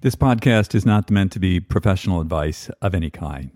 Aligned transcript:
This 0.00 0.14
podcast 0.14 0.76
is 0.76 0.86
not 0.86 1.10
meant 1.10 1.32
to 1.32 1.40
be 1.40 1.58
professional 1.58 2.20
advice 2.20 2.70
of 2.80 2.94
any 2.94 3.10
kind. 3.10 3.50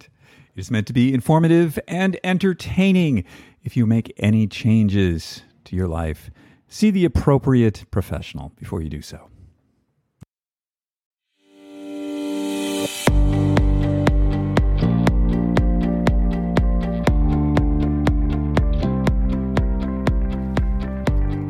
It 0.56 0.58
is 0.58 0.72
meant 0.72 0.88
to 0.88 0.92
be 0.92 1.14
informative 1.14 1.78
and 1.86 2.18
entertaining. 2.24 3.22
If 3.62 3.76
you 3.76 3.86
make 3.86 4.12
any 4.16 4.48
changes 4.48 5.42
to 5.66 5.76
your 5.76 5.86
life, 5.86 6.32
see 6.66 6.90
the 6.90 7.04
appropriate 7.04 7.84
professional 7.92 8.50
before 8.56 8.82
you 8.82 8.88
do 8.88 9.02
so. 9.02 9.28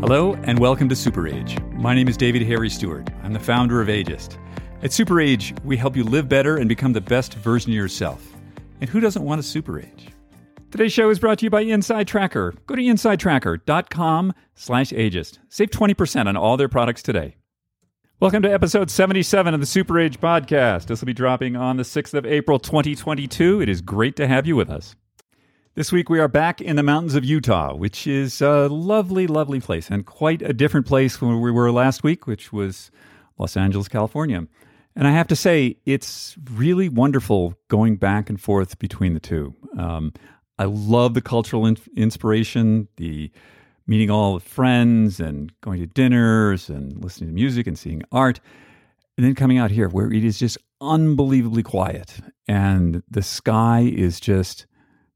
Hello, 0.03 0.35
and 0.43 0.59
welcome 0.59 0.91
to 0.91 0.95
Super 0.95 1.27
Age. 1.27 1.57
My 1.71 1.95
name 1.95 2.09
is 2.09 2.19
David 2.19 2.43
Harry 2.43 2.69
Stewart. 2.69 3.09
I'm 3.23 3.33
the 3.33 3.41
founder 3.41 3.81
of 3.81 3.89
Ageist. 3.89 4.37
At 4.83 4.93
Super 4.93 5.21
Age, 5.21 5.55
we 5.65 5.77
help 5.77 5.95
you 5.95 6.03
live 6.03 6.29
better 6.29 6.57
and 6.57 6.69
become 6.69 6.93
the 6.93 7.01
best 7.01 7.35
version 7.35 7.71
of 7.71 7.77
yourself. 7.77 8.35
And 8.81 8.91
who 8.91 8.99
doesn't 8.99 9.25
want 9.25 9.39
a 9.39 9.43
super 9.45 9.79
age? 9.79 10.09
Today's 10.73 10.93
show 10.93 11.09
is 11.09 11.21
brought 11.21 11.39
to 11.39 11.47
you 11.47 11.51
by 11.51 11.61
Inside 11.61 12.09
Tracker. 12.09 12.53
Go 12.67 12.75
to 12.75 12.83
insidetracker.com 12.83 14.33
slash 14.57 14.91
ageist. 14.91 15.39
Save 15.49 15.71
20% 15.71 16.27
on 16.27 16.37
all 16.37 16.57
their 16.57 16.69
products 16.69 17.01
today. 17.01 17.37
Welcome 18.19 18.43
to 18.43 18.53
episode 18.53 18.91
77 18.91 19.55
of 19.55 19.61
the 19.61 19.67
Super 19.67 20.01
Age 20.01 20.19
podcast. 20.19 20.87
This 20.87 21.01
will 21.01 21.07
be 21.07 21.13
dropping 21.13 21.55
on 21.55 21.77
the 21.77 21.85
6th 21.85 22.15
of 22.15 22.27
April, 22.27 22.59
2022. 22.59 23.63
It 23.63 23.69
is 23.69 23.83
great 23.83 24.17
to 24.17 24.27
have 24.27 24.49
you 24.49 24.57
with 24.57 24.69
us. 24.69 24.97
This 25.77 25.93
week 25.93 26.11
we 26.11 26.19
are 26.19 26.27
back 26.27 26.61
in 26.61 26.75
the 26.75 26.83
mountains 26.83 27.15
of 27.15 27.25
Utah, 27.25 27.77
which 27.77 28.09
is 28.09 28.41
a 28.41 28.67
lovely, 28.67 29.29
lovely 29.29 29.61
place 29.61 29.91
and 29.91 30.05
quite 30.05 30.43
a 30.43 30.53
different 30.53 30.87
place 30.87 31.17
from 31.17 31.29
where 31.29 31.39
we 31.39 31.53
were 31.53 31.71
last 31.71 32.03
week, 32.03 32.27
which 32.27 32.53
was 32.53 32.91
Los 33.39 33.57
Angeles, 33.57 33.87
California. 33.87 34.49
And 34.95 35.09
I 35.09 35.13
have 35.13 35.29
to 35.29 35.37
say, 35.37 35.77
it's 35.87 36.37
really 36.53 36.89
wonderful 36.89 37.55
going 37.69 37.97
back 37.97 38.29
and 38.29 38.41
forth 38.41 38.79
between 38.79 39.15
the 39.15 39.21
two. 39.21 39.55
Um, 39.77 40.13
I 40.59 40.65
love 40.65 41.15
the 41.15 41.23
cultural 41.23 41.67
in- 41.67 41.79
inspiration, 41.97 42.89
the 42.97 43.31
meeting 43.87 44.11
all 44.11 44.35
the 44.35 44.45
friends 44.45 45.19
and 45.19 45.53
going 45.61 45.81
to 45.81 45.87
dinners 45.87 46.69
and 46.69 47.03
listening 47.03 47.31
to 47.31 47.35
music 47.35 47.67
and 47.67 47.79
seeing 47.79 48.03
art. 48.13 48.41
And 49.17 49.27
then 49.27 49.35
coming 49.35 49.59
out 49.59 49.71
here 49.71 49.89
where 49.89 50.13
it 50.13 50.25
is 50.25 50.39
just 50.39 50.59
unbelievably 50.81 51.63
quiet 51.63 52.15
and 52.49 53.03
the 53.09 53.23
sky 53.23 53.81
is 53.81 54.19
just 54.19 54.67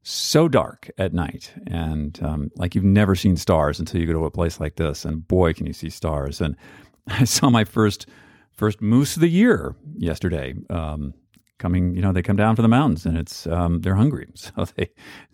so 0.01 0.47
dark 0.47 0.89
at 0.97 1.13
night 1.13 1.53
and 1.67 2.23
um, 2.23 2.49
like 2.55 2.73
you've 2.73 2.85
never 2.85 3.15
seen 3.15 3.35
stars 3.35 3.77
until 3.77 3.99
you 3.99 4.07
go 4.07 4.13
to 4.13 4.23
a 4.23 4.31
place 4.31 4.61
like 4.61 4.77
this 4.77 5.03
and 5.03 5.27
boy 5.27 5.53
can 5.53 5.65
you 5.65 5.73
see 5.73 5.89
stars 5.89 6.39
and 6.39 6.55
i 7.09 7.25
saw 7.25 7.49
my 7.49 7.65
first 7.65 8.07
first 8.57 8.81
moose 8.81 9.15
of 9.15 9.21
the 9.21 9.29
year 9.29 9.75
yesterday 9.95 10.53
um, 10.69 11.13
coming 11.59 11.95
you 11.95 12.01
know 12.01 12.11
they 12.11 12.21
come 12.21 12.35
down 12.35 12.55
from 12.55 12.63
the 12.63 12.69
mountains 12.69 13.05
and 13.05 13.17
it's 13.17 13.47
um, 13.47 13.81
they're 13.81 13.95
hungry 13.95 14.27
so 14.33 14.65
they 14.75 14.89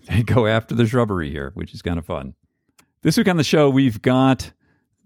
they 0.07 0.21
go 0.21 0.45
after 0.45 0.75
the 0.75 0.85
shrubbery 0.85 1.31
here 1.31 1.51
which 1.55 1.73
is 1.73 1.81
kind 1.81 1.97
of 1.97 2.05
fun 2.05 2.33
this 3.01 3.17
week 3.17 3.27
on 3.27 3.38
the 3.38 3.44
show 3.44 3.69
we've 3.69 4.01
got 4.01 4.51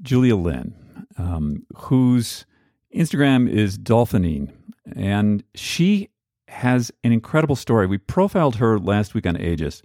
julia 0.01 0.35
Linn 0.35 0.73
um, 1.17 1.65
whose 1.75 2.45
instagram 2.93 3.49
is 3.49 3.77
dolphinine 3.77 4.51
and 4.95 5.43
she 5.55 6.09
has 6.47 6.91
an 7.03 7.11
incredible 7.11 7.55
story. 7.55 7.88
We 7.88 7.97
profiled 7.97 8.55
her 8.57 8.79
last 8.79 9.13
week 9.13 9.25
on 9.25 9.35
Ageist. 9.35 9.83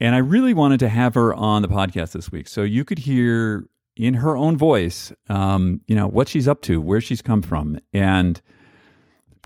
and 0.00 0.14
I 0.14 0.18
really 0.18 0.54
wanted 0.54 0.80
to 0.80 0.88
have 0.88 1.14
her 1.14 1.34
on 1.34 1.62
the 1.62 1.68
podcast 1.68 2.12
this 2.12 2.30
week 2.30 2.48
so 2.48 2.62
you 2.62 2.84
could 2.84 2.98
hear 2.98 3.66
in 3.96 4.14
her 4.14 4.36
own 4.36 4.56
voice, 4.56 5.12
um, 5.28 5.80
you 5.86 5.96
know, 5.96 6.06
what 6.06 6.28
she's 6.28 6.46
up 6.46 6.60
to, 6.62 6.80
where 6.80 7.00
she's 7.00 7.22
come 7.22 7.42
from, 7.42 7.78
and 7.92 8.40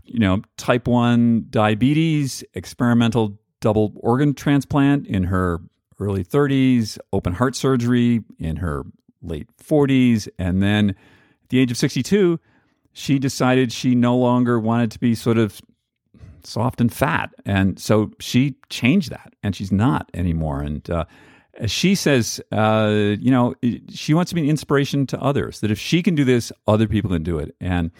you 0.04 0.18
know, 0.18 0.42
type 0.56 0.88
one 0.88 1.46
diabetes, 1.50 2.42
experimental 2.54 3.38
double 3.60 3.92
organ 3.96 4.34
transplant 4.34 5.06
in 5.06 5.24
her 5.24 5.60
early 6.00 6.24
30s, 6.24 6.98
open 7.12 7.34
heart 7.34 7.54
surgery 7.54 8.24
in 8.38 8.56
her 8.56 8.84
late 9.22 9.46
40s, 9.62 10.28
and 10.38 10.62
then 10.62 10.90
at 10.90 11.48
the 11.50 11.58
age 11.60 11.70
of 11.70 11.76
62, 11.76 12.40
she 12.92 13.18
decided 13.18 13.72
she 13.72 13.94
no 13.94 14.16
longer 14.16 14.58
wanted 14.58 14.90
to 14.90 14.98
be 14.98 15.14
sort 15.14 15.38
of 15.38 15.60
soft 16.42 16.80
and 16.80 16.92
fat. 16.92 17.30
And 17.44 17.78
so 17.78 18.10
she 18.18 18.56
changed 18.68 19.10
that 19.10 19.34
and 19.42 19.54
she's 19.54 19.70
not 19.70 20.10
anymore. 20.14 20.60
And 20.60 20.88
uh, 20.90 21.04
she 21.66 21.94
says, 21.94 22.40
uh, 22.52 23.14
you 23.18 23.30
know, 23.30 23.54
she 23.90 24.14
wants 24.14 24.30
to 24.30 24.34
be 24.34 24.42
an 24.42 24.48
inspiration 24.48 25.06
to 25.08 25.20
others, 25.20 25.60
that 25.60 25.70
if 25.70 25.78
she 25.78 26.02
can 26.02 26.14
do 26.14 26.24
this, 26.24 26.52
other 26.66 26.86
people 26.86 27.10
can 27.10 27.22
do 27.22 27.38
it. 27.38 27.54
And 27.60 27.90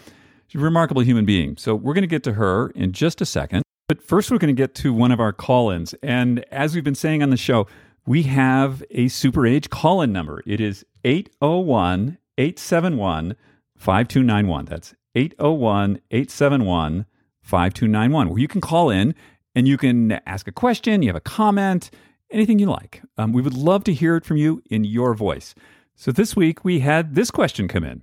she's 0.47 0.61
a 0.61 0.63
remarkable 0.63 1.01
human 1.01 1.25
being. 1.25 1.57
So 1.57 1.75
we're 1.75 1.93
going 1.93 2.03
to 2.03 2.07
get 2.07 2.23
to 2.23 2.33
her 2.33 2.69
in 2.69 2.91
just 2.91 3.21
a 3.21 3.25
second. 3.25 3.63
But 3.87 4.01
first, 4.01 4.31
we're 4.31 4.37
going 4.37 4.55
to 4.55 4.59
get 4.59 4.73
to 4.75 4.93
one 4.93 5.11
of 5.11 5.19
our 5.19 5.33
call 5.33 5.69
ins. 5.69 5.93
And 6.01 6.45
as 6.51 6.73
we've 6.73 6.83
been 6.83 6.95
saying 6.95 7.21
on 7.21 7.29
the 7.29 7.37
show, 7.37 7.67
we 8.05 8.23
have 8.23 8.83
a 8.89 9.09
super 9.09 9.45
age 9.45 9.69
call 9.69 10.01
in 10.01 10.11
number. 10.11 10.41
It 10.45 10.59
is 10.59 10.85
801 11.03 12.17
871 12.37 13.35
5291. 13.77 14.65
That's 14.65 14.93
801 15.15 16.01
871 16.09 17.05
5291, 17.41 18.29
where 18.29 18.39
you 18.39 18.47
can 18.47 18.61
call 18.61 18.89
in 18.89 19.13
and 19.55 19.67
you 19.67 19.77
can 19.77 20.13
ask 20.25 20.47
a 20.47 20.51
question, 20.51 21.01
you 21.01 21.09
have 21.09 21.15
a 21.15 21.21
comment, 21.21 21.91
anything 22.31 22.59
you 22.59 22.67
like. 22.67 23.01
Um, 23.17 23.33
we 23.33 23.41
would 23.41 23.53
love 23.53 23.83
to 23.85 23.93
hear 23.93 24.15
it 24.15 24.25
from 24.25 24.37
you 24.37 24.61
in 24.69 24.83
your 24.83 25.13
voice. 25.13 25.53
So 25.95 26.11
this 26.11 26.35
week 26.35 26.63
we 26.63 26.79
had 26.79 27.15
this 27.15 27.31
question 27.31 27.67
come 27.67 27.83
in. 27.83 28.01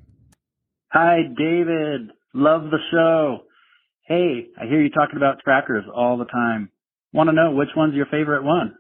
Hi, 0.93 1.22
David. 1.37 2.11
Love 2.34 2.71
the 2.71 2.78
show. 2.91 3.41
Hey, 4.06 4.47
I 4.59 4.66
hear 4.66 4.81
you 4.81 4.91
talking 4.91 5.16
about 5.16 5.41
trackers 5.44 5.84
all 5.94 6.16
the 6.16 6.25
time. 6.25 6.71
Want 7.12 7.28
to 7.28 7.34
know 7.34 7.53
which 7.53 7.69
one's 7.77 7.94
your 7.94 8.06
favorite 8.06 8.44
one? 8.44 8.75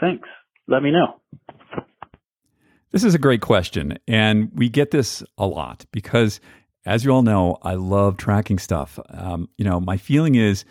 Thanks. 0.00 0.28
Let 0.66 0.82
me 0.82 0.90
know. 0.90 1.20
This 2.90 3.04
is 3.04 3.14
a 3.14 3.18
great 3.18 3.40
question. 3.40 3.98
And 4.06 4.50
we 4.54 4.68
get 4.68 4.90
this 4.90 5.22
a 5.36 5.46
lot 5.46 5.84
because 5.92 6.40
as 6.86 7.04
you 7.04 7.10
all 7.10 7.22
know, 7.22 7.58
I 7.62 7.74
love 7.74 8.16
tracking 8.16 8.58
stuff. 8.58 8.98
Um, 9.10 9.48
you 9.58 9.64
know, 9.64 9.80
my 9.80 9.96
feeling 9.96 10.34
is 10.34 10.64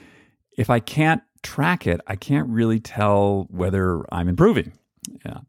if 0.58 0.70
I 0.70 0.80
can't 0.80 1.22
track 1.48 1.88
it, 1.88 2.02
I 2.08 2.18
can't 2.18 2.50
really 2.50 2.80
tell 2.80 3.48
whether 3.50 4.04
I'm 4.14 4.28
improving. 4.28 4.74
Yeah. 5.26 5.40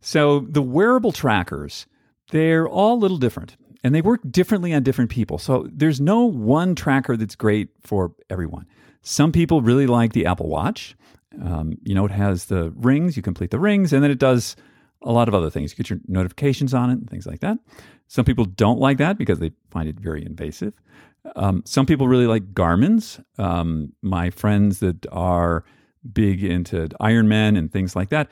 So 0.00 0.40
the 0.40 0.60
wearable 0.60 1.12
trackers, 1.12 1.86
they're 2.32 2.68
all 2.68 2.94
a 2.94 2.98
little 2.98 3.16
different 3.16 3.56
and 3.84 3.94
they 3.94 4.02
work 4.02 4.20
differently 4.28 4.74
on 4.74 4.82
different 4.82 5.10
people. 5.10 5.38
So 5.38 5.68
there's 5.72 6.00
no 6.00 6.24
one 6.24 6.74
tracker 6.74 7.16
that's 7.16 7.36
great 7.36 7.68
for 7.82 8.12
everyone. 8.28 8.66
Some 9.02 9.30
people 9.30 9.62
really 9.62 9.86
like 9.86 10.12
the 10.12 10.26
Apple 10.26 10.48
Watch. 10.48 10.96
Um, 11.40 11.78
you 11.84 11.94
know, 11.94 12.04
it 12.04 12.10
has 12.10 12.46
the 12.46 12.72
rings, 12.74 13.16
you 13.16 13.22
complete 13.22 13.52
the 13.52 13.60
rings, 13.60 13.92
and 13.92 14.02
then 14.02 14.10
it 14.10 14.18
does 14.18 14.56
a 15.02 15.12
lot 15.12 15.28
of 15.28 15.34
other 15.34 15.50
things. 15.50 15.70
You 15.70 15.76
get 15.76 15.90
your 15.90 16.00
notifications 16.08 16.74
on 16.74 16.90
it 16.90 16.94
and 16.94 17.08
things 17.08 17.26
like 17.26 17.40
that. 17.40 17.58
Some 18.08 18.24
people 18.24 18.44
don't 18.44 18.80
like 18.80 18.98
that 18.98 19.18
because 19.18 19.38
they 19.38 19.52
find 19.70 19.88
it 19.88 20.00
very 20.00 20.26
invasive. 20.26 20.74
Um, 21.34 21.62
some 21.66 21.86
people 21.86 22.08
really 22.08 22.26
like 22.26 22.54
Garmin's. 22.54 23.20
Um, 23.38 23.92
my 24.02 24.30
friends 24.30 24.80
that 24.80 25.06
are 25.12 25.64
big 26.12 26.44
into 26.44 26.88
Ironman 27.00 27.58
and 27.58 27.70
things 27.72 27.96
like 27.96 28.10
that, 28.10 28.30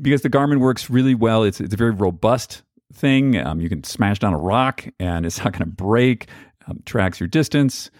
because 0.00 0.22
the 0.22 0.30
Garmin 0.30 0.58
works 0.58 0.90
really 0.90 1.14
well. 1.14 1.42
It's, 1.44 1.60
it's 1.60 1.74
a 1.74 1.76
very 1.76 1.90
robust 1.90 2.62
thing. 2.92 3.36
Um, 3.36 3.60
you 3.60 3.68
can 3.68 3.84
smash 3.84 4.18
down 4.18 4.34
a 4.34 4.38
rock 4.38 4.86
and 4.98 5.26
it's 5.26 5.38
not 5.44 5.52
going 5.52 5.60
to 5.60 5.66
break. 5.66 6.28
Um, 6.66 6.80
tracks 6.86 7.20
your 7.20 7.28
distance. 7.28 7.90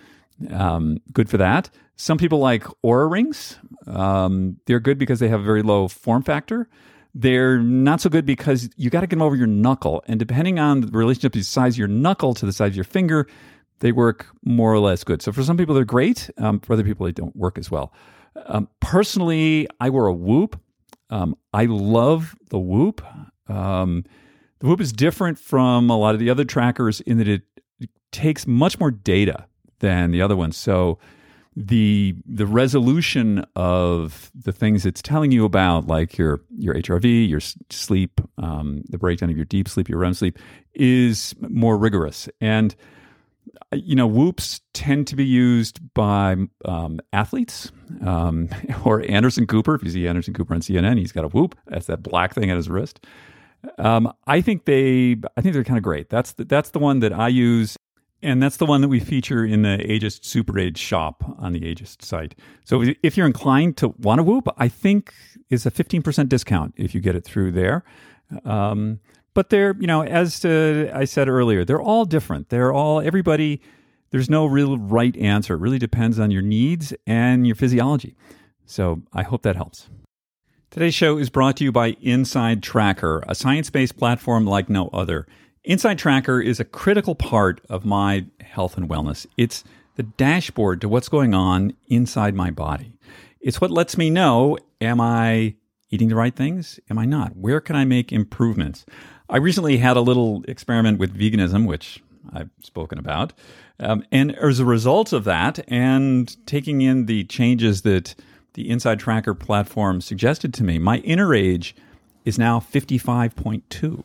Um, 0.51 0.99
good 1.13 1.29
for 1.29 1.37
that. 1.37 1.71
Some 1.97 2.19
people 2.19 2.39
like 2.39 2.65
Oura 2.85 3.11
rings. 3.11 3.59
Um, 3.87 4.59
they're 4.67 4.81
good 4.81 4.99
because 4.99 5.21
they 5.21 5.29
have 5.29 5.41
a 5.41 5.45
very 5.45 5.63
low 5.63 5.87
form 5.89 6.23
factor. 6.23 6.69
They're 7.15 7.59
not 7.59 8.01
so 8.01 8.11
good 8.11 8.27
because 8.27 8.69
you 8.77 8.91
got 8.91 9.03
to 9.03 9.07
get 9.07 9.11
them 9.11 9.23
over 9.23 9.37
your 9.37 9.47
knuckle. 9.47 10.03
And 10.09 10.19
depending 10.19 10.59
on 10.59 10.81
the 10.81 10.89
relationship 10.89 11.33
the 11.33 11.43
size 11.43 11.75
of 11.75 11.79
your 11.79 11.89
knuckle 11.89 12.35
to 12.35 12.47
the 12.47 12.53
size 12.53 12.71
of 12.71 12.77
your 12.77 12.85
finger, 12.85 13.29
they 13.85 13.93
work 13.93 14.29
more 14.43 14.73
or 14.73 14.79
less 14.79 15.05
good. 15.05 15.21
So 15.21 15.31
for 15.31 15.43
some 15.43 15.59
people, 15.59 15.75
they're 15.75 15.85
great. 15.85 16.31
Um, 16.39 16.59
for 16.59 16.73
other 16.73 16.83
people, 16.83 17.05
they 17.05 17.13
don't 17.13 17.37
work 17.37 17.59
as 17.59 17.71
well. 17.71 17.93
Um, 18.47 18.67
personally, 18.81 19.69
I 19.79 19.91
wear 19.91 20.07
a 20.07 20.13
Whoop. 20.13 20.59
Um, 21.11 21.37
I 21.53 21.67
love 21.67 22.35
the 22.49 22.59
Whoop. 22.59 23.05
Um, 23.47 24.05
the 24.61 24.69
Whoop 24.69 24.81
is 24.81 24.91
different 24.91 25.39
from 25.39 25.91
a 25.91 25.99
lot 25.99 26.15
of 26.15 26.19
the 26.19 26.31
other 26.31 26.47
trackers 26.47 27.03
in 27.03 27.19
that 27.19 27.29
it, 27.29 27.43
takes 28.11 28.47
much 28.47 28.81
more 28.81 28.91
data 28.91 29.47
than 29.81 30.13
the 30.13 30.23
other 30.23 30.37
ones. 30.37 30.57
So 30.57 30.99
the 31.55 32.15
the 32.25 32.47
resolution 32.47 33.45
of 33.55 34.31
the 34.35 34.53
things 34.53 34.87
it's 34.87 35.03
telling 35.03 35.31
you 35.31 35.45
about, 35.45 35.89
like 35.89 36.17
your 36.17 36.41
your 36.57 36.75
HRV, 36.75 37.29
your 37.29 37.41
sleep, 37.69 38.21
um, 38.39 38.83
the 38.89 38.97
breakdown 38.99 39.29
of 39.29 39.37
your 39.37 39.45
deep 39.45 39.69
sleep, 39.69 39.91
your 39.91 39.99
REM 39.99 40.15
sleep, 40.15 40.39
is 40.73 41.35
more 41.41 41.77
rigorous. 41.77 42.31
And 42.41 42.75
you 43.73 43.97
know, 43.97 44.07
whoops 44.07 44.61
tend 44.73 45.07
to 45.09 45.17
be 45.17 45.25
used 45.25 45.81
by 45.95 46.37
um, 46.65 47.01
athletes 47.13 47.71
um, 48.05 48.49
or 48.85 49.03
Anderson 49.09 49.47
Cooper. 49.47 49.75
If 49.75 49.85
you 49.85 49.91
see 49.91 50.09
Anderson 50.09 50.35
Cooper 50.35 50.55
on 50.55 50.61
CNN, 50.61 50.99
he's 50.99 51.13
got 51.13 51.25
a 51.25 51.29
whoop. 51.29 51.57
That's 51.67 51.87
that 51.87 52.03
black 52.03 52.35
thing 52.35 52.51
at 52.51 52.57
his 52.57 52.69
wrist. 52.69 53.05
Um, 53.79 54.13
I 54.27 54.41
think 54.41 54.67
they, 54.67 55.17
I 55.37 55.41
think 55.41 55.55
they're 55.55 55.65
kind 55.65 55.79
of 55.79 55.85
great. 55.85 56.11
That's 56.11 56.33
the, 56.33 56.45
that's 56.45 56.71
the 56.71 56.79
one 56.79 57.01
that 57.01 57.13
I 57.13 57.29
use 57.29 57.77
and 58.25 58.43
that's 58.43 58.57
the 58.57 58.65
one 58.65 58.81
that 58.81 58.89
we 58.89 59.01
feature 59.01 59.45
in 59.45 59.63
the 59.63 59.77
Ageist 59.87 60.25
Super 60.25 60.59
Age 60.59 60.79
shop 60.79 61.23
on 61.39 61.53
the 61.53 61.61
Ageist 61.61 62.03
site. 62.03 62.35
So 62.65 62.83
if 63.03 63.19
you're 63.19 63.27
inclined 63.27 63.77
to 63.77 63.89
want 63.99 64.19
a 64.19 64.25
whoop, 64.25 64.49
I 64.57 64.67
think 64.67 65.13
is 65.51 65.67
a 65.67 65.71
15% 65.71 66.31
discount 66.31 66.73
if 66.79 66.95
you 66.95 67.03
get 67.03 67.15
it 67.15 67.23
through 67.23 67.53
there. 67.53 67.85
Um, 68.47 69.01
but 69.35 69.51
they're, 69.51 69.77
you 69.79 69.87
know, 69.87 70.03
as 70.03 70.45
uh, 70.45 70.91
I 70.95 71.05
said 71.05 71.29
earlier, 71.29 71.65
they're 71.65 71.83
all 71.83 72.05
different. 72.05 72.49
They're 72.49 72.73
all, 72.73 73.01
everybody, 73.01 73.61
there's 74.11 74.31
no 74.31 74.47
real 74.47 74.79
right 74.79 75.17
answer. 75.17 75.55
It 75.55 75.59
really 75.59 75.79
depends 75.79 76.19
on 76.19 76.31
your 76.31 76.43
needs 76.43 76.95
and 77.07 77.47
your 77.47 77.57
physiology. 77.57 78.15
So 78.65 79.03
I 79.13 79.23
hope 79.23 79.43
that 79.43 79.57
helps. 79.57 79.89
Today's 80.71 80.95
show 80.95 81.19
is 81.19 81.31
brought 81.31 81.57
to 81.59 81.65
you 81.65 81.71
by 81.71 81.97
Inside 82.01 82.63
Tracker, 82.63 83.23
a 83.29 83.35
science 83.35 83.71
based 83.71 83.97
platform 83.97 84.47
like 84.47 84.69
no 84.69 84.89
other. 84.89 85.27
Inside 85.63 85.99
Tracker 85.99 86.41
is 86.41 86.61
a 86.61 86.65
critical 86.65 87.15
part 87.15 87.61
of 87.69 87.85
my 87.85 88.27
health 88.41 88.77
and 88.77 88.89
wellness. 88.89 89.27
It's 89.37 89.65
the 89.97 90.03
dashboard 90.03 90.81
to 90.81 90.89
what's 90.89 91.09
going 91.09 91.35
on 91.35 91.75
inside 91.87 92.35
my 92.35 92.51
body. 92.51 92.99
It's 93.41 93.61
what 93.61 93.71
lets 93.71 93.97
me 93.97 94.11
know 94.11 94.59
am 94.81 95.01
I 95.01 95.55
eating 95.91 96.09
the 96.09 96.17
right 96.17 96.35
things? 96.35 96.81
Am 96.91 96.99
I 96.99 97.05
not? 97.05 97.37
Where 97.37 97.61
can 97.61 97.77
I 97.77 97.85
make 97.85 98.13
improvements? 98.13 98.85
I 99.35 99.39
recently 99.39 99.79
had 99.79 99.97
a 99.97 100.01
little 100.01 100.45
experiment 100.47 101.01
with 101.01 101.19
veganism, 101.19 101.67
which 101.67 102.01
I've 102.33 102.51
spoken 102.63 103.01
about. 103.01 103.33
Um, 103.81 104.05
and 104.13 104.33
as 104.37 104.61
a 104.61 104.65
result 104.65 105.13
of 105.13 105.25
that, 105.25 105.59
and 105.67 106.47
taking 106.47 106.83
in 106.83 107.07
the 107.07 107.25
changes 107.25 107.83
that 107.83 108.15
the 108.53 108.71
Inside 108.71 109.01
Tracker 109.01 109.35
platform 109.35 110.01
suggested 110.01 110.55
to 110.55 110.63
me, 110.63 110.79
my 110.79 110.99
inner 110.99 111.35
age 111.35 111.75
is 112.25 112.39
now 112.39 112.61
55.2. 112.61 114.05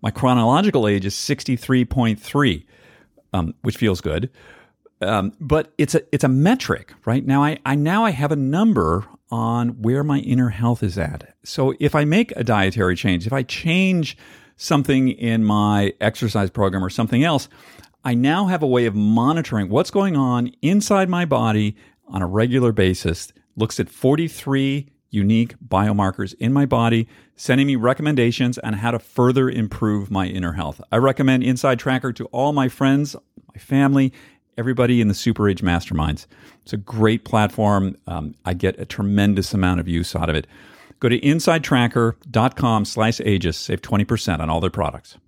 My 0.00 0.10
chronological 0.10 0.88
age 0.88 1.04
is 1.04 1.14
63.3, 1.14 2.64
um, 3.34 3.54
which 3.60 3.76
feels 3.76 4.00
good. 4.00 4.30
Um, 5.02 5.34
but 5.38 5.74
it's 5.76 5.94
a 5.94 6.02
it's 6.12 6.24
a 6.24 6.28
metric, 6.28 6.94
right? 7.04 7.26
Now 7.26 7.44
I, 7.44 7.58
I 7.66 7.74
now 7.74 8.06
I 8.06 8.10
have 8.10 8.32
a 8.32 8.36
number 8.36 9.04
on 9.30 9.82
where 9.82 10.02
my 10.02 10.20
inner 10.20 10.48
health 10.48 10.82
is 10.82 10.96
at. 10.96 11.34
So 11.44 11.74
if 11.78 11.94
I 11.94 12.06
make 12.06 12.32
a 12.36 12.44
dietary 12.44 12.96
change, 12.96 13.26
if 13.26 13.34
I 13.34 13.42
change 13.42 14.16
something 14.56 15.08
in 15.08 15.44
my 15.44 15.92
exercise 16.00 16.50
program 16.50 16.84
or 16.84 16.90
something 16.90 17.24
else, 17.24 17.48
I 18.04 18.14
now 18.14 18.46
have 18.46 18.62
a 18.62 18.66
way 18.66 18.86
of 18.86 18.94
monitoring 18.94 19.68
what's 19.68 19.90
going 19.90 20.16
on 20.16 20.52
inside 20.60 21.08
my 21.08 21.24
body 21.24 21.76
on 22.08 22.22
a 22.22 22.26
regular 22.26 22.72
basis. 22.72 23.32
Looks 23.56 23.78
at 23.78 23.88
43 23.88 24.88
unique 25.10 25.54
biomarkers 25.68 26.34
in 26.40 26.52
my 26.52 26.66
body, 26.66 27.06
sending 27.36 27.66
me 27.66 27.76
recommendations 27.76 28.58
on 28.58 28.72
how 28.72 28.90
to 28.90 28.98
further 28.98 29.48
improve 29.48 30.10
my 30.10 30.26
inner 30.26 30.54
health. 30.54 30.80
I 30.90 30.96
recommend 30.96 31.44
Inside 31.44 31.78
Tracker 31.78 32.12
to 32.14 32.24
all 32.26 32.52
my 32.52 32.68
friends, 32.68 33.14
my 33.54 33.60
family, 33.60 34.12
everybody 34.56 35.00
in 35.00 35.08
the 35.08 35.14
Super 35.14 35.48
Age 35.48 35.62
Masterminds. 35.62 36.26
It's 36.62 36.72
a 36.72 36.78
great 36.78 37.24
platform. 37.24 37.96
Um, 38.06 38.34
I 38.44 38.54
get 38.54 38.80
a 38.80 38.86
tremendous 38.86 39.52
amount 39.54 39.80
of 39.80 39.88
use 39.88 40.16
out 40.16 40.30
of 40.30 40.34
it. 40.34 40.46
Go 41.02 41.08
to 41.08 41.20
insidetracker.com 41.20 42.84
slash 42.84 43.18
ageist, 43.18 43.56
save 43.56 43.82
20% 43.82 44.40
on 44.40 44.48
all 44.48 44.60
their 44.60 44.70
products. 44.70 45.18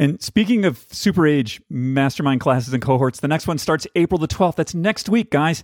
And 0.00 0.20
speaking 0.20 0.64
of 0.64 0.84
Super 0.90 1.26
Age 1.26 1.62
Mastermind 1.70 2.40
classes 2.40 2.74
and 2.74 2.82
cohorts, 2.82 3.20
the 3.20 3.28
next 3.28 3.46
one 3.46 3.58
starts 3.58 3.86
April 3.94 4.18
the 4.18 4.26
12th. 4.28 4.56
That's 4.56 4.74
next 4.74 5.08
week, 5.08 5.30
guys 5.30 5.62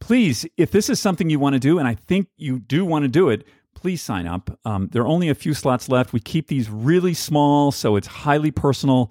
please, 0.00 0.46
if 0.56 0.70
this 0.70 0.88
is 0.88 1.00
something 1.00 1.30
you 1.30 1.38
want 1.38 1.54
to 1.54 1.60
do, 1.60 1.78
and 1.78 1.88
I 1.88 1.94
think 1.94 2.28
you 2.36 2.58
do 2.58 2.84
want 2.84 3.04
to 3.04 3.08
do 3.08 3.28
it, 3.28 3.46
please 3.74 4.02
sign 4.02 4.26
up. 4.26 4.58
Um, 4.64 4.88
there 4.92 5.02
are 5.02 5.06
only 5.06 5.28
a 5.28 5.34
few 5.34 5.54
slots 5.54 5.88
left. 5.88 6.12
We 6.12 6.20
keep 6.20 6.48
these 6.48 6.70
really 6.70 7.14
small, 7.14 7.72
so 7.72 7.96
it's 7.96 8.06
highly 8.06 8.50
personal, 8.50 9.10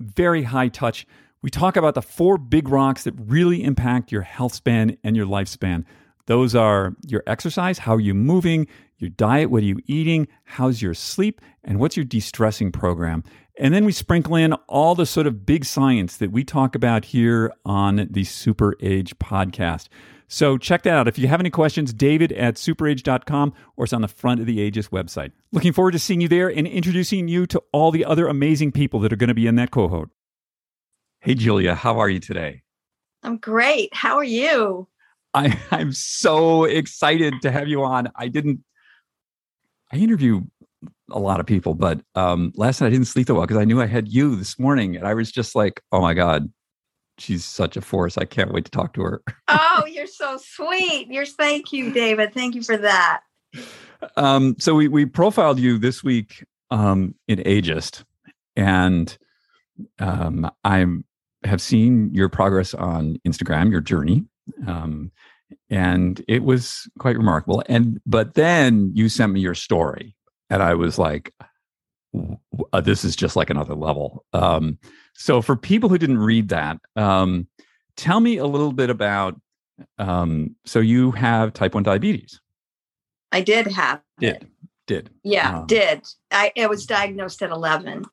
very 0.00 0.42
high 0.42 0.68
touch. 0.68 1.06
We 1.42 1.50
talk 1.50 1.76
about 1.76 1.94
the 1.94 2.02
four 2.02 2.36
big 2.36 2.68
rocks 2.68 3.04
that 3.04 3.14
really 3.16 3.62
impact 3.62 4.10
your 4.10 4.22
health 4.22 4.54
span 4.54 4.96
and 5.04 5.16
your 5.16 5.26
lifespan. 5.26 5.84
Those 6.28 6.54
are 6.54 6.94
your 7.06 7.22
exercise, 7.26 7.78
how 7.78 7.94
are 7.94 8.00
you 8.00 8.12
moving, 8.12 8.66
your 8.98 9.08
diet, 9.08 9.50
what 9.50 9.62
are 9.62 9.66
you 9.66 9.80
eating, 9.86 10.28
how's 10.44 10.82
your 10.82 10.92
sleep, 10.92 11.40
and 11.64 11.80
what's 11.80 11.96
your 11.96 12.04
de 12.04 12.20
stressing 12.20 12.70
program. 12.70 13.24
And 13.58 13.72
then 13.72 13.86
we 13.86 13.92
sprinkle 13.92 14.36
in 14.36 14.52
all 14.68 14.94
the 14.94 15.06
sort 15.06 15.26
of 15.26 15.46
big 15.46 15.64
science 15.64 16.18
that 16.18 16.30
we 16.30 16.44
talk 16.44 16.74
about 16.74 17.06
here 17.06 17.50
on 17.64 18.08
the 18.10 18.24
Super 18.24 18.76
Age 18.82 19.18
podcast. 19.18 19.88
So 20.26 20.58
check 20.58 20.82
that 20.82 20.92
out. 20.92 21.08
If 21.08 21.18
you 21.18 21.28
have 21.28 21.40
any 21.40 21.48
questions, 21.48 21.94
david 21.94 22.32
at 22.32 22.56
superage.com 22.56 23.54
or 23.78 23.84
it's 23.84 23.94
on 23.94 24.02
the 24.02 24.08
front 24.08 24.40
of 24.40 24.46
the 24.46 24.58
Ageist 24.58 24.90
website. 24.90 25.32
Looking 25.50 25.72
forward 25.72 25.92
to 25.92 25.98
seeing 25.98 26.20
you 26.20 26.28
there 26.28 26.50
and 26.50 26.66
introducing 26.66 27.28
you 27.28 27.46
to 27.46 27.62
all 27.72 27.90
the 27.90 28.04
other 28.04 28.28
amazing 28.28 28.72
people 28.72 29.00
that 29.00 29.14
are 29.14 29.16
going 29.16 29.28
to 29.28 29.34
be 29.34 29.46
in 29.46 29.54
that 29.54 29.70
cohort. 29.70 30.10
Hey, 31.20 31.34
Julia, 31.34 31.74
how 31.74 31.98
are 31.98 32.10
you 32.10 32.20
today? 32.20 32.64
I'm 33.22 33.38
great. 33.38 33.94
How 33.94 34.18
are 34.18 34.24
you? 34.24 34.88
I, 35.38 35.58
I'm 35.70 35.92
so 35.92 36.64
excited 36.64 37.34
to 37.42 37.50
have 37.50 37.68
you 37.68 37.84
on. 37.84 38.10
I 38.16 38.28
didn't, 38.28 38.60
I 39.92 39.96
interview 39.96 40.42
a 41.10 41.18
lot 41.18 41.40
of 41.40 41.46
people, 41.46 41.74
but 41.74 42.00
um, 42.14 42.52
last 42.56 42.80
night 42.80 42.88
I 42.88 42.90
didn't 42.90 43.06
sleep 43.06 43.26
that 43.28 43.34
well 43.34 43.46
because 43.46 43.56
I 43.56 43.64
knew 43.64 43.80
I 43.80 43.86
had 43.86 44.08
you 44.08 44.36
this 44.36 44.58
morning 44.58 44.96
and 44.96 45.06
I 45.06 45.14
was 45.14 45.32
just 45.32 45.54
like, 45.54 45.80
oh 45.92 46.00
my 46.00 46.14
God, 46.14 46.52
she's 47.18 47.44
such 47.44 47.76
a 47.76 47.80
force. 47.80 48.18
I 48.18 48.24
can't 48.24 48.52
wait 48.52 48.64
to 48.66 48.70
talk 48.70 48.92
to 48.94 49.02
her. 49.02 49.22
oh, 49.48 49.84
you're 49.86 50.06
so 50.06 50.38
sweet. 50.38 51.08
You're 51.08 51.24
thank 51.24 51.72
you, 51.72 51.92
David. 51.92 52.34
Thank 52.34 52.54
you 52.54 52.62
for 52.62 52.76
that. 52.76 53.20
Um, 54.16 54.56
so 54.58 54.74
we 54.74 54.88
we 54.88 55.06
profiled 55.06 55.58
you 55.58 55.78
this 55.78 56.04
week 56.04 56.44
um, 56.70 57.14
in 57.26 57.38
Ageist, 57.40 58.04
and 58.54 59.16
um, 59.98 60.48
I 60.62 60.84
have 61.44 61.60
seen 61.60 62.14
your 62.14 62.28
progress 62.28 62.74
on 62.74 63.18
Instagram, 63.26 63.70
your 63.70 63.80
journey, 63.80 64.24
um, 64.66 65.10
and 65.70 66.22
it 66.28 66.42
was 66.42 66.88
quite 66.98 67.16
remarkable. 67.16 67.62
And 67.68 68.00
but 68.06 68.34
then 68.34 68.92
you 68.94 69.08
sent 69.08 69.32
me 69.32 69.40
your 69.40 69.54
story, 69.54 70.14
and 70.50 70.62
I 70.62 70.74
was 70.74 70.98
like, 70.98 71.32
uh, 72.72 72.80
"This 72.80 73.04
is 73.04 73.16
just 73.16 73.36
like 73.36 73.50
another 73.50 73.74
level." 73.74 74.24
Um, 74.32 74.78
so, 75.14 75.42
for 75.42 75.56
people 75.56 75.88
who 75.88 75.98
didn't 75.98 76.18
read 76.18 76.48
that, 76.48 76.78
um, 76.96 77.48
tell 77.96 78.20
me 78.20 78.36
a 78.36 78.46
little 78.46 78.72
bit 78.72 78.90
about. 78.90 79.40
Um, 79.98 80.56
so, 80.64 80.80
you 80.80 81.12
have 81.12 81.52
type 81.52 81.74
one 81.74 81.84
diabetes. 81.84 82.40
I 83.32 83.42
did 83.42 83.66
have. 83.68 84.00
Did 84.18 84.34
it. 84.34 84.46
did. 84.86 85.10
Yeah, 85.22 85.60
um, 85.60 85.66
did. 85.66 86.06
I 86.30 86.52
it 86.56 86.68
was 86.68 86.86
diagnosed 86.86 87.42
at 87.42 87.50
eleven. 87.50 88.04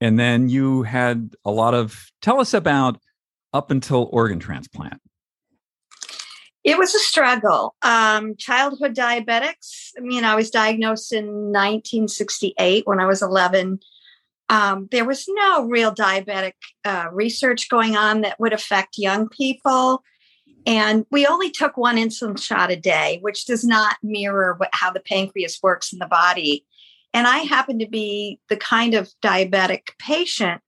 And 0.00 0.18
then 0.18 0.48
you 0.48 0.82
had 0.82 1.34
a 1.44 1.50
lot 1.50 1.74
of. 1.74 2.10
Tell 2.20 2.40
us 2.40 2.54
about 2.54 3.00
up 3.52 3.70
until 3.70 4.08
organ 4.12 4.40
transplant. 4.40 5.01
It 6.64 6.78
was 6.78 6.94
a 6.94 6.98
struggle. 7.00 7.74
Um, 7.82 8.36
childhood 8.36 8.94
diabetics. 8.94 9.90
I 9.96 10.00
mean, 10.00 10.24
I 10.24 10.34
was 10.34 10.50
diagnosed 10.50 11.12
in 11.12 11.26
1968 11.26 12.86
when 12.86 13.00
I 13.00 13.06
was 13.06 13.22
11 13.22 13.80
um, 14.52 14.86
there 14.90 15.06
was 15.06 15.24
no 15.28 15.64
real 15.64 15.94
diabetic 15.94 16.52
uh, 16.84 17.06
research 17.10 17.70
going 17.70 17.96
on 17.96 18.20
that 18.20 18.38
would 18.38 18.52
affect 18.52 18.98
young 18.98 19.30
people. 19.30 20.04
And 20.66 21.06
we 21.10 21.26
only 21.26 21.50
took 21.50 21.78
one 21.78 21.96
insulin 21.96 22.38
shot 22.38 22.70
a 22.70 22.76
day, 22.76 23.18
which 23.22 23.46
does 23.46 23.64
not 23.64 23.96
mirror 24.02 24.54
what, 24.58 24.68
how 24.72 24.92
the 24.92 25.00
pancreas 25.00 25.58
works 25.62 25.90
in 25.90 26.00
the 26.00 26.06
body. 26.06 26.66
And 27.14 27.26
I 27.26 27.38
happened 27.38 27.80
to 27.80 27.88
be 27.88 28.40
the 28.50 28.58
kind 28.58 28.92
of 28.92 29.10
diabetic 29.22 29.98
patient 29.98 30.60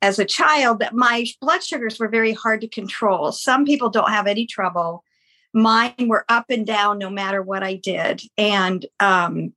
as 0.00 0.18
a 0.18 0.24
child 0.24 0.78
that 0.78 0.94
my 0.94 1.26
blood 1.40 1.62
sugars 1.62 1.98
were 1.98 2.08
very 2.08 2.32
hard 2.32 2.60
to 2.60 2.68
control. 2.68 3.32
Some 3.32 3.64
people 3.64 3.90
don't 3.90 4.10
have 4.10 4.26
any 4.26 4.46
trouble. 4.46 5.04
Mine 5.52 5.94
were 6.06 6.24
up 6.28 6.46
and 6.50 6.66
down 6.66 6.98
no 6.98 7.10
matter 7.10 7.42
what 7.42 7.62
I 7.62 7.74
did. 7.74 8.22
And 8.36 8.86
um, 9.00 9.52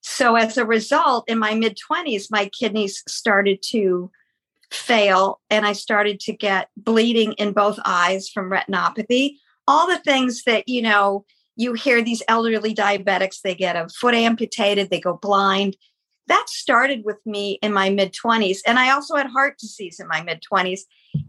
so 0.00 0.36
as 0.36 0.58
a 0.58 0.66
result, 0.66 1.28
in 1.28 1.38
my 1.38 1.54
mid 1.54 1.78
20s, 1.78 2.26
my 2.30 2.48
kidneys 2.48 3.02
started 3.08 3.62
to 3.70 4.10
fail 4.70 5.40
and 5.48 5.64
I 5.64 5.72
started 5.72 6.18
to 6.20 6.32
get 6.32 6.68
bleeding 6.76 7.32
in 7.34 7.52
both 7.52 7.78
eyes 7.84 8.28
from 8.28 8.50
retinopathy. 8.50 9.36
All 9.68 9.86
the 9.86 9.98
things 9.98 10.42
that, 10.44 10.68
you 10.68 10.82
know, 10.82 11.24
you 11.56 11.74
hear 11.74 12.02
these 12.02 12.22
elderly 12.28 12.74
diabetics, 12.74 13.40
they 13.42 13.54
get 13.54 13.76
a 13.76 13.88
foot 13.88 14.14
amputated, 14.14 14.90
they 14.90 15.00
go 15.00 15.14
blind. 15.14 15.76
That 16.28 16.48
started 16.48 17.02
with 17.04 17.18
me 17.26 17.58
in 17.62 17.72
my 17.72 17.90
mid 17.90 18.14
20s. 18.14 18.58
And 18.66 18.78
I 18.78 18.90
also 18.90 19.16
had 19.16 19.26
heart 19.26 19.58
disease 19.58 19.98
in 20.00 20.08
my 20.08 20.22
mid 20.22 20.42
20s. 20.52 20.80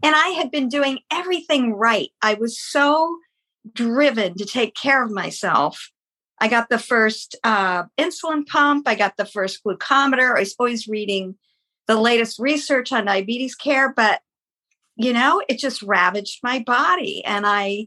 And 0.02 0.14
I 0.14 0.28
had 0.28 0.50
been 0.50 0.68
doing 0.68 1.00
everything 1.10 1.74
right. 1.74 2.10
I 2.22 2.34
was 2.34 2.60
so 2.60 3.18
driven 3.72 4.36
to 4.36 4.44
take 4.44 4.74
care 4.74 5.02
of 5.02 5.10
myself 5.10 5.90
I 6.38 6.48
got 6.48 6.68
the 6.68 6.78
first 6.78 7.36
uh, 7.44 7.84
insulin 7.98 8.46
pump. 8.46 8.88
I 8.88 8.94
got 8.94 9.16
the 9.16 9.24
first 9.24 9.62
glucometer. 9.64 10.36
I 10.36 10.40
was 10.40 10.54
always 10.58 10.88
reading 10.88 11.36
the 11.86 11.96
latest 11.96 12.38
research 12.38 12.92
on 12.92 13.06
diabetes 13.06 13.54
care, 13.54 13.92
but 13.92 14.20
you 14.96 15.12
know, 15.12 15.42
it 15.48 15.58
just 15.58 15.82
ravaged 15.82 16.40
my 16.42 16.60
body, 16.60 17.24
and 17.24 17.44
I 17.46 17.86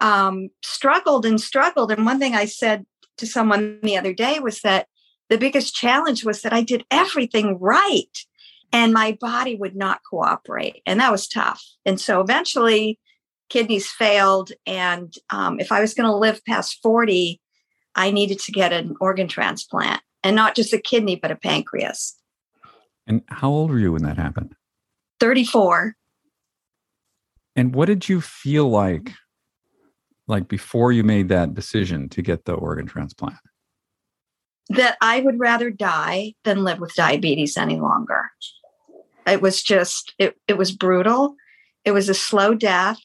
um, 0.00 0.48
struggled 0.62 1.24
and 1.24 1.40
struggled. 1.40 1.92
And 1.92 2.04
one 2.04 2.18
thing 2.18 2.34
I 2.34 2.46
said 2.46 2.86
to 3.18 3.26
someone 3.26 3.78
the 3.82 3.96
other 3.96 4.12
day 4.12 4.40
was 4.40 4.60
that 4.62 4.88
the 5.30 5.38
biggest 5.38 5.74
challenge 5.74 6.24
was 6.24 6.42
that 6.42 6.52
I 6.52 6.62
did 6.62 6.84
everything 6.90 7.56
right. 7.58 8.26
and 8.72 8.92
my 8.92 9.16
body 9.20 9.56
would 9.56 9.74
not 9.74 10.00
cooperate. 10.08 10.82
And 10.86 11.00
that 11.00 11.10
was 11.10 11.26
tough. 11.26 11.64
And 11.84 12.00
so 12.00 12.20
eventually, 12.20 13.00
kidneys 13.48 13.90
failed. 13.90 14.52
And 14.64 15.12
um, 15.30 15.58
if 15.58 15.72
I 15.72 15.80
was 15.80 15.94
going 15.94 16.08
to 16.08 16.14
live 16.14 16.44
past 16.44 16.78
40, 16.82 17.40
I 17.96 18.10
needed 18.10 18.38
to 18.40 18.52
get 18.52 18.72
an 18.72 18.94
organ 19.00 19.26
transplant 19.26 20.00
and 20.22 20.36
not 20.36 20.54
just 20.54 20.72
a 20.72 20.78
kidney, 20.78 21.16
but 21.16 21.32
a 21.32 21.36
pancreas. 21.36 22.16
And 23.06 23.22
how 23.26 23.50
old 23.50 23.70
were 23.70 23.78
you 23.78 23.92
when 23.92 24.04
that 24.04 24.16
happened? 24.16 24.54
34. 25.18 25.96
And 27.56 27.74
what 27.74 27.86
did 27.86 28.08
you 28.08 28.20
feel 28.20 28.68
like 28.68 29.12
like 30.28 30.46
before 30.46 30.92
you 30.92 31.02
made 31.02 31.28
that 31.28 31.54
decision 31.54 32.08
to 32.10 32.22
get 32.22 32.44
the 32.44 32.52
organ 32.52 32.86
transplant? 32.86 33.34
That 34.70 34.96
I 35.00 35.20
would 35.20 35.38
rather 35.38 35.70
die 35.70 36.34
than 36.44 36.64
live 36.64 36.78
with 36.78 36.94
diabetes 36.94 37.56
any 37.56 37.80
longer. 37.80 38.30
It 39.26 39.42
was 39.42 39.62
just 39.62 40.14
it 40.18 40.36
it 40.48 40.56
was 40.56 40.72
brutal. 40.72 41.34
It 41.84 41.92
was 41.92 42.08
a 42.08 42.14
slow 42.14 42.54
death. 42.54 42.98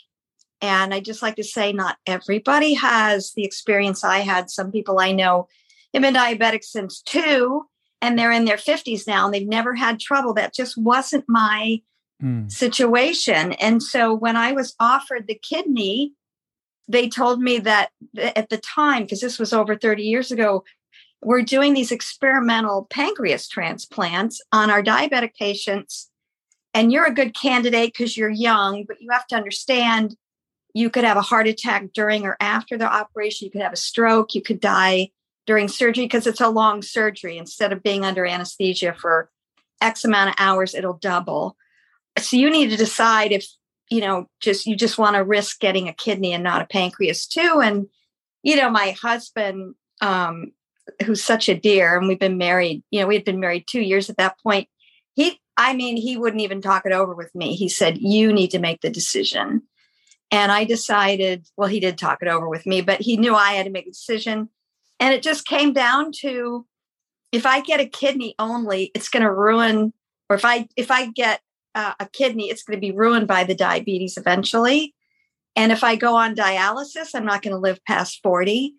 And 0.62 0.94
I 0.94 1.00
just 1.00 1.22
like 1.22 1.36
to 1.36 1.44
say 1.44 1.74
not 1.74 1.98
everybody 2.08 2.74
has 2.74 3.34
the 3.36 3.44
experience 3.44 4.04
I 4.04 4.20
had. 4.20 4.50
Some 4.50 4.72
people 4.72 5.00
I 5.00 5.12
know 5.12 5.48
have 5.94 6.04
been 6.04 6.14
diabetic 6.14 6.64
since 6.64 7.02
2 7.02 7.64
and 8.02 8.18
they're 8.18 8.32
in 8.32 8.46
their 8.46 8.58
50s 8.58 9.08
now 9.08 9.26
and 9.26 9.34
they've 9.34 9.48
never 9.48 9.76
had 9.76 10.00
trouble. 10.00 10.34
That 10.34 10.54
just 10.54 10.78
wasn't 10.78 11.26
my 11.28 11.82
mm. 12.22 12.52
situation. 12.52 13.54
And 13.54 13.82
so 13.82 14.14
when 14.14 14.36
I 14.36 14.52
was 14.52 14.76
offered 14.80 15.28
the 15.28 15.40
kidney, 15.42 16.14
they 16.88 17.10
told 17.10 17.42
me 17.42 17.60
that 17.60 17.90
at 18.18 18.50
the 18.50 18.58
time, 18.58 19.04
because 19.04 19.22
this 19.22 19.40
was 19.40 19.54
over 19.54 19.76
30 19.76 20.04
years 20.04 20.32
ago, 20.32 20.64
we're 21.22 21.42
doing 21.42 21.74
these 21.74 21.92
experimental 21.92 22.88
pancreas 22.90 23.48
transplants 23.48 24.42
on 24.52 24.70
our 24.70 24.84
diabetic 24.84 25.36
patients. 25.36 26.10
And 26.74 26.92
you're 26.92 27.06
a 27.06 27.14
good 27.14 27.34
candidate 27.34 27.94
because 27.94 28.18
you're 28.18 28.30
young, 28.30 28.84
but 28.86 29.02
you 29.02 29.10
have 29.12 29.28
to 29.28 29.36
understand 29.36 30.16
you 30.74 30.90
could 30.90 31.06
have 31.06 31.18
a 31.18 31.22
heart 31.22 31.48
attack 31.48 31.94
during 31.94 32.26
or 32.26 32.36
after 32.40 32.78
the 32.78 32.92
operation. 32.92 33.46
You 33.46 33.52
could 33.52 33.62
have 33.62 33.74
a 33.74 33.78
stroke. 33.78 34.36
You 34.36 34.42
could 34.42 34.60
die 34.60 35.12
during 35.46 35.68
surgery 35.70 36.04
because 36.04 36.28
it's 36.28 36.42
a 36.42 36.50
long 36.50 36.82
surgery. 36.82 37.38
Instead 37.38 37.72
of 37.72 37.82
being 37.82 38.04
under 38.04 38.26
anesthesia 38.26 38.94
for 38.94 39.30
X 39.82 40.04
amount 40.04 40.30
of 40.30 40.36
hours, 40.38 40.76
it'll 40.76 40.98
double 40.98 41.56
so 42.20 42.38
you 42.38 42.50
need 42.50 42.70
to 42.70 42.78
decide 42.78 43.32
if 43.32 43.48
you 43.90 44.02
know 44.02 44.28
just 44.40 44.66
you 44.66 44.76
just 44.76 44.98
want 44.98 45.16
to 45.16 45.24
risk 45.24 45.60
getting 45.60 45.88
a 45.88 45.94
kidney 45.94 46.34
and 46.34 46.44
not 46.44 46.62
a 46.62 46.66
pancreas 46.66 47.28
too 47.28 47.62
and 47.64 47.88
you 48.44 48.56
know 48.56 48.70
my 48.70 48.92
husband 49.02 49.76
um 50.02 50.52
who's 51.06 51.24
such 51.24 51.50
a 51.50 51.60
dear 51.60 51.98
and 51.98 52.08
we've 52.08 52.20
been 52.20 52.38
married 52.38 52.84
you 52.92 53.00
know 53.00 53.08
we 53.08 53.16
had 53.16 53.26
been 53.26 53.40
married 53.40 53.66
two 53.68 53.82
years 53.82 54.10
at 54.10 54.18
that 54.18 54.40
point 54.42 54.68
he 55.14 55.40
i 55.58 55.74
mean 55.74 55.98
he 55.98 56.18
wouldn't 56.18 56.42
even 56.42 56.62
talk 56.62 56.84
it 56.86 56.92
over 56.92 57.14
with 57.14 57.34
me 57.36 57.56
he 57.56 57.70
said 57.70 57.98
you 57.98 58.32
need 58.32 58.52
to 58.52 58.60
make 58.60 58.82
the 58.82 58.90
decision 58.90 59.62
and 60.32 60.52
i 60.52 60.64
decided 60.64 61.48
well 61.58 61.70
he 61.70 61.80
did 61.80 61.98
talk 61.98 62.20
it 62.22 62.28
over 62.28 62.48
with 62.48 62.66
me 62.66 62.82
but 62.82 63.02
he 63.02 63.18
knew 63.18 63.36
i 63.36 63.54
had 63.54 63.66
to 63.66 63.72
make 63.72 63.88
a 63.88 63.92
decision 63.92 64.50
and 65.00 65.14
it 65.14 65.24
just 65.24 65.46
came 65.46 65.74
down 65.74 66.12
to 66.12 66.66
if 67.32 67.46
i 67.46 67.62
get 67.62 67.80
a 67.80 67.86
kidney 67.86 68.36
only 68.40 68.92
it's 68.94 69.10
going 69.10 69.24
to 69.24 69.32
ruin 69.32 69.92
or 70.30 70.36
if 70.36 70.46
i 70.46 70.68
if 70.76 70.92
i 70.92 71.08
get 71.12 71.42
uh, 71.76 71.94
a 72.00 72.08
kidney, 72.08 72.50
it's 72.50 72.64
going 72.64 72.78
to 72.78 72.82
be 72.82 72.94
ruined 72.94 73.28
by 73.28 73.44
the 73.44 73.54
diabetes 73.54 74.18
eventually. 74.18 74.96
And 75.56 75.72
if 75.72 75.84
I 75.84 75.96
go 75.96 76.16
on 76.16 76.36
dialysis, 76.36 77.14
I'm 77.14 77.26
not 77.26 77.42
going 77.42 77.54
to 77.54 77.60
live 77.60 77.84
past 77.86 78.22
40. 78.24 78.74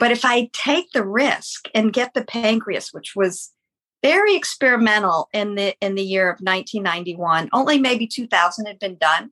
But 0.00 0.10
if 0.10 0.24
I 0.24 0.48
take 0.54 0.90
the 0.92 1.06
risk 1.06 1.68
and 1.74 1.92
get 1.92 2.14
the 2.14 2.24
pancreas, 2.24 2.88
which 2.90 3.12
was 3.14 3.52
very 4.02 4.34
experimental 4.34 5.28
in 5.34 5.56
the 5.56 5.74
in 5.80 5.94
the 5.94 6.02
year 6.02 6.30
of 6.30 6.40
1991, 6.40 7.50
only 7.52 7.78
maybe 7.78 8.06
2000 8.06 8.66
had 8.66 8.78
been 8.78 8.96
done. 8.96 9.30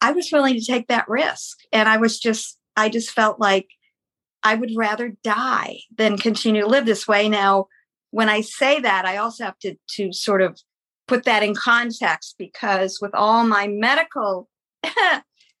I 0.00 0.12
was 0.12 0.32
willing 0.32 0.54
to 0.54 0.64
take 0.64 0.88
that 0.88 1.08
risk, 1.08 1.58
and 1.72 1.88
I 1.88 1.98
was 1.98 2.18
just 2.18 2.58
I 2.74 2.88
just 2.88 3.10
felt 3.10 3.38
like 3.38 3.68
I 4.42 4.54
would 4.54 4.70
rather 4.74 5.14
die 5.22 5.80
than 5.94 6.16
continue 6.16 6.62
to 6.62 6.66
live 6.66 6.86
this 6.86 7.06
way. 7.06 7.28
Now, 7.28 7.66
when 8.12 8.30
I 8.30 8.40
say 8.40 8.80
that, 8.80 9.04
I 9.04 9.18
also 9.18 9.44
have 9.44 9.58
to 9.58 9.76
to 9.96 10.10
sort 10.14 10.40
of 10.40 10.58
put 11.06 11.24
that 11.24 11.42
in 11.42 11.54
context 11.54 12.36
because 12.38 12.98
with 13.02 13.14
all 13.14 13.44
my 13.44 13.66
medical 13.66 14.48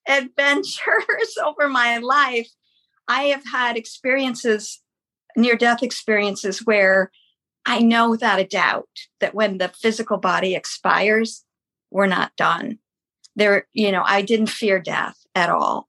adventures 0.08 1.36
over 1.44 1.68
my 1.68 1.98
life, 1.98 2.48
I 3.10 3.24
have 3.24 3.42
had 3.44 3.76
experiences, 3.76 4.80
near 5.36 5.56
death 5.56 5.82
experiences, 5.82 6.64
where 6.64 7.10
I 7.66 7.80
know 7.80 8.08
without 8.08 8.38
a 8.38 8.46
doubt 8.46 8.88
that 9.18 9.34
when 9.34 9.58
the 9.58 9.68
physical 9.68 10.16
body 10.16 10.54
expires, 10.54 11.44
we're 11.90 12.06
not 12.06 12.36
done. 12.36 12.78
There, 13.34 13.66
you 13.72 13.90
know, 13.90 14.04
I 14.06 14.22
didn't 14.22 14.46
fear 14.46 14.78
death 14.78 15.16
at 15.34 15.50
all. 15.50 15.88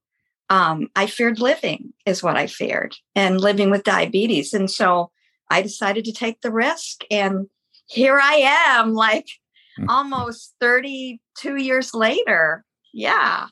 Um, 0.49 0.89
I 0.95 1.05
feared 1.05 1.39
living, 1.39 1.93
is 2.07 2.23
what 2.23 2.37
I 2.37 2.47
feared, 2.47 2.95
and 3.15 3.39
living 3.39 3.69
with 3.69 3.83
diabetes. 3.83 4.51
And 4.51 4.69
so 4.69 5.11
I 5.51 5.61
decided 5.61 6.05
to 6.05 6.13
take 6.13 6.41
the 6.41 6.51
risk. 6.51 7.03
And 7.11 7.47
here 7.85 8.19
I 8.19 8.77
am, 8.77 8.95
like 8.95 9.27
almost 9.87 10.55
32 10.59 11.55
years 11.57 11.93
later. 11.93 12.65
Yeah. 12.93 13.45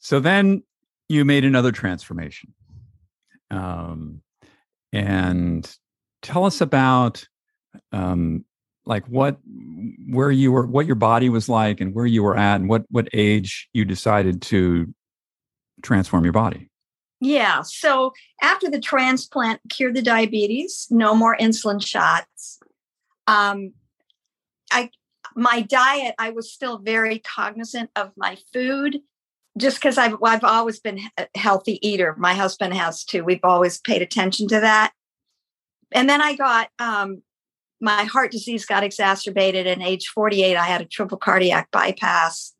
So 0.00 0.18
then 0.18 0.64
you 1.08 1.24
made 1.24 1.44
another 1.44 1.72
transformation. 1.72 2.54
Um, 3.50 4.22
and 4.92 5.70
tell 6.22 6.44
us 6.44 6.60
about 6.60 7.26
um, 7.92 8.44
like 8.84 9.06
what 9.06 9.38
where 10.08 10.30
you 10.30 10.50
were 10.52 10.66
what 10.66 10.86
your 10.86 10.96
body 10.96 11.28
was 11.28 11.48
like 11.48 11.80
and 11.80 11.94
where 11.94 12.06
you 12.06 12.22
were 12.22 12.36
at 12.36 12.56
and 12.56 12.68
what 12.68 12.84
what 12.90 13.08
age 13.12 13.68
you 13.72 13.84
decided 13.84 14.42
to 14.42 14.92
transform 15.82 16.24
your 16.24 16.32
body. 16.32 16.70
Yeah 17.20 17.62
so 17.62 18.12
after 18.40 18.70
the 18.70 18.80
transplant 18.80 19.60
cured 19.68 19.94
the 19.94 20.02
diabetes 20.02 20.86
no 20.90 21.14
more 21.14 21.36
insulin 21.36 21.84
shots. 21.84 22.60
Um, 23.26 23.72
I 24.72 24.90
my 25.34 25.60
diet, 25.60 26.14
I 26.18 26.30
was 26.30 26.52
still 26.52 26.78
very 26.78 27.20
cognizant 27.20 27.90
of 27.94 28.12
my 28.16 28.38
food 28.52 28.98
just 29.58 29.76
because 29.76 29.98
I've, 29.98 30.16
I've 30.22 30.44
always 30.44 30.80
been 30.80 31.00
a 31.18 31.26
healthy 31.36 31.78
eater. 31.86 32.14
My 32.18 32.34
husband 32.34 32.74
has 32.74 33.04
too. 33.04 33.24
We've 33.24 33.44
always 33.44 33.78
paid 33.78 34.02
attention 34.02 34.48
to 34.48 34.60
that. 34.60 34.92
And 35.92 36.08
then 36.08 36.20
I 36.20 36.34
got 36.34 36.68
um, 36.78 37.22
my 37.80 38.04
heart 38.04 38.30
disease 38.30 38.64
got 38.64 38.84
exacerbated. 38.84 39.66
And 39.66 39.82
age 39.82 40.08
48, 40.14 40.56
I 40.56 40.64
had 40.64 40.80
a 40.80 40.84
triple 40.86 41.18
cardiac 41.18 41.70
bypass. 41.70 42.54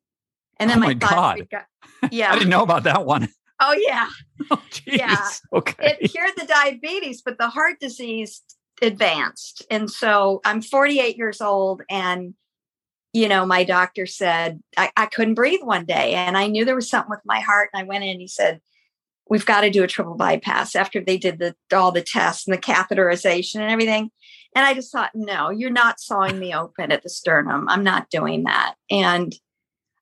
And 0.59 0.69
then 0.71 0.78
oh 0.78 0.81
my, 0.81 0.87
my 0.88 0.95
God. 0.95 1.49
Got, 1.50 1.67
yeah. 2.12 2.33
I 2.33 2.35
didn't 2.35 2.50
know 2.50 2.62
about 2.62 2.85
that 2.85 3.07
one. 3.07 3.28
Oh, 3.61 3.73
yeah. 3.73 4.09
Oh, 4.52 4.62
yeah. 4.87 5.28
Okay. 5.52 5.99
It 6.00 6.12
cured 6.12 6.31
the 6.37 6.47
diabetes, 6.47 7.23
but 7.23 7.38
the 7.38 7.49
heart 7.49 7.81
disease 7.81 8.40
advanced. 8.81 9.67
And 9.69 9.90
so 9.90 10.40
I'm 10.45 10.62
48 10.62 11.17
years 11.17 11.40
old 11.40 11.83
and 11.90 12.35
you 13.12 13.29
know, 13.29 13.47
my 13.47 13.65
doctor 13.65 14.07
said 14.07 14.62
I, 14.77 14.91
I, 14.97 15.07
couldn't 15.07 15.35
breathe 15.35 15.62
one 15.62 15.87
day. 15.87 16.15
And 16.15 16.37
I 16.37 16.47
knew 16.47 16.65
there 16.65 16.75
was 16.75 16.91
something 16.91 17.11
with 17.11 17.21
my 17.25 17.41
heart. 17.41 17.71
And 17.73 17.81
I 17.81 17.85
went 17.85 18.05
in, 18.05 18.11
and 18.11 18.21
he 18.21 18.29
said, 18.29 18.61
We've 19.31 19.47
got 19.47 19.62
to 19.62 19.71
do 19.71 19.83
a 19.83 19.88
triple 19.88 20.15
bypass 20.15 20.75
after 20.75 21.00
they 21.00 21.19
did 21.19 21.38
the 21.38 21.55
all 21.75 21.93
the 21.93 22.03
tests 22.03 22.47
and 22.47 22.57
the 22.57 22.61
catheterization 22.61 23.57
and 23.57 23.71
everything. 23.71 24.11
And 24.55 24.67
I 24.67 24.75
just 24.75 24.91
thought, 24.91 25.11
no, 25.15 25.50
you're 25.50 25.71
not 25.71 26.00
sawing 26.00 26.38
me 26.38 26.55
open 26.55 26.91
at 26.91 27.03
the 27.03 27.11
sternum. 27.11 27.69
I'm 27.69 27.85
not 27.85 28.11
doing 28.11 28.45
that. 28.45 28.75
And 28.91 29.35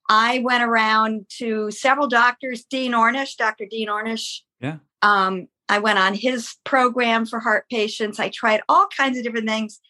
I 0.08 0.38
went 0.38 0.62
around 0.62 1.26
to 1.38 1.70
several 1.70 2.06
doctors, 2.06 2.64
Dean 2.64 2.92
Ornish, 2.92 3.36
Dr. 3.36 3.66
Dean 3.68 3.88
Ornish. 3.88 4.40
Yeah. 4.60 4.76
Um, 5.02 5.48
I 5.68 5.80
went 5.80 5.98
on 5.98 6.14
his 6.14 6.54
program 6.64 7.26
for 7.26 7.40
heart 7.40 7.66
patients. 7.68 8.20
I 8.20 8.28
tried 8.28 8.62
all 8.68 8.86
kinds 8.96 9.18
of 9.18 9.24
different 9.24 9.48
things. 9.48 9.80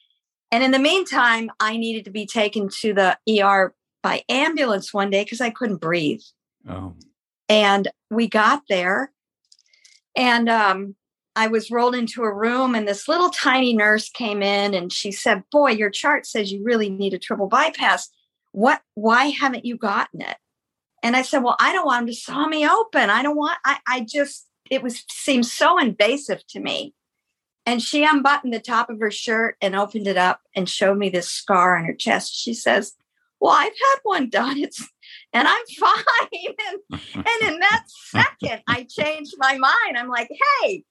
And 0.50 0.62
in 0.62 0.70
the 0.70 0.78
meantime, 0.78 1.50
I 1.60 1.76
needed 1.76 2.04
to 2.04 2.10
be 2.10 2.26
taken 2.26 2.68
to 2.80 2.94
the 2.94 3.18
ER 3.28 3.74
by 4.02 4.22
ambulance 4.28 4.94
one 4.94 5.10
day 5.10 5.24
because 5.24 5.40
I 5.40 5.50
couldn't 5.50 5.78
breathe. 5.78 6.22
Oh. 6.68 6.94
And 7.48 7.88
we 8.10 8.28
got 8.28 8.62
there, 8.68 9.12
and 10.16 10.48
um, 10.48 10.96
I 11.36 11.48
was 11.48 11.70
rolled 11.70 11.94
into 11.94 12.22
a 12.22 12.32
room, 12.32 12.74
and 12.74 12.88
this 12.88 13.06
little 13.06 13.28
tiny 13.28 13.74
nurse 13.74 14.08
came 14.08 14.42
in 14.42 14.72
and 14.72 14.90
she 14.92 15.12
said, 15.12 15.44
Boy, 15.52 15.72
your 15.72 15.90
chart 15.90 16.26
says 16.26 16.50
you 16.50 16.64
really 16.64 16.88
need 16.88 17.12
a 17.12 17.18
triple 17.18 17.46
bypass. 17.46 18.08
What, 18.52 18.80
why 18.94 19.26
haven't 19.26 19.66
you 19.66 19.76
gotten 19.76 20.22
it? 20.22 20.38
And 21.02 21.14
I 21.14 21.22
said, 21.22 21.42
Well, 21.42 21.56
I 21.60 21.72
don't 21.72 21.84
want 21.84 22.06
them 22.06 22.14
to 22.14 22.20
saw 22.20 22.46
me 22.46 22.66
open. 22.66 23.10
I 23.10 23.22
don't 23.22 23.36
want, 23.36 23.58
I, 23.66 23.78
I 23.86 24.00
just, 24.00 24.46
it 24.70 24.82
was 24.82 25.04
seemed 25.10 25.46
so 25.46 25.78
invasive 25.78 26.44
to 26.48 26.60
me. 26.60 26.94
And 27.66 27.82
she 27.82 28.04
unbuttoned 28.04 28.54
the 28.54 28.60
top 28.60 28.88
of 28.88 29.00
her 29.00 29.10
shirt 29.10 29.56
and 29.60 29.74
opened 29.74 30.06
it 30.06 30.16
up 30.16 30.40
and 30.54 30.68
showed 30.68 30.98
me 30.98 31.08
this 31.08 31.28
scar 31.28 31.76
on 31.76 31.84
her 31.84 31.94
chest. 31.94 32.34
She 32.34 32.54
says, 32.54 32.94
Well, 33.40 33.52
I've 33.52 33.66
had 33.66 33.98
one 34.04 34.30
done. 34.30 34.58
It's 34.58 34.88
and 35.32 35.46
I'm 35.46 35.66
fine. 35.78 35.94
and, 36.32 37.00
and 37.14 37.52
in 37.52 37.60
that 37.60 37.84
second, 37.88 38.62
I 38.68 38.86
changed 38.88 39.34
my 39.38 39.58
mind. 39.58 39.98
I'm 39.98 40.08
like, 40.08 40.30
hey, 40.62 40.84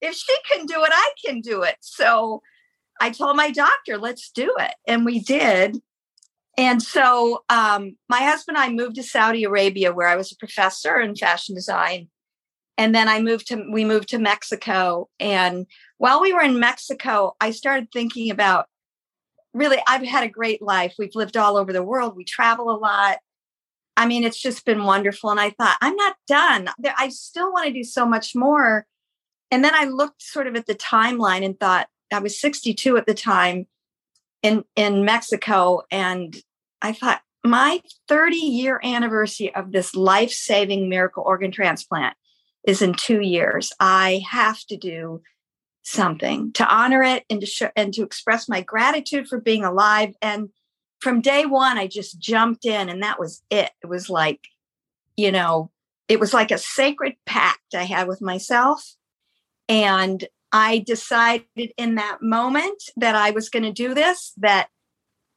if 0.00 0.14
she 0.14 0.34
can 0.50 0.66
do 0.66 0.84
it, 0.84 0.90
I 0.92 1.10
can 1.24 1.40
do 1.40 1.62
it. 1.62 1.76
So 1.80 2.42
I 3.00 3.10
told 3.10 3.36
my 3.36 3.50
doctor, 3.50 3.98
let's 3.98 4.30
do 4.30 4.54
it. 4.58 4.74
And 4.86 5.04
we 5.04 5.20
did. 5.20 5.80
And 6.58 6.82
so 6.82 7.44
um, 7.48 7.96
my 8.08 8.20
husband 8.20 8.56
and 8.56 8.64
I 8.64 8.72
moved 8.72 8.96
to 8.96 9.02
Saudi 9.02 9.44
Arabia, 9.44 9.92
where 9.92 10.08
I 10.08 10.16
was 10.16 10.32
a 10.32 10.36
professor 10.36 10.98
in 11.00 11.14
fashion 11.14 11.54
design. 11.54 12.08
And 12.78 12.94
then 12.94 13.08
I 13.08 13.20
moved 13.20 13.48
to, 13.48 13.66
we 13.70 13.84
moved 13.84 14.08
to 14.10 14.18
Mexico. 14.18 15.08
And 15.18 15.66
while 15.98 16.20
we 16.20 16.32
were 16.32 16.42
in 16.42 16.60
Mexico, 16.60 17.36
I 17.40 17.50
started 17.50 17.88
thinking 17.92 18.30
about 18.30 18.66
really, 19.54 19.78
I've 19.86 20.02
had 20.02 20.24
a 20.24 20.28
great 20.28 20.60
life. 20.60 20.94
We've 20.98 21.14
lived 21.14 21.36
all 21.36 21.56
over 21.56 21.72
the 21.72 21.82
world, 21.82 22.16
we 22.16 22.24
travel 22.24 22.70
a 22.70 22.76
lot. 22.76 23.18
I 23.96 24.06
mean, 24.06 24.24
it's 24.24 24.40
just 24.40 24.66
been 24.66 24.84
wonderful. 24.84 25.30
And 25.30 25.40
I 25.40 25.50
thought, 25.50 25.78
I'm 25.80 25.96
not 25.96 26.16
done. 26.26 26.68
I 26.98 27.08
still 27.08 27.50
want 27.50 27.66
to 27.66 27.72
do 27.72 27.82
so 27.82 28.04
much 28.04 28.34
more. 28.34 28.86
And 29.50 29.64
then 29.64 29.74
I 29.74 29.84
looked 29.84 30.22
sort 30.22 30.46
of 30.46 30.54
at 30.54 30.66
the 30.66 30.74
timeline 30.74 31.44
and 31.44 31.58
thought, 31.58 31.88
I 32.12 32.18
was 32.18 32.38
62 32.38 32.96
at 32.98 33.06
the 33.06 33.14
time 33.14 33.66
in, 34.42 34.64
in 34.76 35.04
Mexico. 35.06 35.82
And 35.90 36.36
I 36.82 36.92
thought, 36.92 37.22
my 37.42 37.80
30 38.08 38.36
year 38.36 38.80
anniversary 38.82 39.54
of 39.54 39.72
this 39.72 39.94
life 39.94 40.32
saving 40.32 40.88
miracle 40.88 41.22
organ 41.24 41.52
transplant 41.52 42.16
is 42.66 42.82
in 42.82 42.92
two 42.92 43.20
years. 43.20 43.72
I 43.78 44.22
have 44.28 44.58
to 44.66 44.76
do 44.76 45.22
something 45.86 46.52
to 46.52 46.66
honor 46.66 47.02
it 47.02 47.24
and 47.30 47.40
to 47.40 47.46
show 47.46 47.70
and 47.76 47.94
to 47.94 48.02
express 48.02 48.48
my 48.48 48.60
gratitude 48.60 49.28
for 49.28 49.40
being 49.40 49.64
alive. 49.64 50.14
And 50.20 50.48
from 51.00 51.20
day 51.20 51.46
one, 51.46 51.78
I 51.78 51.86
just 51.86 52.18
jumped 52.18 52.64
in 52.64 52.88
and 52.88 53.02
that 53.02 53.20
was 53.20 53.42
it. 53.50 53.70
It 53.82 53.86
was 53.86 54.10
like, 54.10 54.40
you 55.16 55.30
know, 55.30 55.70
it 56.08 56.18
was 56.18 56.34
like 56.34 56.50
a 56.50 56.58
sacred 56.58 57.14
pact 57.24 57.74
I 57.74 57.84
had 57.84 58.08
with 58.08 58.20
myself. 58.20 58.94
And 59.68 60.24
I 60.52 60.78
decided 60.78 61.72
in 61.76 61.94
that 61.96 62.18
moment 62.20 62.82
that 62.96 63.14
I 63.14 63.30
was 63.30 63.48
going 63.48 63.64
to 63.64 63.72
do 63.72 63.94
this, 63.94 64.32
that 64.38 64.68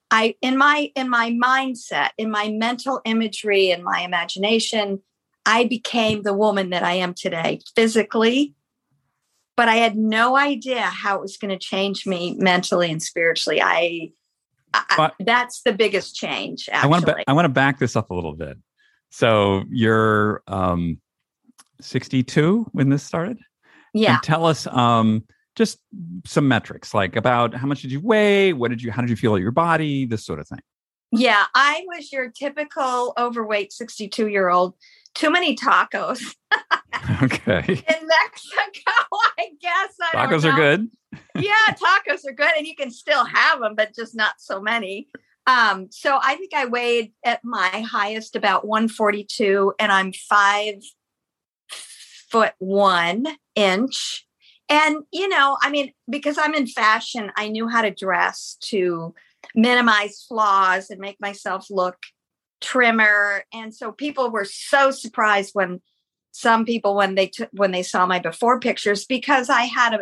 I 0.10 0.36
in 0.42 0.58
my 0.58 0.92
in 0.96 1.10
my 1.10 1.32
mindset, 1.32 2.10
in 2.18 2.32
my 2.32 2.50
mental 2.50 3.02
imagery, 3.06 3.70
in 3.70 3.84
my 3.84 4.02
imagination, 4.02 5.02
I 5.46 5.66
became 5.66 6.24
the 6.24 6.34
woman 6.34 6.72
that 6.72 6.84
I 6.84 6.94
am 6.94 7.14
today 7.14 7.60
physically, 7.76 8.56
but 9.60 9.68
I 9.68 9.76
had 9.76 9.98
no 9.98 10.38
idea 10.38 10.80
how 10.80 11.18
it 11.18 11.22
was 11.22 11.36
going 11.36 11.50
to 11.50 11.58
change 11.58 12.08
me 12.08 12.34
mentally 12.40 12.90
and 12.90 13.04
spiritually. 13.04 13.62
I, 13.62 14.14
I 14.74 15.12
that's 15.20 15.64
the 15.64 15.74
biggest 15.74 16.16
change. 16.16 16.70
Actually. 16.72 16.88
I 16.88 16.90
want 16.90 17.06
to 17.06 17.14
ba- 17.14 17.24
I 17.28 17.34
want 17.34 17.44
to 17.44 17.50
back 17.50 17.78
this 17.78 17.98
up 17.98 18.10
a 18.10 18.14
little 18.14 18.36
bit. 18.38 18.58
So 19.10 19.66
you're 19.70 20.44
um, 20.48 21.02
62 21.82 22.70
when 22.72 22.88
this 22.88 23.04
started. 23.04 23.38
Yeah. 23.94 24.14
And 24.14 24.24
tell 24.24 24.46
us 24.46 24.66
um, 24.68 25.26
just 25.58 25.80
some 26.26 26.48
metrics, 26.48 26.94
like 26.94 27.18
about 27.18 27.54
how 27.54 27.68
much 27.68 27.82
did 27.82 27.92
you 27.92 28.00
weigh? 28.00 28.54
What 28.54 28.70
did 28.70 28.82
you? 28.82 28.92
How 28.94 29.02
did 29.02 29.10
you 29.10 29.18
feel 29.18 29.38
your 29.38 29.52
body? 29.52 30.06
This 30.06 30.26
sort 30.26 30.40
of 30.40 30.48
thing. 30.48 30.62
Yeah, 31.12 31.44
I 31.54 31.84
was 31.86 32.14
your 32.14 32.32
typical 32.32 33.14
overweight 33.18 33.74
62 33.74 34.28
year 34.30 34.48
old 34.48 34.76
too 35.16 35.30
many 35.30 35.56
tacos. 35.56 36.36
okay. 37.24 37.64
In 37.68 38.08
Mexico, 38.08 38.92
I 39.38 39.50
guess. 39.62 39.96
I 40.02 40.16
tacos 40.16 40.46
are 40.46 40.56
good. 40.56 40.90
yeah, 41.36 41.54
tacos 41.70 42.26
are 42.28 42.34
good, 42.34 42.52
and 42.58 42.68
you 42.68 42.76
can 42.76 42.92
still 42.92 43.26
have 43.26 43.60
them, 43.60 43.76
but 43.76 43.96
just 43.96 44.16
not 44.16 44.36
so 44.38 44.62
many. 44.62 45.08
Um, 45.48 45.88
so 45.92 46.20
I 46.22 46.36
think 46.36 46.54
I 46.54 46.66
weighed 46.66 47.14
at 47.26 47.44
my 47.44 47.68
highest 47.68 48.36
about 48.36 48.68
142, 48.68 49.74
and 49.80 49.92
I'm 49.92 50.14
five 50.14 50.76
foot 52.32 52.54
one 52.60 53.26
inch. 53.56 54.26
And, 54.70 54.98
you 55.12 55.28
know, 55.28 55.58
I 55.62 55.72
mean, 55.72 55.94
because 56.08 56.38
I'm 56.38 56.54
in 56.54 56.68
fashion, 56.68 57.32
I 57.36 57.48
knew 57.48 57.68
how 57.68 57.82
to 57.82 57.90
dress 57.90 58.58
to 58.66 59.16
minimize 59.56 60.26
flaws 60.28 60.92
and 60.92 61.00
make 61.00 61.20
myself 61.20 61.68
look 61.72 61.98
trimmer. 62.62 63.44
And 63.54 63.74
so 63.74 63.92
people 63.92 64.30
were 64.32 64.46
so 64.46 64.92
surprised 64.92 65.52
when 65.54 65.82
some 66.32 66.66
people 66.66 66.96
when 66.96 67.16
they 67.16 67.28
took 67.28 67.50
when 67.54 67.72
they 67.72 67.84
saw 67.84 68.06
my 68.06 68.20
before 68.20 68.60
pictures 68.60 69.04
because 69.04 69.50
i 69.50 69.64
had 69.64 69.94
a 69.94 70.00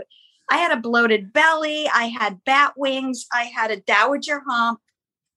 i 0.51 0.57
had 0.57 0.77
a 0.77 0.81
bloated 0.81 1.31
belly 1.31 1.87
i 1.93 2.03
had 2.05 2.43
bat 2.45 2.73
wings 2.75 3.25
i 3.31 3.43
had 3.43 3.71
a 3.71 3.79
dowager 3.79 4.43
hump 4.47 4.79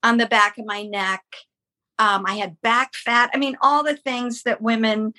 on 0.03 0.17
the 0.17 0.27
back 0.27 0.59
of 0.59 0.67
my 0.67 0.83
neck. 0.83 1.23
Um, 1.99 2.25
i 2.27 2.35
had 2.35 2.61
back 2.61 2.95
fat. 2.95 3.31
I 3.35 3.39
mean 3.39 3.57
all 3.61 3.85
the 3.85 3.97
things 3.97 4.43
that 4.43 4.63
women 4.63 5.13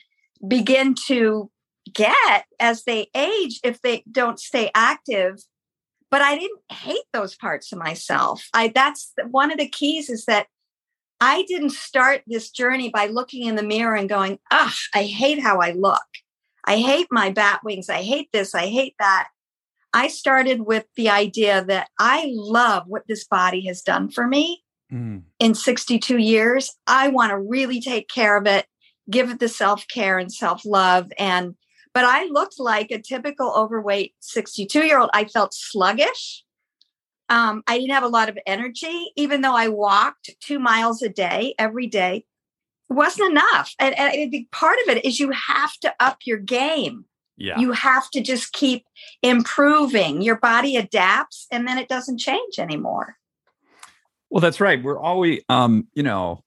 begin 0.48 0.96
to 1.08 1.52
get 1.94 2.46
as 2.60 2.84
they 2.84 3.08
age 3.16 3.60
if 3.64 3.82
they 3.82 4.04
don't 4.12 4.40
stay 4.40 4.72
active. 4.76 5.44
But 6.10 6.22
i 6.22 6.38
didn't 6.38 6.62
hate 6.72 7.06
those 7.14 7.36
parts 7.36 7.72
of 7.72 7.80
myself. 7.80 8.48
I 8.54 8.70
that's 8.70 9.14
one 9.30 9.52
of 9.52 9.58
the 9.58 9.70
keys 9.70 10.10
is 10.10 10.26
that 10.26 10.48
I 11.22 11.44
didn't 11.44 11.70
start 11.70 12.24
this 12.26 12.50
journey 12.50 12.90
by 12.90 13.06
looking 13.06 13.46
in 13.46 13.56
the 13.56 13.64
mirror 13.64 13.96
and 13.96 14.10
going, 14.10 14.40
ah, 14.52 14.76
I 14.96 15.04
hate 15.04 15.40
how 15.40 15.60
I 15.60 15.72
look. 15.72 16.02
I 16.66 16.78
hate 16.78 17.08
my 17.12 17.30
bat 17.30 17.62
wings. 17.64 17.90
I 17.90 18.02
hate 18.02 18.30
this. 18.34 18.56
I 18.56 18.66
hate 18.66 18.96
that. 18.98 19.30
I 19.94 20.08
started 20.08 20.62
with 20.62 20.86
the 20.96 21.10
idea 21.10 21.64
that 21.66 21.90
I 22.00 22.32
love 22.34 22.86
what 22.88 23.04
this 23.08 23.24
body 23.26 23.66
has 23.68 23.82
done 23.82 24.10
for 24.10 24.26
me 24.26 24.64
mm. 24.92 25.22
in 25.38 25.54
62 25.54 26.18
years. 26.18 26.76
I 26.88 27.10
want 27.10 27.30
to 27.30 27.40
really 27.40 27.82
take 27.82 28.10
care 28.10 28.36
of 28.36 28.48
it, 28.48 28.66
give 29.10 29.30
it 29.30 29.40
the 29.40 29.50
self 29.50 29.88
care 29.88 30.18
and 30.18 30.34
self 30.34 30.66
love. 30.66 31.12
And, 31.20 31.56
but 31.94 32.04
I 32.04 32.26
looked 32.26 32.60
like 32.60 32.90
a 32.90 33.02
typical 33.02 33.54
overweight 33.56 34.16
62 34.22 34.86
year 34.86 35.00
old. 35.00 35.12
I 35.14 35.26
felt 35.26 35.54
sluggish. 35.54 36.44
Um, 37.32 37.63
I 37.65 37.78
didn't 37.78 37.94
have 37.94 38.04
a 38.04 38.10
lot 38.10 38.28
of 38.28 38.38
energy, 38.46 39.13
even 39.15 39.39
though 39.39 39.56
I 39.56 39.70
walked 39.70 40.32
two 40.41 40.60
miles 40.60 41.02
a 41.02 41.08
day 41.08 41.56
every 41.58 41.88
day. 41.88 42.26
It 42.89 42.94
wasn't 42.94 43.32
enough. 43.32 43.74
And, 43.80 43.98
and 43.98 44.10
I 44.10 44.30
think 44.30 44.52
part 44.52 44.78
of 44.86 44.98
it 44.98 45.06
is 45.06 45.17
you 45.17 45.32
have 45.32 45.74
to 45.78 45.94
up 46.02 46.17
your 46.26 46.39
game. 46.39 47.06
Yeah. 47.38 47.58
You 47.58 47.72
have 47.72 48.10
to 48.12 48.22
just 48.22 48.52
keep 48.52 48.86
improving. 49.24 50.22
Your 50.22 50.36
body 50.36 50.76
adapts 50.76 51.48
and 51.52 51.65
then 51.65 51.78
it 51.78 51.88
doesn't 51.88 52.20
change 52.20 52.60
anymore. 52.60 53.15
Well, 54.30 54.41
that's 54.41 54.60
right. 54.60 54.84
We're 54.84 55.00
always, 55.00 55.41
um, 55.48 55.88
you 55.94 56.04
know, 56.04 56.44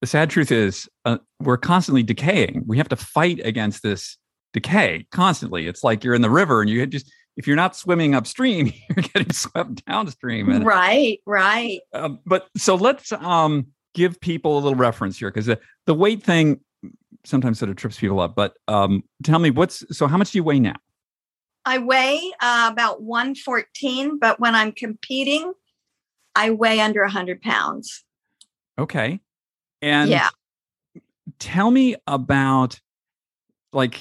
the 0.00 0.06
sad 0.06 0.30
truth 0.30 0.50
is 0.50 0.88
uh, 1.04 1.18
we're 1.40 1.58
constantly 1.58 2.02
decaying. 2.02 2.64
We 2.66 2.78
have 2.78 2.88
to 2.88 2.96
fight 2.96 3.40
against 3.44 3.82
this 3.82 4.16
decay 4.54 5.06
constantly. 5.12 5.66
It's 5.66 5.84
like 5.84 6.02
you're 6.02 6.14
in 6.14 6.22
the 6.22 6.30
river 6.30 6.62
and 6.62 6.70
you 6.70 6.84
just 6.86 7.12
if 7.36 7.46
you're 7.46 7.56
not 7.56 7.76
swimming 7.76 8.14
upstream, 8.14 8.72
you're 8.88 9.02
getting 9.02 9.32
swept 9.32 9.84
downstream. 9.86 10.50
And, 10.50 10.64
right, 10.66 11.20
right. 11.26 11.80
Uh, 11.92 12.10
but 12.26 12.48
so 12.56 12.74
let's 12.74 13.12
um, 13.12 13.68
give 13.94 14.20
people 14.20 14.54
a 14.54 14.60
little 14.60 14.74
reference 14.74 15.18
here 15.18 15.30
because 15.30 15.46
the, 15.46 15.58
the 15.86 15.94
weight 15.94 16.22
thing 16.22 16.60
sometimes 17.24 17.58
sort 17.58 17.70
of 17.70 17.76
trips 17.76 17.98
people 17.98 18.20
up. 18.20 18.34
But 18.34 18.54
um, 18.68 19.04
tell 19.22 19.38
me, 19.38 19.50
what's 19.50 19.84
so? 19.96 20.06
How 20.06 20.16
much 20.16 20.32
do 20.32 20.38
you 20.38 20.44
weigh 20.44 20.60
now? 20.60 20.76
I 21.64 21.78
weigh 21.78 22.20
uh, 22.40 22.68
about 22.72 23.02
114, 23.02 24.18
but 24.18 24.40
when 24.40 24.54
I'm 24.54 24.72
competing, 24.72 25.52
I 26.34 26.50
weigh 26.50 26.80
under 26.80 27.02
100 27.02 27.40
pounds. 27.40 28.04
Okay. 28.78 29.20
And 29.80 30.10
yeah. 30.10 30.30
tell 31.38 31.70
me 31.70 31.96
about 32.06 32.80
like 33.72 34.00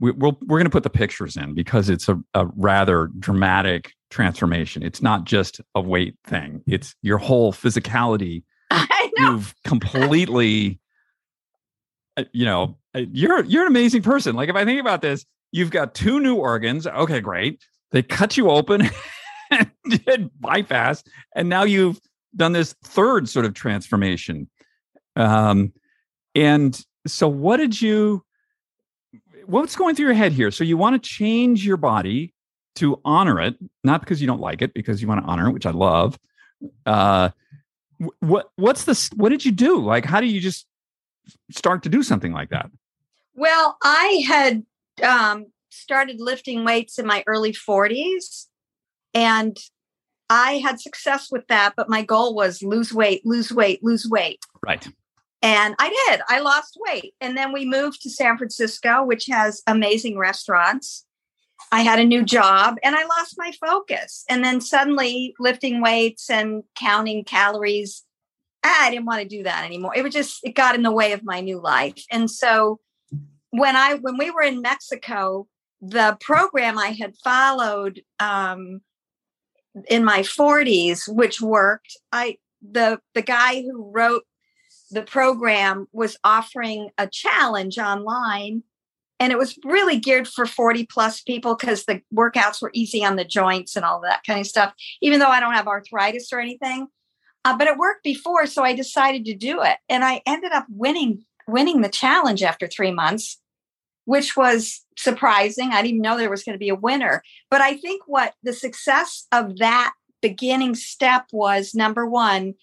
we, 0.00 0.10
we'll, 0.12 0.38
we're 0.42 0.58
going 0.58 0.64
to 0.64 0.70
put 0.70 0.82
the 0.82 0.90
pictures 0.90 1.36
in 1.36 1.54
because 1.54 1.88
it's 1.88 2.08
a, 2.08 2.18
a 2.34 2.46
rather 2.56 3.10
dramatic 3.18 3.92
transformation. 4.10 4.82
It's 4.82 5.02
not 5.02 5.24
just 5.24 5.60
a 5.74 5.80
weight 5.80 6.16
thing. 6.24 6.62
It's 6.66 6.94
your 7.02 7.18
whole 7.18 7.52
physicality. 7.52 8.42
You've 9.16 9.54
completely, 9.64 10.80
uh, 12.16 12.24
you 12.32 12.44
know, 12.44 12.78
uh, 12.94 13.02
you're 13.12 13.44
you're 13.44 13.62
an 13.62 13.68
amazing 13.68 14.02
person. 14.02 14.34
Like 14.34 14.48
if 14.48 14.56
I 14.56 14.64
think 14.64 14.80
about 14.80 15.02
this, 15.02 15.26
you've 15.52 15.70
got 15.70 15.94
two 15.94 16.20
new 16.20 16.36
organs. 16.36 16.86
Okay, 16.86 17.20
great. 17.20 17.62
They 17.92 18.02
cut 18.02 18.36
you 18.36 18.50
open 18.50 18.88
and 19.50 19.70
did 20.06 20.30
bypass, 20.40 21.04
and 21.34 21.48
now 21.48 21.64
you've 21.64 22.00
done 22.34 22.52
this 22.52 22.74
third 22.84 23.28
sort 23.28 23.44
of 23.44 23.54
transformation. 23.54 24.48
Um, 25.16 25.72
and 26.34 26.80
so, 27.06 27.28
what 27.28 27.58
did 27.58 27.80
you? 27.80 28.24
What's 29.50 29.76
going 29.76 29.94
through 29.94 30.06
your 30.06 30.14
head 30.14 30.32
here? 30.32 30.50
So 30.50 30.64
you 30.64 30.76
want 30.76 31.02
to 31.02 31.08
change 31.08 31.64
your 31.66 31.76
body 31.76 32.32
to 32.76 33.00
honor 33.04 33.40
it, 33.40 33.56
not 33.84 34.00
because 34.00 34.20
you 34.20 34.26
don't 34.26 34.40
like 34.40 34.62
it, 34.62 34.72
because 34.74 35.02
you 35.02 35.08
want 35.08 35.24
to 35.24 35.30
honor 35.30 35.48
it, 35.48 35.52
which 35.52 35.66
I 35.66 35.70
love. 35.70 36.18
Uh, 36.86 37.30
what 38.20 38.50
what's 38.56 38.84
the 38.84 39.10
what 39.16 39.28
did 39.28 39.44
you 39.44 39.52
do? 39.52 39.78
Like, 39.78 40.04
how 40.04 40.20
do 40.20 40.26
you 40.26 40.40
just 40.40 40.66
start 41.50 41.82
to 41.82 41.88
do 41.88 42.02
something 42.02 42.32
like 42.32 42.50
that? 42.50 42.70
Well, 43.34 43.76
I 43.82 44.24
had 44.26 44.64
um, 45.02 45.46
started 45.70 46.20
lifting 46.20 46.64
weights 46.64 46.98
in 46.98 47.06
my 47.06 47.24
early 47.26 47.52
40s, 47.52 48.46
and 49.14 49.56
I 50.28 50.52
had 50.58 50.80
success 50.80 51.28
with 51.30 51.46
that. 51.48 51.74
But 51.76 51.88
my 51.88 52.02
goal 52.02 52.34
was 52.34 52.62
lose 52.62 52.92
weight, 52.92 53.26
lose 53.26 53.52
weight, 53.52 53.82
lose 53.82 54.06
weight. 54.08 54.40
Right. 54.62 54.86
And 55.42 55.74
I 55.78 55.88
did. 56.06 56.20
I 56.28 56.40
lost 56.40 56.76
weight. 56.78 57.14
And 57.20 57.36
then 57.36 57.52
we 57.52 57.64
moved 57.64 58.02
to 58.02 58.10
San 58.10 58.36
Francisco, 58.36 59.02
which 59.02 59.26
has 59.26 59.62
amazing 59.66 60.18
restaurants. 60.18 61.06
I 61.72 61.82
had 61.82 61.98
a 61.98 62.04
new 62.04 62.24
job 62.24 62.76
and 62.82 62.94
I 62.94 63.04
lost 63.04 63.36
my 63.38 63.52
focus. 63.52 64.24
And 64.28 64.44
then 64.44 64.60
suddenly 64.60 65.34
lifting 65.38 65.80
weights 65.80 66.28
and 66.28 66.62
counting 66.74 67.24
calories, 67.24 68.04
I 68.62 68.90
didn't 68.90 69.06
want 69.06 69.22
to 69.22 69.28
do 69.28 69.44
that 69.44 69.64
anymore. 69.64 69.92
It 69.96 70.02
was 70.02 70.12
just, 70.12 70.40
it 70.44 70.54
got 70.54 70.74
in 70.74 70.82
the 70.82 70.92
way 70.92 71.12
of 71.12 71.24
my 71.24 71.40
new 71.40 71.60
life. 71.60 72.04
And 72.10 72.30
so 72.30 72.80
when 73.50 73.76
I, 73.76 73.94
when 73.94 74.18
we 74.18 74.30
were 74.30 74.42
in 74.42 74.60
Mexico, 74.60 75.46
the 75.80 76.18
program 76.20 76.76
I 76.78 76.88
had 76.88 77.14
followed 77.24 78.02
um, 78.18 78.82
in 79.88 80.04
my 80.04 80.20
40s, 80.20 81.08
which 81.08 81.40
worked, 81.40 81.96
I, 82.12 82.36
the, 82.60 83.00
the 83.14 83.22
guy 83.22 83.62
who 83.62 83.90
wrote 83.90 84.24
the 84.90 85.02
program 85.02 85.86
was 85.92 86.16
offering 86.24 86.90
a 86.98 87.06
challenge 87.06 87.78
online 87.78 88.62
and 89.20 89.32
it 89.32 89.38
was 89.38 89.58
really 89.64 89.98
geared 89.98 90.26
for 90.26 90.46
40 90.46 90.86
plus 90.86 91.20
people 91.20 91.54
because 91.54 91.84
the 91.84 92.00
workouts 92.12 92.62
were 92.62 92.70
easy 92.72 93.04
on 93.04 93.16
the 93.16 93.24
joints 93.24 93.76
and 93.76 93.84
all 93.84 94.00
that 94.00 94.22
kind 94.26 94.40
of 94.40 94.46
stuff 94.46 94.74
even 95.00 95.20
though 95.20 95.28
i 95.28 95.40
don't 95.40 95.54
have 95.54 95.68
arthritis 95.68 96.32
or 96.32 96.40
anything 96.40 96.88
uh, 97.44 97.56
but 97.56 97.68
it 97.68 97.78
worked 97.78 98.02
before 98.02 98.46
so 98.46 98.64
i 98.64 98.74
decided 98.74 99.24
to 99.24 99.34
do 99.34 99.62
it 99.62 99.76
and 99.88 100.04
i 100.04 100.20
ended 100.26 100.52
up 100.52 100.66
winning 100.68 101.24
winning 101.46 101.80
the 101.80 101.88
challenge 101.88 102.42
after 102.42 102.66
three 102.66 102.92
months 102.92 103.38
which 104.06 104.36
was 104.36 104.84
surprising 104.96 105.70
i 105.70 105.82
didn't 105.82 105.86
even 105.86 106.02
know 106.02 106.16
there 106.16 106.30
was 106.30 106.42
going 106.42 106.54
to 106.54 106.58
be 106.58 106.68
a 106.68 106.74
winner 106.74 107.22
but 107.50 107.60
i 107.60 107.76
think 107.76 108.02
what 108.06 108.34
the 108.42 108.52
success 108.52 109.26
of 109.30 109.58
that 109.58 109.92
beginning 110.20 110.74
step 110.74 111.26
was 111.32 111.74
number 111.74 112.06
one 112.06 112.54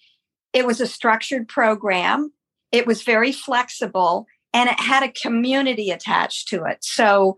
it 0.52 0.66
was 0.66 0.80
a 0.80 0.86
structured 0.86 1.48
program 1.48 2.32
it 2.72 2.86
was 2.86 3.02
very 3.02 3.32
flexible 3.32 4.26
and 4.52 4.68
it 4.68 4.80
had 4.80 5.02
a 5.02 5.12
community 5.12 5.90
attached 5.90 6.48
to 6.48 6.64
it. 6.64 6.78
So 6.82 7.36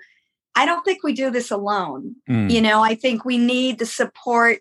I 0.54 0.66
don't 0.66 0.84
think 0.84 1.02
we 1.02 1.12
do 1.12 1.30
this 1.30 1.50
alone. 1.50 2.16
Mm. 2.28 2.50
You 2.50 2.60
know, 2.60 2.82
I 2.82 2.94
think 2.94 3.24
we 3.24 3.38
need 3.38 3.78
the 3.78 3.86
support 3.86 4.60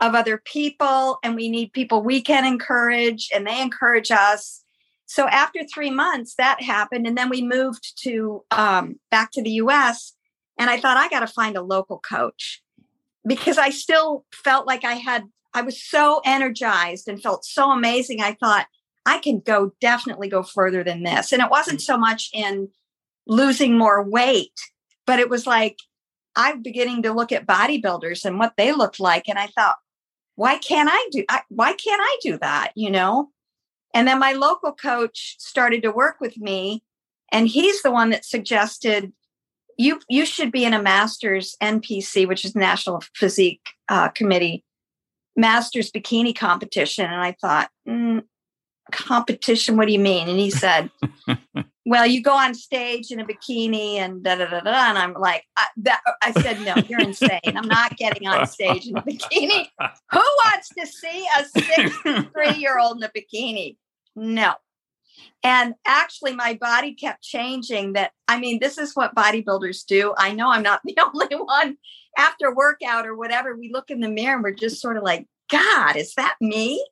of 0.00 0.14
other 0.14 0.38
people 0.38 1.18
and 1.22 1.34
we 1.34 1.48
need 1.48 1.72
people 1.72 2.02
we 2.02 2.22
can 2.22 2.46
encourage 2.46 3.28
and 3.34 3.46
they 3.46 3.60
encourage 3.60 4.10
us. 4.10 4.62
So 5.06 5.26
after 5.28 5.60
three 5.64 5.90
months, 5.90 6.34
that 6.36 6.62
happened. 6.62 7.06
And 7.06 7.16
then 7.16 7.28
we 7.28 7.42
moved 7.42 8.00
to 8.02 8.44
um, 8.50 8.96
back 9.10 9.32
to 9.32 9.42
the 9.42 9.52
US. 9.52 10.14
And 10.58 10.70
I 10.70 10.78
thought, 10.80 10.96
I 10.96 11.08
got 11.08 11.20
to 11.20 11.26
find 11.26 11.56
a 11.56 11.62
local 11.62 11.98
coach 11.98 12.62
because 13.26 13.58
I 13.58 13.70
still 13.70 14.24
felt 14.32 14.66
like 14.66 14.84
I 14.84 14.94
had, 14.94 15.24
I 15.54 15.62
was 15.62 15.82
so 15.82 16.20
energized 16.24 17.08
and 17.08 17.22
felt 17.22 17.44
so 17.44 17.70
amazing. 17.70 18.20
I 18.20 18.36
thought, 18.38 18.66
I 19.06 19.18
can 19.18 19.40
go 19.40 19.72
definitely 19.80 20.28
go 20.28 20.42
further 20.42 20.84
than 20.84 21.02
this. 21.02 21.32
And 21.32 21.40
it 21.40 21.50
wasn't 21.50 21.80
so 21.80 21.96
much 21.96 22.28
in 22.34 22.68
losing 23.26 23.78
more 23.78 24.02
weight, 24.02 24.52
but 25.06 25.18
it 25.18 25.30
was 25.30 25.46
like 25.46 25.78
I'm 26.36 26.62
beginning 26.62 27.02
to 27.02 27.12
look 27.12 27.32
at 27.32 27.46
bodybuilders 27.46 28.24
and 28.24 28.38
what 28.38 28.52
they 28.56 28.72
looked 28.72 29.00
like. 29.00 29.28
And 29.28 29.38
I 29.38 29.46
thought, 29.48 29.76
why 30.36 30.58
can't 30.58 30.90
I 30.92 31.08
do 31.10 31.24
I, 31.28 31.40
why 31.48 31.72
can't 31.72 32.00
I 32.02 32.18
do 32.22 32.38
that? 32.38 32.72
You 32.76 32.90
know? 32.90 33.30
And 33.94 34.06
then 34.06 34.18
my 34.18 34.34
local 34.34 34.72
coach 34.72 35.36
started 35.38 35.82
to 35.82 35.90
work 35.90 36.20
with 36.20 36.36
me, 36.36 36.84
and 37.32 37.48
he's 37.48 37.82
the 37.82 37.90
one 37.90 38.10
that 38.10 38.24
suggested 38.24 39.12
you 39.78 40.00
you 40.08 40.26
should 40.26 40.52
be 40.52 40.64
in 40.64 40.74
a 40.74 40.82
master's 40.82 41.56
NPC, 41.62 42.28
which 42.28 42.44
is 42.44 42.54
National 42.54 43.02
Physique 43.14 43.66
uh, 43.88 44.08
Committee, 44.08 44.64
master's 45.38 45.90
bikini 45.90 46.36
competition. 46.36 47.06
And 47.06 47.20
I 47.20 47.34
thought, 47.40 47.70
mm, 47.88 48.22
competition 48.90 49.76
what 49.76 49.86
do 49.86 49.92
you 49.92 49.98
mean? 49.98 50.28
And 50.28 50.38
he 50.38 50.50
said 50.50 50.90
well 51.86 52.06
you 52.06 52.22
go 52.22 52.32
on 52.32 52.54
stage 52.54 53.10
in 53.10 53.20
a 53.20 53.24
bikini 53.24 53.96
and 53.96 54.22
da 54.22 54.36
da 54.36 54.46
da 54.46 54.60
da. 54.60 54.88
And 54.88 54.98
i'm 54.98 55.12
like 55.14 55.44
I, 55.56 55.66
that, 55.78 56.00
I 56.22 56.32
said 56.32 56.60
no 56.62 56.74
you're 56.88 57.00
insane. 57.00 57.40
I'm 57.44 57.68
not 57.68 57.96
getting 57.96 58.26
on 58.26 58.46
stage 58.46 58.86
in 58.86 58.96
a 58.96 59.02
bikini. 59.02 59.66
Who 60.10 60.18
wants 60.18 60.70
to 60.78 60.86
see 60.86 61.26
a 61.38 61.44
63 61.44 62.54
year 62.54 62.78
old 62.78 62.96
in 62.96 63.02
a 63.02 63.10
bikini? 63.10 63.76
No 64.16 64.54
and 65.44 65.74
actually 65.86 66.34
my 66.34 66.54
body 66.60 66.94
kept 66.94 67.22
changing 67.22 67.92
that 67.92 68.12
i 68.26 68.38
mean 68.38 68.58
this 68.60 68.78
is 68.78 68.94
what 68.94 69.14
bodybuilders 69.14 69.86
do 69.86 70.14
i 70.18 70.32
know 70.32 70.50
i'm 70.50 70.62
not 70.62 70.80
the 70.84 70.96
only 71.00 71.36
one 71.36 71.76
after 72.16 72.54
workout 72.54 73.06
or 73.06 73.16
whatever 73.16 73.56
we 73.56 73.70
look 73.72 73.90
in 73.90 74.00
the 74.00 74.08
mirror 74.08 74.34
and 74.34 74.42
we're 74.42 74.52
just 74.52 74.80
sort 74.80 74.96
of 74.96 75.02
like 75.02 75.26
god 75.50 75.96
is 75.96 76.14
that 76.14 76.34
me 76.40 76.82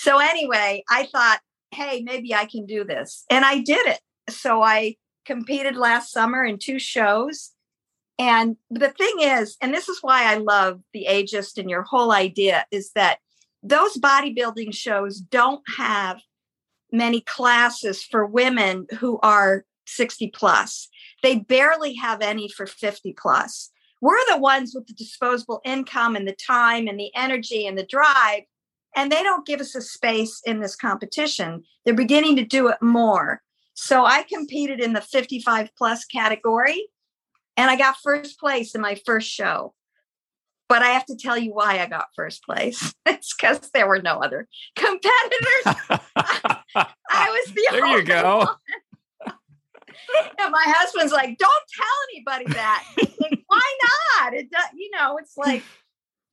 so 0.00 0.18
anyway, 0.18 0.82
I 0.88 1.04
thought, 1.12 1.40
hey, 1.72 2.02
maybe 2.02 2.34
I 2.34 2.46
can 2.46 2.64
do 2.64 2.84
this. 2.84 3.26
And 3.28 3.44
I 3.44 3.58
did 3.58 3.86
it. 3.86 4.00
So 4.30 4.62
I 4.62 4.96
competed 5.26 5.76
last 5.76 6.10
summer 6.10 6.42
in 6.42 6.58
two 6.58 6.78
shows. 6.78 7.50
And 8.18 8.56
the 8.70 8.88
thing 8.88 9.16
is, 9.20 9.58
and 9.60 9.74
this 9.74 9.90
is 9.90 9.98
why 10.02 10.24
I 10.24 10.36
love 10.36 10.80
the 10.94 11.06
ageist 11.08 11.58
and 11.58 11.68
your 11.68 11.82
whole 11.82 12.12
idea 12.12 12.64
is 12.70 12.92
that 12.92 13.18
those 13.62 13.98
bodybuilding 13.98 14.74
shows 14.74 15.18
don't 15.20 15.62
have 15.76 16.20
many 16.92 17.20
classes 17.20 18.02
for 18.02 18.26
women 18.26 18.86
who 18.98 19.18
are 19.22 19.64
60 19.86 20.28
plus. 20.28 20.88
They 21.22 21.36
barely 21.36 21.94
have 21.94 22.22
any 22.22 22.48
for 22.48 22.66
50 22.66 23.14
plus. 23.20 23.70
We're 24.00 24.24
the 24.30 24.38
ones 24.38 24.72
with 24.74 24.86
the 24.86 24.94
disposable 24.94 25.60
income 25.64 26.16
and 26.16 26.26
the 26.26 26.32
time 26.34 26.86
and 26.88 26.98
the 26.98 27.10
energy 27.14 27.66
and 27.66 27.76
the 27.76 27.84
drive 27.84 28.42
and 28.96 29.10
they 29.10 29.22
don't 29.22 29.46
give 29.46 29.60
us 29.60 29.74
a 29.74 29.82
space 29.82 30.40
in 30.44 30.60
this 30.60 30.76
competition. 30.76 31.62
They're 31.84 31.94
beginning 31.94 32.36
to 32.36 32.44
do 32.44 32.68
it 32.68 32.82
more. 32.82 33.42
So 33.74 34.04
I 34.04 34.24
competed 34.24 34.80
in 34.80 34.92
the 34.92 35.00
55 35.00 35.70
plus 35.76 36.04
category 36.04 36.88
and 37.56 37.70
I 37.70 37.76
got 37.76 37.96
first 38.02 38.38
place 38.38 38.74
in 38.74 38.80
my 38.80 39.00
first 39.06 39.30
show. 39.30 39.74
But 40.70 40.82
I 40.82 40.90
have 40.90 41.04
to 41.06 41.16
tell 41.16 41.36
you 41.36 41.52
why 41.52 41.80
I 41.80 41.86
got 41.86 42.06
first 42.14 42.44
place. 42.44 42.94
it's 43.06 43.34
because 43.34 43.58
there 43.74 43.88
were 43.88 44.00
no 44.00 44.20
other 44.20 44.46
competitors. 44.76 45.64
I 46.76 46.94
was 47.10 47.52
the 47.52 47.68
there 47.72 47.86
you 47.86 48.04
go. 48.04 48.48
and 49.26 50.50
my 50.52 50.64
husband's 50.66 51.12
like, 51.12 51.36
"Don't 51.38 51.64
tell 51.76 51.86
anybody 52.14 52.54
that." 52.54 52.84
Like, 52.96 53.40
why 53.48 53.78
not? 54.20 54.34
It 54.34 54.48
does, 54.50 54.68
you 54.74 54.90
know, 54.96 55.18
it's 55.18 55.36
like 55.36 55.64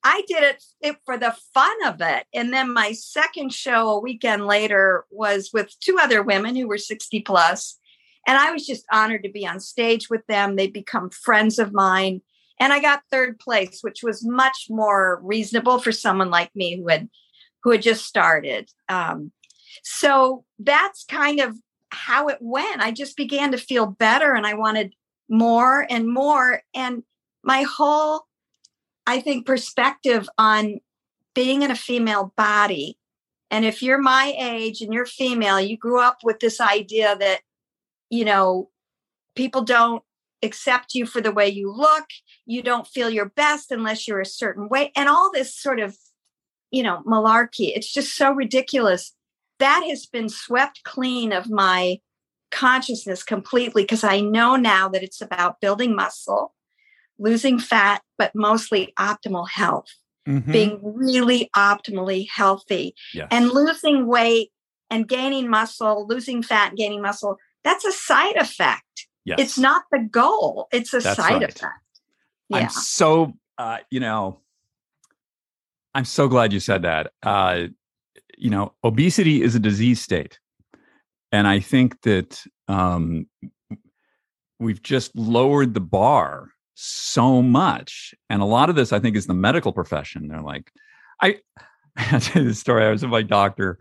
I 0.03 0.21
did 0.27 0.43
it, 0.43 0.63
it 0.81 0.97
for 1.03 1.17
the 1.17 1.35
fun 1.53 1.75
of 1.85 1.99
it. 1.99 2.25
And 2.31 2.53
then 2.53 2.71
my 2.71 2.91
second 2.91 3.53
show 3.53 3.89
a 3.89 3.99
weekend 3.99 4.45
later 4.45 5.05
was 5.09 5.49
with 5.51 5.75
two 5.79 5.97
other 5.99 6.21
women 6.21 6.55
who 6.55 6.67
were 6.67 6.77
60 6.77 7.21
plus, 7.21 7.79
And 8.27 8.37
I 8.37 8.51
was 8.51 8.67
just 8.67 8.85
honored 8.91 9.23
to 9.23 9.29
be 9.29 9.47
on 9.47 9.59
stage 9.59 10.09
with 10.09 10.25
them. 10.27 10.55
They 10.55 10.67
become 10.67 11.09
friends 11.09 11.57
of 11.57 11.73
mine. 11.73 12.21
And 12.59 12.73
I 12.73 12.79
got 12.79 13.03
third 13.11 13.39
place, 13.39 13.79
which 13.81 14.01
was 14.03 14.25
much 14.25 14.67
more 14.69 15.19
reasonable 15.23 15.79
for 15.79 15.91
someone 15.91 16.29
like 16.29 16.55
me 16.55 16.77
who 16.77 16.87
had 16.87 17.09
who 17.63 17.71
had 17.71 17.81
just 17.81 18.05
started. 18.05 18.69
Um, 18.89 19.31
so 19.83 20.43
that's 20.59 21.03
kind 21.05 21.39
of 21.39 21.55
how 21.89 22.27
it 22.29 22.37
went. 22.39 22.81
I 22.81 22.91
just 22.91 23.17
began 23.17 23.51
to 23.51 23.57
feel 23.57 23.85
better 23.85 24.33
and 24.33 24.45
I 24.45 24.53
wanted 24.53 24.93
more 25.29 25.85
and 25.89 26.11
more. 26.11 26.61
And 26.73 27.03
my 27.43 27.63
whole 27.63 28.27
I 29.07 29.21
think, 29.21 29.45
perspective 29.45 30.27
on 30.37 30.81
being 31.33 31.61
in 31.61 31.71
a 31.71 31.75
female 31.75 32.33
body. 32.35 32.99
And 33.49 33.63
if 33.63 33.81
you're 33.81 34.01
my 34.01 34.35
age 34.37 34.81
and 34.81 34.93
you're 34.93 35.05
female, 35.05 35.59
you 35.59 35.77
grew 35.77 36.01
up 36.01 36.19
with 36.23 36.41
this 36.41 36.59
idea 36.59 37.15
that, 37.17 37.39
you 38.09 38.25
know, 38.25 38.69
people 39.35 39.63
don't 39.63 40.03
accept 40.47 40.95
you 40.95 41.05
for 41.05 41.21
the 41.21 41.31
way 41.31 41.47
you 41.47 41.71
look. 41.71 42.05
You 42.45 42.63
don't 42.63 42.87
feel 42.87 43.09
your 43.09 43.29
best 43.29 43.71
unless 43.71 44.07
you're 44.07 44.21
a 44.21 44.25
certain 44.25 44.67
way. 44.69 44.91
And 44.95 45.07
all 45.07 45.31
this 45.31 45.55
sort 45.55 45.79
of, 45.79 45.95
you 46.71 46.81
know, 46.81 47.03
malarkey. 47.05 47.71
It's 47.75 47.91
just 47.91 48.15
so 48.15 48.31
ridiculous. 48.31 49.13
That 49.59 49.85
has 49.87 50.05
been 50.05 50.29
swept 50.29 50.83
clean 50.83 51.31
of 51.31 51.49
my 51.49 51.99
consciousness 52.49 53.23
completely 53.23 53.83
because 53.83 54.03
I 54.03 54.21
know 54.21 54.55
now 54.55 54.87
that 54.89 55.03
it's 55.03 55.21
about 55.21 55.61
building 55.61 55.95
muscle 55.95 56.53
losing 57.19 57.59
fat, 57.59 58.01
but 58.17 58.31
mostly 58.35 58.93
optimal 58.99 59.49
health, 59.49 59.87
mm-hmm. 60.27 60.51
being 60.51 60.79
really 60.83 61.49
optimally 61.55 62.27
healthy 62.29 62.95
yes. 63.13 63.27
and 63.31 63.49
losing 63.49 64.07
weight 64.07 64.51
and 64.89 65.07
gaining 65.07 65.49
muscle, 65.49 66.05
losing 66.07 66.43
fat 66.43 66.69
and 66.69 66.77
gaining 66.77 67.01
muscle. 67.01 67.37
That's 67.63 67.85
a 67.85 67.91
side 67.91 68.35
effect. 68.37 69.06
Yes. 69.27 69.39
It's 69.41 69.57
not 69.57 69.83
the 69.91 69.99
goal. 69.99 70.69
It's 70.71 70.93
a 70.93 70.99
that's 70.99 71.17
side 71.17 71.33
right. 71.33 71.43
effect. 71.43 71.65
Yeah. 72.47 72.57
I'm 72.57 72.69
so, 72.69 73.33
uh, 73.57 73.79
you 73.91 73.99
know, 73.99 74.39
I'm 75.93 76.05
so 76.05 76.29
glad 76.29 76.53
you 76.53 76.61
said 76.61 76.83
that. 76.83 77.11
Uh, 77.21 77.63
you 78.37 78.49
know, 78.49 78.71
obesity 78.85 79.41
is 79.41 79.53
a 79.53 79.59
disease 79.59 79.99
state. 79.99 80.39
And 81.33 81.45
I 81.45 81.59
think 81.59 82.01
that 82.03 82.41
um, 82.69 83.27
we've 84.59 84.81
just 84.81 85.13
lowered 85.13 85.73
the 85.73 85.81
bar 85.81 86.51
so 86.75 87.41
much. 87.41 88.15
And 88.29 88.41
a 88.41 88.45
lot 88.45 88.69
of 88.69 88.77
this, 88.77 88.93
I 88.93 88.99
think, 88.99 89.17
is 89.17 89.27
the 89.27 89.33
medical 89.33 89.73
profession. 89.73 90.29
They're 90.29 90.41
like, 90.41 90.71
I, 91.21 91.39
I 91.97 92.19
tell 92.19 92.43
you 92.43 92.47
the 92.47 92.55
story. 92.55 92.85
I 92.85 92.91
was 92.91 93.01
with 93.01 93.11
my 93.11 93.23
doctor. 93.23 93.79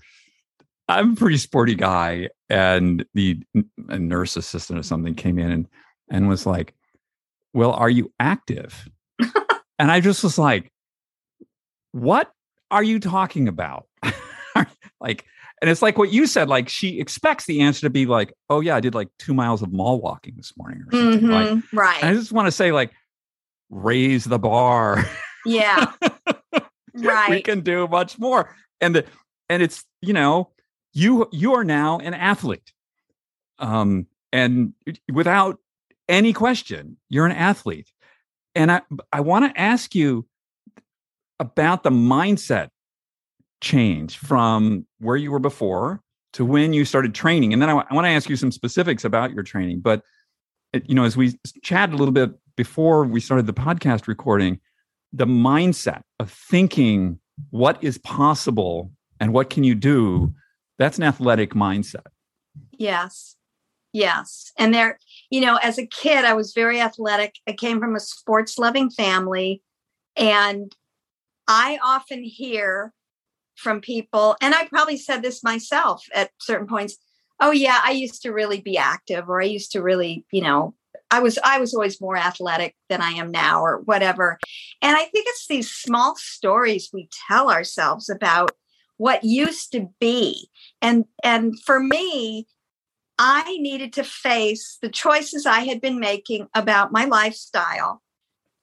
I'm 0.88 1.12
a 1.12 1.16
pretty 1.16 1.37
sporty 1.38 1.75
guy, 1.75 2.29
and 2.49 3.05
the 3.14 3.40
nurse 3.88 4.37
assistant 4.37 4.79
or 4.79 4.83
something 4.83 5.14
came 5.14 5.38
in 5.38 5.51
and 5.51 5.66
and 6.11 6.29
was 6.29 6.46
like, 6.46 6.75
well, 7.53 7.72
are 7.72 7.90
you 7.90 8.12
active? 8.20 8.88
and 9.79 9.90
I 9.90 10.01
just 10.01 10.22
was 10.22 10.38
like, 10.38 10.70
what 11.92 12.31
are 12.70 12.83
you 12.83 13.01
talking 13.01 13.49
about? 13.49 13.87
like, 15.01 15.25
and 15.61 15.70
it's 15.70 15.83
like 15.83 15.99
what 15.99 16.12
you 16.12 16.27
said, 16.27 16.49
like 16.49 16.68
she 16.68 17.01
expects 17.01 17.46
the 17.46 17.61
answer 17.62 17.81
to 17.83 17.90
be 17.90 18.07
like, 18.07 18.33
oh 18.51 18.61
yeah, 18.61 18.77
I 18.77 18.81
did 18.81 18.94
like 18.94 19.09
two 19.18 19.35
miles 19.35 19.62
of 19.62 19.72
mall 19.72 20.01
walking 20.01 20.35
this 20.37 20.53
morning 20.57 20.83
or 20.87 20.92
something. 20.92 21.29
Mhm, 21.29 21.55
Like, 21.57 21.64
right. 21.72 22.05
I 22.05 22.14
just 22.14 22.31
want 22.33 22.46
to 22.46 22.53
say, 22.53 22.70
like, 22.72 22.92
raise 23.70 24.25
the 24.25 24.38
bar. 24.38 25.05
yeah. 25.44 25.92
Right. 26.99 27.29
We 27.31 27.42
can 27.42 27.61
do 27.61 27.87
much 27.88 28.18
more. 28.18 28.55
And 28.81 28.94
the 28.96 29.05
and 29.51 29.62
it's, 29.62 29.85
you 30.01 30.14
know, 30.14 30.49
you 30.96 31.28
you 31.30 31.54
are 31.54 31.64
now 31.64 31.98
an 31.98 32.14
athlete. 32.14 32.72
Um, 33.59 34.06
and 34.32 34.72
without 35.12 35.59
any 36.09 36.32
question, 36.32 36.96
you're 37.11 37.26
an 37.26 37.32
athlete. 37.32 37.92
And 38.54 38.72
I 38.72 38.80
I 39.12 39.20
want 39.20 39.54
to 39.54 39.61
ask 39.61 39.94
you 39.94 40.26
about 41.38 41.82
the 41.82 41.90
mindset 41.90 42.70
change 43.61 44.16
from 44.16 44.87
where 44.98 45.16
you 45.16 45.30
were 45.30 45.38
before 45.38 46.00
to 46.32 46.44
when 46.44 46.72
you 46.72 46.87
started 46.87 47.14
training. 47.14 47.52
And 47.52 47.61
then 47.61 47.68
I, 47.68 47.74
want 47.74 48.04
to 48.04 48.09
ask 48.09 48.28
you 48.28 48.37
some 48.37 48.50
specifics 48.50 49.04
about 49.04 49.32
your 49.32 49.42
training. 49.42 49.80
But 49.80 50.02
it, 50.72 50.88
you 50.88 50.94
know, 50.94 51.04
as 51.04 51.16
we 51.16 51.38
chatted 51.62 51.94
a 51.94 51.98
little 51.98 52.12
bit 52.12 52.30
before 52.56 53.04
we 53.04 53.20
started 53.20 53.46
the 53.46 53.54
podcast 53.54 54.06
recording, 54.06 54.61
the 55.12 55.26
mindset 55.26 56.02
of 56.20 56.30
thinking 56.30 57.18
what 57.50 57.82
is 57.82 57.98
possible 57.98 58.90
and 59.20 59.32
what 59.32 59.50
can 59.50 59.64
you 59.64 59.74
do, 59.74 60.35
that's 60.78 60.98
an 60.98 61.04
athletic 61.04 61.54
mindset. 61.54 62.06
Yes. 62.72 63.36
Yes. 63.92 64.52
And 64.58 64.74
there, 64.74 64.98
you 65.30 65.40
know, 65.40 65.56
as 65.62 65.78
a 65.78 65.86
kid, 65.86 66.24
I 66.24 66.34
was 66.34 66.52
very 66.52 66.80
athletic. 66.80 67.36
I 67.48 67.52
came 67.52 67.80
from 67.80 67.96
a 67.96 68.00
sports 68.00 68.58
loving 68.58 68.90
family. 68.90 69.62
And 70.16 70.74
I 71.48 71.78
often 71.84 72.22
hear 72.22 72.92
from 73.54 73.80
people, 73.80 74.36
and 74.42 74.54
I 74.54 74.66
probably 74.66 74.98
said 74.98 75.22
this 75.22 75.42
myself 75.42 76.04
at 76.14 76.30
certain 76.40 76.66
points 76.66 76.98
oh, 77.40 77.50
yeah, 77.50 77.80
I 77.84 77.90
used 77.90 78.22
to 78.22 78.32
really 78.32 78.60
be 78.60 78.78
active, 78.78 79.28
or 79.28 79.40
I 79.40 79.46
used 79.46 79.72
to 79.72 79.82
really, 79.82 80.24
you 80.30 80.42
know, 80.42 80.74
I 81.10 81.20
was 81.20 81.38
I 81.44 81.60
was 81.60 81.74
always 81.74 82.00
more 82.00 82.16
athletic 82.16 82.74
than 82.88 83.00
I 83.00 83.10
am 83.10 83.30
now 83.30 83.60
or 83.60 83.80
whatever. 83.80 84.38
And 84.82 84.96
I 84.96 85.04
think 85.04 85.26
it's 85.28 85.46
these 85.46 85.70
small 85.70 86.16
stories 86.16 86.90
we 86.92 87.08
tell 87.28 87.50
ourselves 87.50 88.08
about 88.08 88.52
what 88.96 89.24
used 89.24 89.72
to 89.72 89.88
be. 90.00 90.50
And 90.80 91.04
and 91.22 91.61
for 91.62 91.80
me, 91.80 92.46
I 93.18 93.56
needed 93.59 93.92
to 93.94 94.04
face 94.04 94.78
the 94.80 94.88
choices 94.88 95.46
I 95.46 95.61
had 95.61 95.80
been 95.80 96.00
making 96.00 96.48
about 96.54 96.92
my 96.92 97.04
lifestyle. 97.04 98.02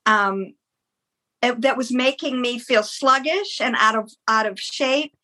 Um 0.06 0.56
it- 1.41 1.62
that 1.62 1.78
was 1.78 1.91
making 1.91 2.41
me 2.41 2.60
feel 2.60 2.84
sluggish 2.84 3.60
and 3.62 3.76
out 3.78 3.96
of 3.96 4.12
out 4.28 4.46
of 4.46 4.60
shape. 4.60 5.15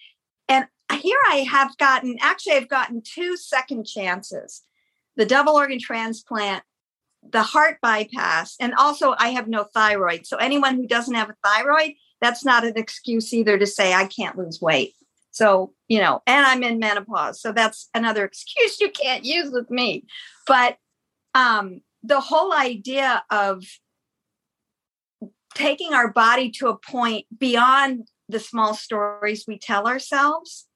And 0.47 0.65
here 1.01 1.19
I 1.29 1.37
have 1.49 1.77
gotten 1.77 2.17
actually 2.21 2.53
I've 2.53 2.69
gotten 2.69 3.01
two 3.01 3.37
second 3.37 3.85
chances. 3.85 4.63
The 5.15 5.25
double 5.25 5.53
organ 5.53 5.79
transplant 5.79 6.63
the 7.27 7.43
heart 7.43 7.77
bypass 7.81 8.55
and 8.59 8.73
also 8.75 9.13
i 9.19 9.29
have 9.29 9.47
no 9.47 9.63
thyroid 9.63 10.25
so 10.25 10.37
anyone 10.37 10.75
who 10.75 10.87
doesn't 10.87 11.15
have 11.15 11.29
a 11.29 11.35
thyroid 11.43 11.91
that's 12.21 12.45
not 12.45 12.65
an 12.65 12.73
excuse 12.77 13.33
either 13.33 13.57
to 13.57 13.67
say 13.67 13.93
i 13.93 14.05
can't 14.05 14.37
lose 14.37 14.61
weight 14.61 14.93
so 15.39 15.73
you 15.87 15.99
know 15.99 16.21
and 16.27 16.45
i'm 16.45 16.63
in 16.63 16.79
menopause 16.79 17.41
so 17.41 17.53
that's 17.53 17.89
another 17.93 18.25
excuse 18.29 18.79
you 18.81 18.91
can't 18.91 19.23
use 19.23 19.51
with 19.51 19.69
me. 19.71 20.05
But 20.45 20.77
um 21.33 21.81
the 22.03 22.19
whole 22.19 22.53
idea 22.53 23.23
of 23.29 23.63
taking 25.55 25.93
our 25.93 26.11
body 26.11 26.51
to 26.51 26.67
a 26.67 26.77
point 26.77 27.25
beyond 27.37 28.07
the 28.27 28.39
small 28.39 28.73
stories 28.73 29.45
we 29.47 29.57
tell 29.57 29.87
ourselves 29.87 30.67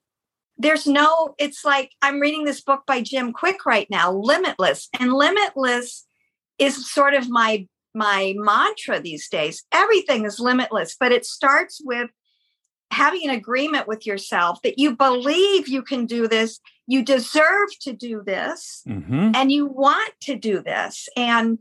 there's 0.58 0.88
no 0.88 1.36
it's 1.38 1.63
like 1.65 1.91
i'm 2.02 2.19
reading 2.19 2.45
this 2.45 2.62
book 2.62 2.84
by 2.88 3.02
jim 3.02 3.34
Kwik 3.34 3.65
right 3.65 3.89
now 3.89 4.12
limitless 4.12 4.89
and 4.99 5.13
limitless 5.13 6.06
is 6.58 6.91
sort 6.91 7.13
of 7.13 7.30
my 7.30 7.67
my 7.95 8.34
mantra 8.38 8.99
these 8.99 9.30
days. 9.30 9.63
Everything 9.71 10.26
is 10.26 10.39
limitless 10.39 10.95
but 10.99 11.12
it 11.12 11.26
starts 11.26 11.82
with 11.84 12.10
having 12.93 13.27
an 13.27 13.36
agreement 13.36 13.88
with 13.88 14.06
yourself 14.06 14.62
that 14.62 14.79
you 14.79 14.95
believe 14.95 15.67
you 15.67 15.82
can 15.82 16.06
do 16.06 16.27
this 16.27 16.60
you 16.88 17.03
deserve 17.03 17.69
to 17.82 17.93
do 17.93 18.21
this 18.25 18.84
Mm-hmm. 18.88 19.32
and 19.36 19.51
you 19.51 19.65
want 19.65 20.13
to 20.21 20.36
do 20.36 20.62
this. 20.62 21.08
And 21.17 21.60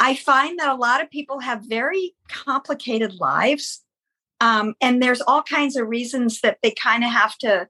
i 0.00 0.14
find 0.14 0.58
that 0.58 0.68
a 0.68 0.74
lot 0.74 1.02
of 1.02 1.10
people 1.10 1.40
have 1.40 1.62
very 1.68 2.14
complicated 2.28 3.14
lives 3.20 3.82
um, 4.40 4.74
and 4.80 5.00
there's 5.00 5.20
all 5.20 5.42
kinds 5.42 5.76
of 5.76 5.88
reasons 5.88 6.40
that 6.40 6.58
they 6.62 6.72
kind 6.72 7.04
of 7.04 7.10
have 7.10 7.36
to 7.38 7.68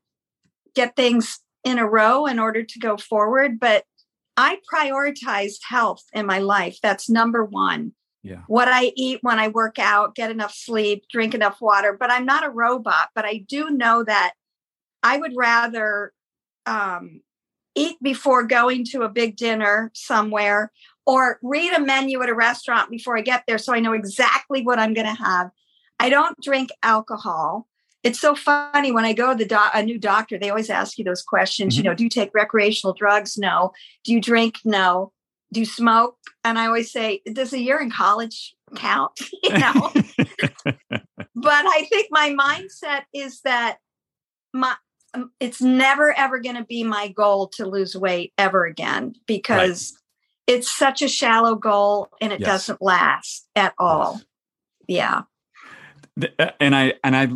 get 0.75 0.97
things 0.97 1.41
in 1.65 1.79
a 1.79 1.87
row 1.87 2.25
in 2.27 2.39
order 2.39 2.63
to 2.63 2.79
go 2.79 2.97
forward 2.97 3.59
but 3.61 3.85
i 4.37 4.59
prioritized 4.73 5.61
health 5.69 6.05
in 6.15 6.25
my 6.27 6.39
life. 6.39 6.79
That's 6.83 7.11
number 7.11 7.45
one 7.45 7.93
Yeah. 8.23 8.43
what 8.47 8.69
i 8.69 8.93
eat 8.97 9.19
when 9.23 9.39
i 9.41 9.49
work 9.49 9.79
out 9.79 10.15
get 10.15 10.31
enough 10.31 10.55
sleep 10.55 11.05
drink 11.11 11.35
enough 11.35 11.61
water 11.61 11.97
but 11.99 12.11
i'm 12.11 12.25
not 12.25 12.45
a 12.45 12.51
robot 12.51 13.09
but 13.15 13.25
i 13.25 13.39
do 13.39 13.71
know 13.71 14.05
that 14.05 14.35
i 15.03 15.17
would 15.19 15.33
rather 15.37 16.13
um, 16.67 17.21
eat 17.75 17.97
before 18.03 18.45
going 18.45 18.85
to 18.85 19.03
a 19.03 19.09
big 19.09 19.35
dinner 19.37 19.91
somewhere 19.95 20.71
or 21.07 21.39
read 21.43 21.73
a 21.73 21.81
menu 21.81 22.23
at 22.23 22.29
a 22.29 22.35
restaurant 22.35 22.91
before 22.91 23.17
I 23.19 23.23
get 23.23 23.43
there 23.49 23.59
so 23.59 23.75
I 23.75 23.81
know 23.81 23.93
exactly 23.95 24.63
what 24.63 24.79
I'm 24.79 24.95
going 24.95 25.07
to 25.09 25.23
have. 25.25 25.51
I 25.99 26.09
don't 26.11 26.37
drink 26.41 26.71
alcohol. 26.85 27.67
It's 28.05 28.21
so 28.21 28.37
funny 28.37 28.93
when 28.93 29.05
I 29.05 29.13
go 29.13 29.33
to 29.33 29.39
the 29.39 29.47
doc- 29.47 29.73
a 29.75 29.83
new 29.83 29.99
doctor, 29.99 30.39
they 30.39 30.51
always 30.51 30.71
ask 30.71 30.99
you 30.99 31.05
those 31.05 31.23
questions. 31.23 31.77
You 31.77 31.83
Mhm. 31.83 31.87
know, 31.87 31.95
do 31.95 32.05
you 32.05 32.11
take 32.11 32.31
recreational 32.35 32.95
drugs? 32.95 33.37
No. 33.39 33.73
Do 34.05 34.13
you 34.13 34.21
drink? 34.21 34.59
No. 34.65 35.13
Do 35.53 35.61
you 35.61 35.67
smoke? 35.67 36.17
And 36.45 36.59
I 36.59 36.67
always 36.67 36.91
say, 36.91 37.21
does 37.33 37.53
a 37.53 37.61
year 37.61 37.79
in 37.79 37.91
college 37.91 38.55
count? 38.75 39.13
you 39.43 39.51
know, 39.51 39.93
but 40.19 41.65
I 41.67 41.87
think 41.91 42.09
my 42.11 42.31
mindset 42.31 43.03
is 43.15 43.41
that 43.43 43.79
my 44.53 44.75
um, 45.15 45.31
it's 45.41 45.61
never 45.61 46.17
ever 46.17 46.41
going 46.41 46.57
to 46.57 46.65
be 46.65 46.85
my 46.85 47.09
goal 47.09 47.49
to 47.57 47.67
lose 47.67 47.95
weight 47.95 48.33
ever 48.39 48.65
again 48.65 49.15
because 49.27 49.95
it's 50.47 50.75
such 50.75 51.03
a 51.03 51.09
shallow 51.09 51.55
goal 51.55 52.09
and 52.21 52.33
it 52.33 52.41
Yes. 52.41 52.49
doesn't 52.49 52.83
last 52.83 53.47
at 53.55 53.75
all. 53.79 54.21
Yeah. 54.89 55.23
Uh, 56.39 56.51
and 56.61 56.75
I 56.75 56.95
and 57.05 57.17
I 57.17 57.29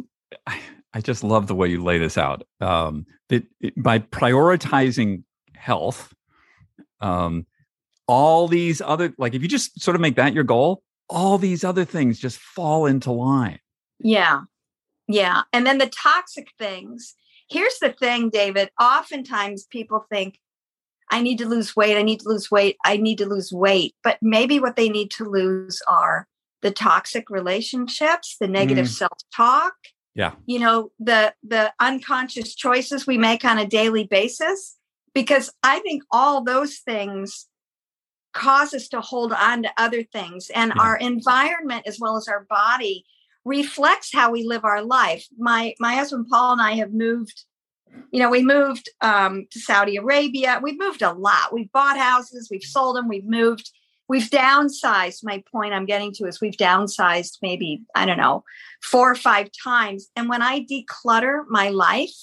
I 0.95 1.01
just 1.03 1.23
love 1.23 1.47
the 1.47 1.55
way 1.55 1.69
you 1.69 1.83
lay 1.85 1.99
this 1.99 2.17
out. 2.17 2.47
Um, 2.61 3.05
that 3.29 3.45
it, 3.61 3.75
by 3.81 3.99
prioritizing 3.99 5.25
health, 5.55 6.15
um, 7.01 7.47
all 8.09 8.49
these 8.49 8.81
other 8.81 9.13
like 9.19 9.35
if 9.35 9.43
you 9.43 9.49
just 9.49 9.81
sort 9.81 9.95
of 9.95 10.01
make 10.01 10.17
that 10.17 10.33
your 10.33 10.45
goal, 10.45 10.83
all 11.09 11.39
these 11.39 11.65
other 11.65 11.85
things 11.85 12.19
just 12.19 12.39
fall 12.39 12.87
into 12.87 13.11
line. 13.13 13.59
Yeah. 13.99 14.43
Yeah. 15.09 15.43
And 15.53 15.67
then 15.67 15.79
the 15.79 15.87
toxic 15.89 16.49
things. 16.59 17.15
Here's 17.49 17.79
the 17.81 17.93
thing, 17.93 18.31
David. 18.31 18.71
Oftentimes 18.81 19.65
people 19.71 20.05
think, 20.11 20.41
I 21.13 21.23
need 21.23 21.39
to 21.39 21.47
lose 21.47 21.77
weight. 21.77 21.97
I 21.97 22.03
need 22.03 22.21
to 22.21 22.29
lose 22.29 22.51
weight. 22.51 22.77
I 22.85 22.97
need 22.97 23.19
to 23.19 23.27
lose 23.27 23.53
weight. 23.53 23.95
But 24.03 24.19
maybe 24.21 24.59
what 24.59 24.75
they 24.75 24.89
need 24.89 25.13
to 25.13 25.25
lose 25.25 25.81
are 25.87 26.27
the 26.63 26.73
toxic 26.73 27.31
relationships, 27.31 28.37
the 28.41 28.49
negative 28.49 28.87
Mm. 28.87 28.99
self 28.99 29.19
talk, 29.35 29.75
Yeah. 30.17 30.33
you 30.47 30.59
know, 30.59 30.91
the 30.99 31.35
the 31.45 31.73
unconscious 31.79 32.57
choices 32.57 33.07
we 33.07 33.19
make 33.19 33.45
on 33.45 33.59
a 33.59 33.67
daily 33.67 34.05
basis. 34.05 34.77
Because 35.15 35.51
I 35.63 35.79
think 35.81 36.03
all 36.11 36.43
those 36.43 36.79
things 36.79 37.47
cause 38.37 38.75
us 38.75 38.89
to 38.89 39.01
hold 39.01 39.33
on 39.33 39.63
to 39.63 39.71
other 39.77 40.03
things. 40.03 40.51
And 40.51 40.73
Yeah. 40.75 40.83
our 40.83 40.97
environment 40.97 41.87
as 41.87 41.99
well 41.99 42.17
as 42.17 42.29
our 42.29 42.45
body 42.49 43.05
reflects 43.45 44.11
how 44.13 44.31
we 44.31 44.43
live 44.45 44.65
our 44.65 44.83
life. 44.83 45.27
My 45.39 45.75
my 45.79 45.95
husband 45.95 46.27
Paul 46.31 46.53
and 46.53 46.63
I 46.63 46.73
have 46.83 46.93
moved, 46.93 47.45
you 48.13 48.21
know, 48.21 48.31
we 48.31 48.43
moved 48.43 48.89
um, 49.01 49.47
to 49.53 49.59
Saudi 49.61 49.97
Arabia. 49.97 50.61
We've 50.63 50.79
moved 50.79 51.03
a 51.03 51.13
lot. 51.13 51.53
We've 51.53 51.73
bought 51.73 51.99
houses, 51.99 52.49
we've 52.51 52.63
sold 52.77 52.97
them, 52.97 53.09
we've 53.09 53.25
moved, 53.41 53.71
we've 54.09 54.31
downsized. 54.31 55.21
My 55.23 55.43
point 55.53 55.73
I'm 55.75 55.87
getting 55.87 56.13
to 56.15 56.27
is 56.27 56.41
we've 56.41 56.57
downsized 56.71 57.39
maybe, 57.41 57.83
I 57.95 58.05
don't 58.07 58.23
know, 58.25 58.45
four 58.83 59.11
or 59.11 59.15
five 59.31 59.49
times. 59.65 60.09
And 60.17 60.29
when 60.29 60.43
I 60.43 60.67
declutter 60.75 61.45
my 61.49 61.69
life, 61.71 62.17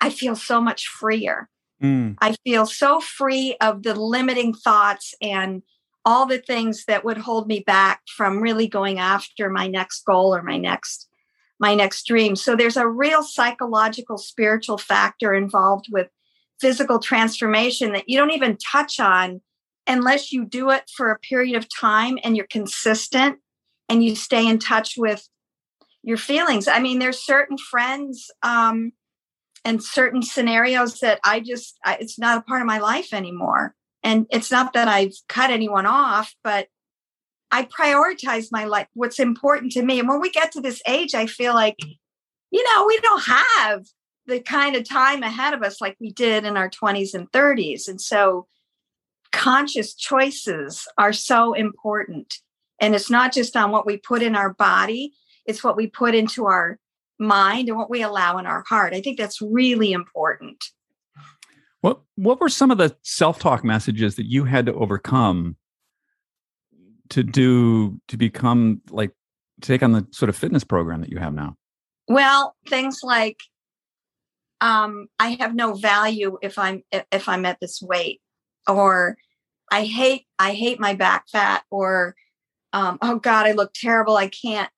I 0.00 0.10
feel 0.10 0.36
so 0.36 0.60
much 0.60 0.88
freer. 0.88 1.48
Mm, 1.82 2.16
I 2.20 2.34
feel 2.44 2.66
so 2.66 3.00
free 3.00 3.56
of 3.60 3.82
the 3.82 3.94
limiting 3.94 4.52
thoughts 4.52 5.14
and 5.22 5.62
all 6.04 6.26
the 6.26 6.38
things 6.38 6.84
that 6.86 7.04
would 7.04 7.18
hold 7.18 7.46
me 7.46 7.60
back 7.60 8.00
from 8.16 8.40
really 8.40 8.66
going 8.66 8.98
after 8.98 9.50
my 9.50 9.66
next 9.66 10.04
goal 10.04 10.34
or 10.34 10.42
my 10.42 10.56
next 10.56 11.08
my 11.60 11.74
next 11.74 12.06
dream. 12.06 12.36
So 12.36 12.54
there's 12.54 12.76
a 12.76 12.86
real 12.86 13.22
psychological 13.22 14.16
spiritual 14.16 14.78
factor 14.78 15.34
involved 15.34 15.86
with 15.90 16.08
physical 16.60 16.98
transformation 16.98 17.92
that 17.92 18.08
you 18.08 18.16
don't 18.18 18.30
even 18.30 18.56
touch 18.56 19.00
on 19.00 19.40
unless 19.86 20.32
you 20.32 20.44
do 20.44 20.70
it 20.70 20.84
for 20.96 21.10
a 21.10 21.18
period 21.18 21.56
of 21.56 21.66
time 21.68 22.18
and 22.22 22.36
you're 22.36 22.46
consistent 22.46 23.38
and 23.88 24.04
you 24.04 24.14
stay 24.14 24.46
in 24.46 24.58
touch 24.58 24.94
with 24.96 25.28
your 26.02 26.16
feelings. 26.16 26.68
I 26.68 26.78
mean, 26.78 26.98
there's 26.98 27.24
certain 27.24 27.58
friends 27.58 28.30
um, 28.42 28.92
and 29.68 29.82
certain 29.82 30.22
scenarios 30.22 31.00
that 31.00 31.20
I 31.24 31.40
just, 31.40 31.78
I, 31.84 31.98
it's 32.00 32.18
not 32.18 32.38
a 32.38 32.40
part 32.40 32.62
of 32.62 32.66
my 32.66 32.78
life 32.78 33.12
anymore. 33.12 33.74
And 34.02 34.26
it's 34.30 34.50
not 34.50 34.72
that 34.72 34.88
I've 34.88 35.12
cut 35.28 35.50
anyone 35.50 35.84
off, 35.84 36.34
but 36.42 36.68
I 37.50 37.64
prioritize 37.64 38.48
my 38.50 38.64
life, 38.64 38.86
what's 38.94 39.18
important 39.18 39.72
to 39.72 39.82
me. 39.82 39.98
And 39.98 40.08
when 40.08 40.22
we 40.22 40.30
get 40.30 40.52
to 40.52 40.62
this 40.62 40.80
age, 40.88 41.14
I 41.14 41.26
feel 41.26 41.52
like, 41.52 41.76
you 42.50 42.64
know, 42.64 42.86
we 42.86 42.98
don't 43.00 43.22
have 43.24 43.84
the 44.26 44.40
kind 44.40 44.74
of 44.74 44.88
time 44.88 45.22
ahead 45.22 45.52
of 45.52 45.62
us 45.62 45.82
like 45.82 45.98
we 46.00 46.12
did 46.12 46.46
in 46.46 46.56
our 46.56 46.70
20s 46.70 47.12
and 47.12 47.30
30s. 47.30 47.88
And 47.88 48.00
so 48.00 48.46
conscious 49.32 49.94
choices 49.94 50.88
are 50.96 51.12
so 51.12 51.52
important. 51.52 52.36
And 52.80 52.94
it's 52.94 53.10
not 53.10 53.34
just 53.34 53.54
on 53.54 53.70
what 53.70 53.84
we 53.84 53.98
put 53.98 54.22
in 54.22 54.34
our 54.34 54.54
body, 54.54 55.12
it's 55.44 55.62
what 55.62 55.76
we 55.76 55.88
put 55.88 56.14
into 56.14 56.46
our 56.46 56.78
mind 57.18 57.68
and 57.68 57.76
what 57.76 57.90
we 57.90 58.02
allow 58.02 58.38
in 58.38 58.46
our 58.46 58.64
heart. 58.68 58.94
I 58.94 59.00
think 59.00 59.18
that's 59.18 59.40
really 59.40 59.92
important. 59.92 60.64
What 61.80 62.00
what 62.16 62.40
were 62.40 62.48
some 62.48 62.70
of 62.70 62.78
the 62.78 62.96
self-talk 63.02 63.64
messages 63.64 64.16
that 64.16 64.26
you 64.26 64.44
had 64.44 64.66
to 64.66 64.74
overcome 64.74 65.56
to 67.10 67.22
do 67.22 68.00
to 68.08 68.16
become 68.16 68.80
like 68.90 69.12
take 69.60 69.82
on 69.82 69.92
the 69.92 70.06
sort 70.10 70.28
of 70.28 70.36
fitness 70.36 70.64
program 70.64 71.00
that 71.00 71.10
you 71.10 71.18
have 71.18 71.34
now? 71.34 71.56
Well, 72.08 72.56
things 72.66 73.00
like 73.02 73.38
um 74.60 75.06
I 75.18 75.36
have 75.40 75.54
no 75.54 75.74
value 75.74 76.38
if 76.42 76.58
I'm 76.58 76.82
if 76.92 77.28
I'm 77.28 77.44
at 77.46 77.60
this 77.60 77.80
weight 77.80 78.20
or 78.66 79.16
I 79.70 79.84
hate 79.84 80.26
I 80.38 80.52
hate 80.52 80.80
my 80.80 80.94
back 80.94 81.28
fat 81.30 81.62
or 81.70 82.16
um 82.72 82.98
oh 83.02 83.18
god 83.18 83.46
I 83.46 83.52
look 83.52 83.72
terrible 83.72 84.16
I 84.16 84.28
can't 84.28 84.70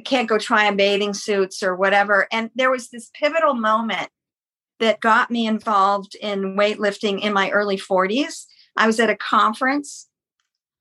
can't 0.00 0.28
go 0.28 0.38
try 0.38 0.66
on 0.66 0.76
bathing 0.76 1.14
suits 1.14 1.62
or 1.62 1.76
whatever 1.76 2.26
and 2.32 2.50
there 2.54 2.70
was 2.70 2.88
this 2.88 3.10
pivotal 3.14 3.54
moment 3.54 4.08
that 4.80 5.00
got 5.00 5.30
me 5.30 5.46
involved 5.46 6.16
in 6.16 6.56
weightlifting 6.56 7.20
in 7.20 7.32
my 7.32 7.50
early 7.50 7.76
40s. 7.76 8.46
I 8.76 8.86
was 8.86 8.98
at 8.98 9.10
a 9.10 9.16
conference 9.16 10.08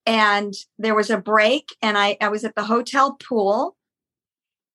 and 0.06 0.54
there 0.80 0.96
was 0.96 1.10
a 1.10 1.18
break 1.18 1.76
and 1.82 1.98
I, 1.98 2.18
I 2.20 2.30
was 2.30 2.44
at 2.44 2.56
the 2.56 2.64
hotel 2.64 3.18
pool 3.22 3.76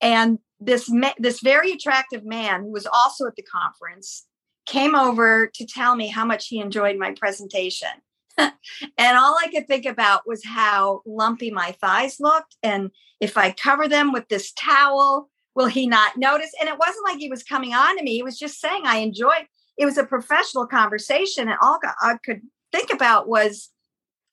and 0.00 0.38
this 0.60 0.88
ma- 0.90 1.14
this 1.18 1.40
very 1.40 1.72
attractive 1.72 2.24
man 2.24 2.62
who 2.62 2.70
was 2.70 2.86
also 2.86 3.26
at 3.26 3.34
the 3.34 3.42
conference 3.42 4.26
came 4.66 4.94
over 4.94 5.50
to 5.54 5.66
tell 5.66 5.96
me 5.96 6.08
how 6.08 6.24
much 6.24 6.48
he 6.48 6.58
enjoyed 6.58 6.98
my 6.98 7.12
presentation. 7.12 7.88
and 8.38 9.18
all 9.18 9.36
I 9.42 9.48
could 9.52 9.66
think 9.68 9.86
about 9.86 10.22
was 10.26 10.44
how 10.44 11.02
lumpy 11.06 11.50
my 11.50 11.72
thighs 11.80 12.16
looked 12.20 12.56
and 12.62 12.90
if 13.20 13.36
I 13.36 13.52
cover 13.52 13.88
them 13.88 14.12
with 14.12 14.28
this 14.28 14.52
towel 14.52 15.30
will 15.54 15.66
he 15.66 15.86
not 15.86 16.16
notice? 16.16 16.52
And 16.60 16.68
it 16.68 16.78
wasn't 16.78 17.06
like 17.06 17.18
he 17.18 17.30
was 17.30 17.42
coming 17.42 17.74
on 17.74 17.96
to 17.96 18.02
me. 18.02 18.14
He 18.14 18.22
was 18.22 18.38
just 18.38 18.60
saying, 18.60 18.82
I 18.84 18.96
enjoyed 18.96 19.46
it 19.76 19.86
was 19.86 19.98
a 19.98 20.04
professional 20.04 20.66
conversation. 20.66 21.48
And 21.48 21.58
all 21.60 21.80
I 22.00 22.16
could 22.24 22.42
think 22.72 22.92
about 22.92 23.28
was 23.28 23.70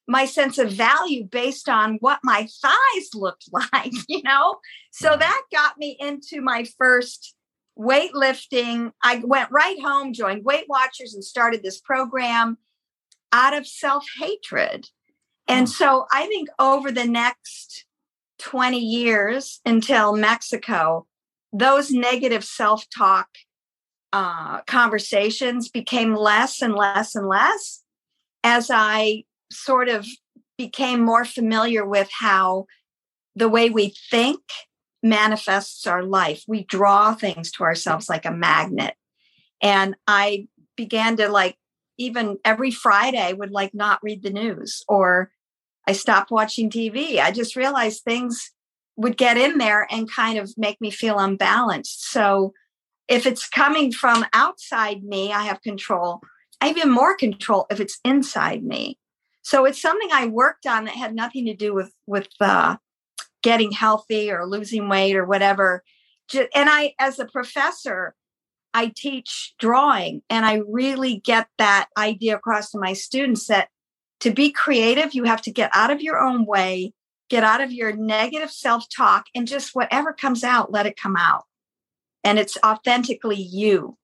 my 0.08 0.26
sense 0.26 0.58
of 0.58 0.72
value 0.72 1.24
based 1.24 1.70
on 1.70 1.98
what 2.00 2.20
my 2.24 2.48
thighs 2.62 3.10
looked 3.14 3.46
like, 3.74 3.94
you 4.08 4.22
know? 4.24 4.58
So 4.92 5.10
mm-hmm. 5.10 5.20
that 5.20 5.42
got 5.52 5.78
me 5.78 5.98
into 6.00 6.42
my 6.42 6.66
first 6.78 7.36
weightlifting. 7.78 8.92
I 9.04 9.22
went 9.24 9.50
right 9.52 9.82
home, 9.82 10.14
joined 10.14 10.46
Weight 10.46 10.66
Watchers, 10.68 11.16
and 11.16 11.24
started 11.24 11.64
this 11.64 11.80
program 11.80 12.58
out 13.32 13.56
of 13.56 13.68
self 13.68 14.06
hatred. 14.20 14.88
And 15.48 15.68
so 15.68 16.06
I 16.12 16.28
think 16.28 16.50
over 16.60 16.92
the 16.92 17.06
next 17.06 17.86
20 18.40 18.80
years 18.80 19.60
until 19.66 20.16
Mexico, 20.16 21.08
those 21.52 21.92
negative 21.92 22.44
self 22.44 22.86
talk 22.96 23.28
uh, 24.14 24.62
conversations 24.62 25.70
became 25.70 26.16
less 26.16 26.62
and 26.62 26.76
less 26.76 27.16
and 27.16 27.28
less 27.28 27.84
as 28.44 28.70
I 28.72 29.24
sort 29.52 29.90
of 29.90 30.06
became 30.58 31.02
more 31.02 31.26
familiar 31.26 31.86
with 31.86 32.10
how 32.12 32.66
the 33.36 33.50
way 33.50 33.70
we 33.70 33.94
think 34.10 34.42
manifests 35.04 35.88
our 35.88 36.04
life. 36.04 36.44
We 36.48 36.64
draw 36.66 37.14
things 37.14 37.52
to 37.54 37.64
ourselves 37.64 38.10
like 38.10 38.26
a 38.26 38.32
magnet. 38.32 38.96
And 39.62 39.96
I 40.08 40.48
began 40.76 41.18
to 41.18 41.30
like, 41.30 41.58
even 42.02 42.38
every 42.44 42.72
Friday, 42.72 43.34
would 43.34 43.52
like 43.52 43.74
not 43.74 44.00
read 44.04 44.24
the 44.24 44.32
news 44.32 44.84
or 44.88 45.32
I 45.88 45.94
stopped 45.94 46.32
watching 46.32 46.70
TV. 46.70 47.20
I 47.20 47.32
just 47.32 47.56
realized 47.56 48.04
things 48.04 48.52
would 48.98 49.18
get 49.18 49.38
in 49.38 49.58
there 49.58 49.88
and 49.90 50.12
kind 50.12 50.38
of 50.38 50.54
make 50.58 50.80
me 50.80 50.92
feel 50.92 51.18
unbalanced. 51.18 52.12
So 52.12 52.54
if 53.08 53.26
it's 53.26 53.48
coming 53.48 53.92
from 53.92 54.26
outside 54.34 55.04
me, 55.04 55.34
I 55.34 55.44
have 55.44 55.62
control. 55.62 56.22
I 56.60 56.68
have 56.68 56.78
even 56.78 56.92
more 56.92 57.16
control 57.16 57.66
if 57.70 57.80
it's 57.80 58.00
inside 58.06 58.64
me. 58.64 58.98
So 59.42 59.66
it's 59.66 59.82
something 59.82 60.10
I 60.12 60.28
worked 60.28 60.68
on 60.68 60.86
that 60.86 60.96
had 60.96 61.16
nothing 61.16 61.46
to 61.46 61.56
do 61.56 61.74
with 61.74 61.92
with 62.06 62.28
uh, 62.40 62.78
getting 63.42 63.72
healthy 63.72 64.32
or 64.32 64.46
losing 64.46 64.88
weight 64.88 65.16
or 65.16 65.26
whatever. 65.26 65.84
And 66.34 66.70
I, 66.70 66.94
as 67.00 67.20
a 67.20 67.26
professor, 67.26 68.16
I 68.74 68.94
teach 68.96 69.54
drawing, 69.60 70.22
and 70.30 70.46
I 70.46 70.62
really 70.68 71.18
get 71.18 71.48
that 71.58 71.90
idea 71.98 72.36
across 72.36 72.72
to 72.72 72.80
my 72.80 72.94
students 72.94 73.48
that 73.48 73.70
to 74.22 74.32
be 74.32 74.52
creative, 74.52 75.14
you 75.14 75.24
have 75.24 75.42
to 75.44 75.52
get 75.52 75.72
out 75.74 75.92
of 75.92 76.02
your 76.02 76.20
own 76.20 76.46
way 76.46 76.94
get 77.32 77.46
out 77.46 77.62
of 77.62 77.72
your 77.72 77.96
negative 77.96 78.52
self 78.52 78.84
talk 78.94 79.28
and 79.34 79.48
just 79.48 79.74
whatever 79.74 80.12
comes 80.12 80.44
out, 80.44 80.74
let 80.74 80.86
it 80.86 81.00
come 81.00 81.16
out. 81.16 81.46
And 82.26 82.38
it's 82.38 82.58
authentically 82.64 83.42
you. 83.42 83.98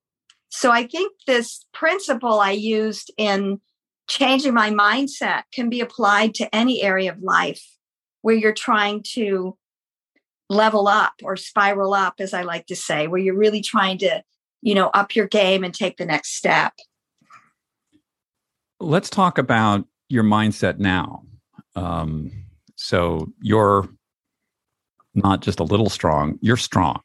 So 0.47 0.71
I 0.71 0.87
think 0.87 1.11
this 1.27 1.65
principle 1.73 2.39
I 2.39 2.51
used 2.51 3.11
in 3.17 3.59
changing 4.07 4.53
my 4.53 4.69
mindset 4.71 5.43
can 5.53 5.69
be 5.69 5.81
applied 5.81 6.35
to 6.35 6.55
any 6.55 6.81
area 6.81 7.11
of 7.11 7.21
life 7.21 7.61
where 8.21 8.33
you're 8.33 8.53
trying 8.53 9.03
to 9.15 9.57
level 10.49 10.87
up 10.87 11.11
or 11.21 11.35
spiral 11.35 11.93
up, 11.93 12.15
as 12.19 12.33
I 12.33 12.43
like 12.43 12.67
to 12.67 12.77
say, 12.77 13.07
where 13.07 13.19
you're 13.19 13.37
really 13.37 13.61
trying 13.61 13.97
to, 13.97 14.23
you 14.61 14.75
know, 14.75 14.87
up 14.87 15.15
your 15.15 15.27
game 15.27 15.63
and 15.63 15.73
take 15.73 15.97
the 15.97 16.05
next 16.05 16.35
step. 16.35 16.73
Let's 18.79 19.09
talk 19.09 19.37
about 19.37 19.85
your 20.09 20.23
mindset 20.23 20.77
now. 20.77 21.23
Um, 21.75 22.31
so 22.75 23.31
you're 23.41 23.89
not 25.15 25.41
just 25.41 25.59
a 25.59 25.63
little 25.63 25.89
strong, 25.89 26.37
you're 26.41 26.57
strong. 26.57 27.01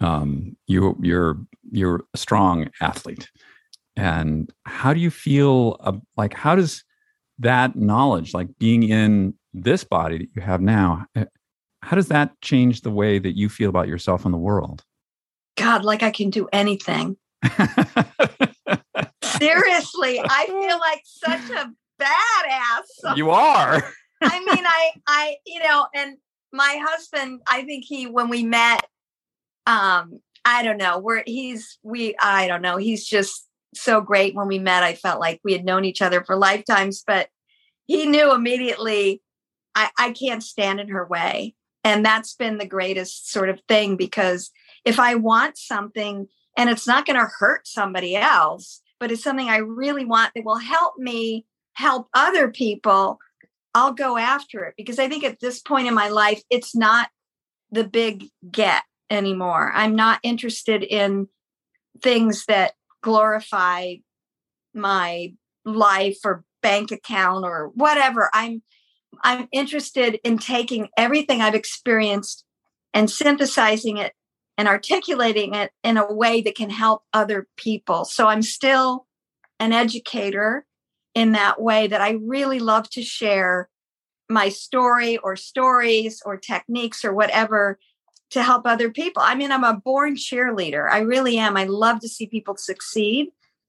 Um, 0.00 0.56
you 0.66 0.96
you're 1.02 1.38
you're 1.70 2.04
a 2.14 2.18
strong 2.18 2.70
athlete. 2.80 3.28
And 3.96 4.50
how 4.64 4.94
do 4.94 5.00
you 5.00 5.10
feel 5.10 5.76
uh, 5.80 5.92
like 6.16 6.32
how 6.32 6.54
does 6.54 6.84
that 7.38 7.76
knowledge 7.76 8.32
like 8.32 8.48
being 8.58 8.82
in 8.84 9.34
this 9.52 9.84
body 9.84 10.18
that 10.18 10.28
you 10.34 10.42
have 10.42 10.60
now 10.60 11.06
eh, 11.16 11.24
how 11.82 11.96
does 11.96 12.08
that 12.08 12.38
change 12.40 12.82
the 12.82 12.90
way 12.90 13.18
that 13.18 13.36
you 13.36 13.48
feel 13.48 13.70
about 13.70 13.88
yourself 13.88 14.24
in 14.24 14.32
the 14.32 14.38
world? 14.38 14.84
God, 15.60 15.84
like 15.84 16.02
I 16.02 16.10
can 16.10 16.30
do 16.30 16.48
anything. 16.52 17.16
Seriously, 19.22 20.20
I 20.22 20.46
feel 20.46 20.78
like 20.78 21.02
such 21.04 21.50
a 21.50 21.70
badass. 22.00 23.16
You 23.16 23.30
are. 23.30 23.82
I 24.22 24.38
mean, 24.38 24.64
I, 24.66 24.90
I, 25.06 25.36
you 25.46 25.60
know, 25.62 25.86
and 25.94 26.16
my 26.52 26.82
husband, 26.82 27.42
I 27.46 27.62
think 27.64 27.84
he, 27.86 28.06
when 28.06 28.28
we 28.30 28.42
met, 28.42 28.86
um, 29.66 30.20
I 30.44 30.62
don't 30.62 30.78
know, 30.78 30.98
where 30.98 31.22
he's, 31.26 31.78
we, 31.82 32.14
I 32.20 32.48
don't 32.48 32.62
know, 32.62 32.78
he's 32.78 33.06
just 33.06 33.46
so 33.74 34.00
great. 34.00 34.34
When 34.34 34.48
we 34.48 34.58
met, 34.58 34.82
I 34.82 34.94
felt 34.94 35.20
like 35.20 35.40
we 35.44 35.52
had 35.52 35.64
known 35.64 35.84
each 35.84 36.02
other 36.02 36.24
for 36.24 36.36
lifetimes, 36.36 37.04
but 37.06 37.28
he 37.86 38.06
knew 38.06 38.34
immediately 38.34 39.22
I, 39.74 39.90
I 39.98 40.12
can't 40.12 40.42
stand 40.42 40.80
in 40.80 40.88
her 40.88 41.06
way. 41.06 41.54
And 41.84 42.04
that's 42.04 42.34
been 42.34 42.58
the 42.58 42.66
greatest 42.66 43.30
sort 43.30 43.48
of 43.48 43.60
thing 43.68 43.96
because 43.96 44.50
if 44.84 44.98
I 44.98 45.14
want 45.14 45.58
something 45.58 46.28
and 46.56 46.70
it's 46.70 46.86
not 46.86 47.06
going 47.06 47.18
to 47.18 47.30
hurt 47.38 47.66
somebody 47.66 48.16
else, 48.16 48.80
but 48.98 49.10
it's 49.10 49.22
something 49.22 49.48
I 49.48 49.58
really 49.58 50.04
want 50.04 50.32
that 50.34 50.44
will 50.44 50.58
help 50.58 50.98
me 50.98 51.46
help 51.72 52.08
other 52.14 52.50
people, 52.50 53.18
I'll 53.74 53.92
go 53.92 54.16
after 54.16 54.64
it 54.64 54.74
because 54.76 54.98
I 54.98 55.08
think 55.08 55.24
at 55.24 55.40
this 55.40 55.60
point 55.60 55.86
in 55.86 55.94
my 55.94 56.08
life, 56.08 56.42
it's 56.50 56.74
not 56.74 57.08
the 57.70 57.84
big 57.84 58.26
get 58.50 58.82
anymore. 59.08 59.72
I'm 59.74 59.94
not 59.94 60.20
interested 60.22 60.82
in 60.82 61.28
things 62.02 62.44
that 62.46 62.72
glorify 63.02 63.94
my 64.74 65.34
life 65.64 66.18
or 66.24 66.44
bank 66.62 66.90
account 66.90 67.44
or 67.44 67.70
whatever. 67.74 68.30
I'm 68.32 68.62
I'm 69.22 69.48
interested 69.52 70.18
in 70.24 70.38
taking 70.38 70.88
everything 70.96 71.40
I've 71.40 71.54
experienced 71.54 72.44
and 72.94 73.10
synthesizing 73.10 73.96
it 73.96 74.12
and 74.58 74.68
articulating 74.68 75.54
it 75.54 75.72
in 75.82 75.96
a 75.96 76.12
way 76.12 76.40
that 76.42 76.54
can 76.54 76.70
help 76.70 77.02
other 77.12 77.48
people. 77.56 78.04
So 78.04 78.26
I'm 78.26 78.42
still 78.42 79.06
an 79.58 79.72
educator 79.72 80.66
in 81.14 81.32
that 81.32 81.60
way 81.60 81.86
that 81.86 82.00
I 82.00 82.18
really 82.22 82.58
love 82.58 82.88
to 82.90 83.02
share 83.02 83.68
my 84.28 84.48
story 84.48 85.18
or 85.18 85.34
stories 85.34 86.22
or 86.24 86.36
techniques 86.36 87.04
or 87.04 87.12
whatever 87.12 87.78
to 88.30 88.42
help 88.42 88.64
other 88.64 88.90
people. 88.90 89.22
I 89.22 89.34
mean, 89.34 89.50
I'm 89.50 89.64
a 89.64 89.80
born 89.84 90.14
cheerleader. 90.14 90.88
I 90.88 91.00
really 91.00 91.36
am. 91.36 91.56
I 91.56 91.64
love 91.64 92.00
to 92.00 92.08
see 92.08 92.26
people 92.26 92.56
succeed. 92.56 93.28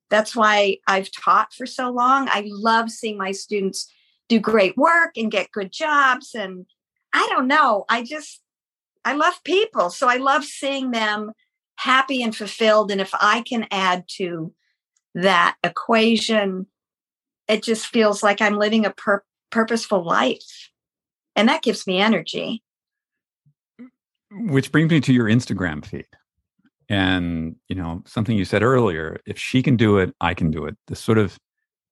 That's 0.10 0.36
why 0.36 0.78
I've 0.88 1.10
taught 1.12 1.54
for 1.54 1.66
so 1.66 1.90
long. 1.90 2.28
I 2.30 2.44
love 2.46 2.92
seeing 2.92 3.18
my 3.18 3.32
students 3.32 3.92
do 4.30 4.40
great 4.40 4.78
work 4.78 5.18
and 5.18 5.32
get 5.32 5.52
good 5.52 5.72
jobs. 5.72 6.36
And 6.36 6.66
I 7.14 7.28
don't 7.30 7.48
know, 7.48 7.86
I 7.90 8.04
just, 8.04 8.42
I 9.04 9.14
love 9.14 9.34
people. 9.44 9.90
So 9.90 10.08
I 10.08 10.18
love 10.18 10.44
seeing 10.44 10.92
them 10.92 11.32
happy 11.78 12.22
and 12.22 12.36
fulfilled. 12.36 12.92
And 12.92 13.02
if 13.02 13.12
I 13.14 13.42
can 13.42 13.68
add 13.72 14.06
to 14.18 14.54
that 15.16 15.56
equation, 15.64 16.68
it 17.48 17.64
just 17.64 17.88
feels 17.88 18.22
like 18.24 18.42
I'm 18.42 18.58
living 18.58 18.86
a 18.86 18.92
pur- 18.92 19.24
purposeful 19.50 20.04
life. 20.04 20.70
And 21.36 21.50
that 21.50 21.64
gives 21.64 21.88
me 21.88 22.00
energy. 22.00 22.64
Mm, 23.82 24.52
which 24.52 24.72
brings 24.72 24.92
me 24.92 25.02
to 25.02 25.14
your 25.14 25.26
Instagram 25.26 25.86
feed. 25.86 26.06
And, 26.90 27.56
you 27.68 27.76
know, 27.76 28.04
something 28.06 28.38
you 28.38 28.46
said 28.46 28.64
earlier 28.64 29.20
if 29.26 29.40
she 29.40 29.64
can 29.64 29.78
do 29.78 29.98
it, 29.98 30.14
I 30.20 30.34
can 30.34 30.52
do 30.52 30.66
it. 30.66 30.76
The 30.88 30.96
sort 30.96 31.18
of 31.18 31.38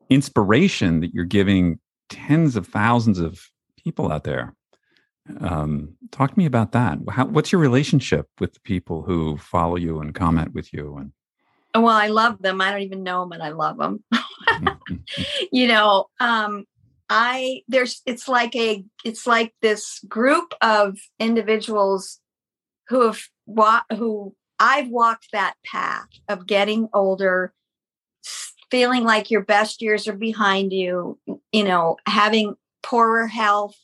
inspiration 0.10 1.00
that 1.00 1.14
you're 1.14 1.26
giving 1.26 1.80
tens 2.10 2.56
of 2.56 2.68
thousands 2.68 3.20
of 3.20 3.50
people 3.84 4.12
out 4.12 4.24
there. 4.24 4.56
Um, 5.42 5.96
talk 6.12 6.32
to 6.32 6.40
me 6.40 6.46
about 6.46 6.72
that. 6.72 6.98
How, 7.10 7.26
what's 7.26 7.52
your 7.52 7.62
relationship 7.62 8.28
with 8.40 8.54
the 8.54 8.60
people 8.62 9.04
who 9.04 9.38
follow 9.38 9.76
you 9.76 10.00
and 10.00 10.14
comment 10.14 10.54
with 10.54 10.74
you? 10.74 10.98
And 10.98 11.12
well, 11.84 11.96
I 11.96 12.08
love 12.08 12.42
them. 12.42 12.62
I 12.62 12.72
don't 12.72 12.82
even 12.82 13.04
know 13.04 13.22
them, 13.22 13.34
and 13.34 13.44
I 13.44 13.50
love 13.50 13.78
them. 13.78 14.04
you 15.52 15.68
know, 15.68 16.08
um, 16.20 16.66
I 17.10 17.62
there's 17.68 18.02
it's 18.06 18.28
like 18.28 18.56
a 18.56 18.84
it's 19.04 19.28
like 19.28 19.54
this 19.62 20.00
group 20.08 20.54
of 20.62 20.98
individuals 21.20 22.20
who 22.88 23.02
have 23.02 23.22
wa- 23.46 23.84
who 23.96 24.36
I've 24.60 24.90
walked 24.90 25.28
that 25.32 25.56
path 25.66 26.08
of 26.28 26.48
getting 26.48 26.90
older, 26.94 27.54
feeling 28.70 29.04
like 29.04 29.32
your 29.32 29.44
best 29.44 29.82
years 29.82 30.08
are 30.08 30.14
behind 30.14 30.74
you, 30.74 31.18
you 31.52 31.64
know, 31.64 31.98
having 32.06 32.56
poorer 32.84 33.28
health, 33.28 33.78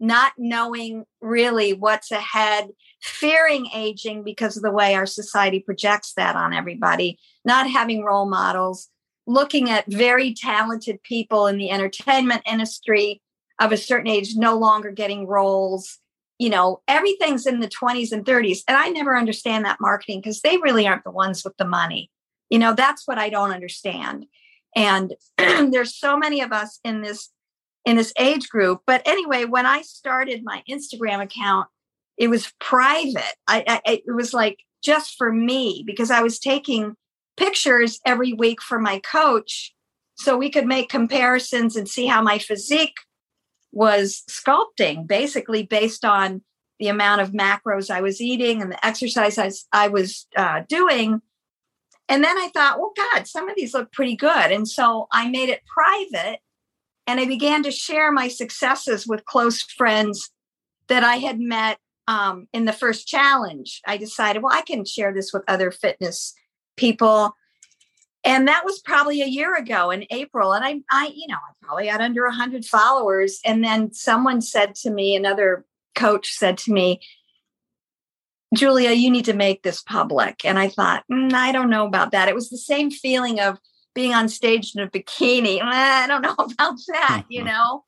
not 0.00 0.32
knowing 0.38 1.04
really 1.20 1.74
what's 1.74 2.10
ahead, 2.10 2.70
fearing 3.02 3.68
aging 3.74 4.24
because 4.24 4.56
of 4.56 4.62
the 4.62 4.70
way 4.70 4.94
our 4.94 5.06
society 5.06 5.60
projects 5.60 6.14
that 6.14 6.36
on 6.36 6.54
everybody, 6.54 7.18
not 7.44 7.70
having 7.70 8.02
role 8.02 8.28
models, 8.28 8.88
looking 9.26 9.68
at 9.68 9.84
very 9.86 10.34
talented 10.34 11.02
people 11.02 11.46
in 11.46 11.58
the 11.58 11.70
entertainment 11.70 12.42
industry 12.50 13.20
of 13.60 13.72
a 13.72 13.76
certain 13.76 14.08
age 14.08 14.34
no 14.36 14.56
longer 14.58 14.90
getting 14.90 15.26
roles. 15.26 15.98
You 16.38 16.48
know 16.48 16.80
everything's 16.88 17.46
in 17.46 17.60
the 17.60 17.68
20s 17.68 18.12
and 18.12 18.24
30s 18.24 18.60
and 18.66 18.74
i 18.74 18.88
never 18.88 19.14
understand 19.14 19.66
that 19.66 19.78
marketing 19.78 20.20
because 20.20 20.40
they 20.40 20.56
really 20.56 20.88
aren't 20.88 21.04
the 21.04 21.10
ones 21.10 21.44
with 21.44 21.54
the 21.58 21.66
money. 21.66 22.10
You 22.48 22.58
know 22.58 22.72
that's 22.72 23.06
what 23.06 23.18
i 23.18 23.28
don't 23.28 23.52
understand. 23.52 24.24
And 24.74 25.14
there's 25.38 25.94
so 25.94 26.16
many 26.16 26.40
of 26.40 26.50
us 26.50 26.80
in 26.82 27.02
this 27.02 27.28
in 27.84 27.96
this 27.96 28.12
age 28.18 28.48
group 28.48 28.80
but 28.86 29.02
anyway 29.06 29.44
when 29.44 29.66
i 29.66 29.82
started 29.82 30.42
my 30.44 30.62
instagram 30.68 31.22
account 31.22 31.68
it 32.16 32.28
was 32.28 32.52
private 32.60 33.34
I, 33.46 33.80
I 33.84 34.02
it 34.06 34.14
was 34.14 34.34
like 34.34 34.58
just 34.82 35.16
for 35.16 35.32
me 35.32 35.82
because 35.86 36.10
i 36.10 36.22
was 36.22 36.38
taking 36.38 36.94
pictures 37.36 38.00
every 38.04 38.32
week 38.32 38.60
for 38.60 38.78
my 38.78 38.98
coach 39.00 39.74
so 40.14 40.36
we 40.36 40.50
could 40.50 40.66
make 40.66 40.90
comparisons 40.90 41.76
and 41.76 41.88
see 41.88 42.06
how 42.06 42.20
my 42.20 42.38
physique 42.38 42.96
was 43.72 44.22
sculpting 44.28 45.06
basically 45.06 45.62
based 45.62 46.04
on 46.04 46.42
the 46.80 46.88
amount 46.88 47.20
of 47.20 47.30
macros 47.30 47.90
I 47.90 48.00
was 48.00 48.20
eating 48.20 48.60
and 48.60 48.72
the 48.72 48.84
exercise 48.84 49.38
I, 49.38 49.50
I 49.72 49.88
was 49.88 50.26
uh, 50.36 50.62
doing. 50.68 51.20
And 52.08 52.24
then 52.24 52.36
I 52.36 52.48
thought, 52.52 52.78
well, 52.78 52.92
God, 52.96 53.28
some 53.28 53.48
of 53.48 53.54
these 53.54 53.74
look 53.74 53.92
pretty 53.92 54.16
good. 54.16 54.50
And 54.50 54.66
so 54.66 55.06
I 55.12 55.28
made 55.28 55.50
it 55.50 55.62
private 55.66 56.40
and 57.10 57.18
I 57.18 57.24
began 57.24 57.64
to 57.64 57.72
share 57.72 58.12
my 58.12 58.28
successes 58.28 59.04
with 59.04 59.24
close 59.24 59.62
friends 59.62 60.30
that 60.86 61.02
I 61.02 61.16
had 61.16 61.40
met 61.40 61.78
um, 62.06 62.46
in 62.52 62.66
the 62.66 62.72
first 62.72 63.08
challenge. 63.08 63.80
I 63.84 63.96
decided, 63.96 64.44
well, 64.44 64.56
I 64.56 64.62
can 64.62 64.84
share 64.84 65.12
this 65.12 65.32
with 65.32 65.42
other 65.48 65.72
fitness 65.72 66.34
people. 66.76 67.34
And 68.22 68.46
that 68.46 68.64
was 68.64 68.78
probably 68.78 69.22
a 69.22 69.26
year 69.26 69.56
ago 69.56 69.90
in 69.90 70.06
april 70.10 70.52
and 70.52 70.64
i 70.64 70.80
i 70.90 71.10
you 71.14 71.26
know 71.26 71.36
i 71.36 71.52
probably 71.62 71.86
had 71.86 72.00
under 72.00 72.24
100 72.24 72.64
followers. 72.64 73.40
And 73.44 73.64
then 73.64 73.92
someone 73.92 74.40
said 74.40 74.76
to 74.76 74.90
me 74.90 75.16
another 75.16 75.64
coach 75.96 76.32
said 76.32 76.58
to 76.58 76.72
me 76.72 77.00
julia 78.54 78.92
you 78.92 79.10
need 79.10 79.24
to 79.24 79.32
make 79.32 79.62
this 79.62 79.82
public. 79.82 80.44
And 80.44 80.58
i 80.58 80.68
thought 80.68 81.02
mm, 81.10 81.32
i 81.32 81.50
don't 81.50 81.70
know 81.70 81.86
about 81.86 82.12
that. 82.12 82.28
It 82.28 82.36
was 82.36 82.50
the 82.50 82.58
same 82.58 82.90
feeling 82.90 83.40
of 83.40 83.58
being 83.94 84.14
on 84.14 84.28
stage 84.28 84.74
in 84.74 84.82
a 84.82 84.88
bikini 84.88 85.60
i 85.62 86.06
don't 86.06 86.22
know 86.22 86.34
about 86.38 86.78
that 86.88 87.24
you 87.28 87.42
know 87.42 87.84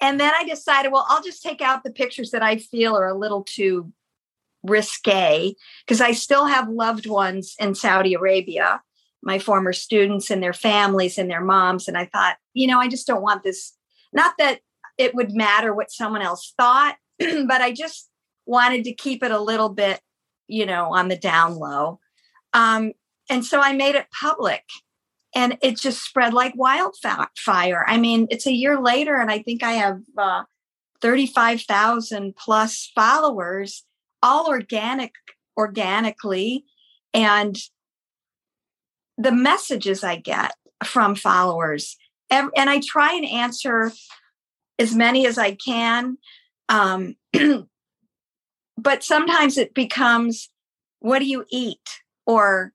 and 0.00 0.20
then 0.20 0.32
i 0.38 0.44
decided 0.44 0.92
well 0.92 1.06
i'll 1.08 1.22
just 1.22 1.42
take 1.42 1.60
out 1.60 1.84
the 1.84 1.90
pictures 1.90 2.30
that 2.30 2.42
i 2.42 2.56
feel 2.56 2.96
are 2.96 3.08
a 3.08 3.18
little 3.18 3.44
too 3.44 3.92
risque 4.64 5.54
because 5.86 6.00
i 6.00 6.12
still 6.12 6.46
have 6.46 6.68
loved 6.68 7.06
ones 7.06 7.54
in 7.60 7.74
saudi 7.74 8.14
arabia 8.14 8.80
my 9.22 9.38
former 9.38 9.72
students 9.72 10.30
and 10.30 10.42
their 10.42 10.52
families 10.52 11.18
and 11.18 11.30
their 11.30 11.42
moms. 11.42 11.88
And 11.88 11.96
I 11.96 12.06
thought, 12.06 12.36
you 12.54 12.66
know, 12.66 12.78
I 12.78 12.88
just 12.88 13.06
don't 13.06 13.22
want 13.22 13.42
this. 13.42 13.74
Not 14.12 14.34
that 14.38 14.60
it 14.96 15.14
would 15.14 15.32
matter 15.32 15.74
what 15.74 15.90
someone 15.90 16.22
else 16.22 16.54
thought, 16.56 16.96
but 17.18 17.60
I 17.60 17.72
just 17.72 18.08
wanted 18.46 18.84
to 18.84 18.94
keep 18.94 19.22
it 19.22 19.30
a 19.30 19.40
little 19.40 19.68
bit, 19.68 20.00
you 20.46 20.66
know, 20.66 20.94
on 20.94 21.08
the 21.08 21.16
down 21.16 21.56
low. 21.56 22.00
Um, 22.52 22.92
and 23.28 23.44
so 23.44 23.60
I 23.60 23.72
made 23.74 23.94
it 23.94 24.06
public 24.18 24.64
and 25.34 25.58
it 25.62 25.78
just 25.78 26.02
spread 26.02 26.32
like 26.32 26.54
wildfire. 26.56 27.84
I 27.86 27.98
mean, 27.98 28.26
it's 28.30 28.46
a 28.46 28.52
year 28.52 28.80
later, 28.80 29.16
and 29.16 29.30
I 29.30 29.40
think 29.40 29.62
I 29.62 29.72
have 29.72 30.00
uh, 30.16 30.44
35,000 31.00 32.34
plus 32.36 32.90
followers, 32.94 33.84
all 34.22 34.48
organic, 34.48 35.12
organically. 35.56 36.64
And 37.14 37.56
the 39.18 39.32
messages 39.32 40.04
I 40.04 40.16
get 40.16 40.54
from 40.84 41.14
followers. 41.14 41.96
And, 42.30 42.50
I 42.56 42.80
try 42.80 43.14
and 43.14 43.26
answer 43.26 43.92
as 44.78 44.94
many 44.94 45.26
as 45.26 45.38
I 45.38 45.52
can. 45.52 46.18
Um, 46.68 47.16
but 48.78 49.02
sometimes 49.02 49.58
it 49.58 49.74
becomes, 49.74 50.48
what 51.00 51.18
do 51.18 51.24
you 51.24 51.44
eat? 51.50 52.00
Or 52.26 52.72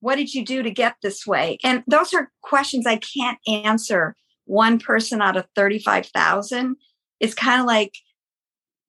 what 0.00 0.16
did 0.16 0.34
you 0.34 0.44
do 0.44 0.62
to 0.62 0.70
get 0.70 0.96
this 1.02 1.26
way? 1.26 1.58
And 1.64 1.82
those 1.86 2.12
are 2.14 2.30
questions 2.42 2.86
I 2.86 2.96
can't 2.96 3.38
answer 3.46 4.14
one 4.44 4.78
person 4.78 5.20
out 5.20 5.36
of 5.36 5.46
35,000. 5.54 6.76
It's 7.20 7.34
kind 7.34 7.60
of 7.60 7.66
like, 7.66 7.94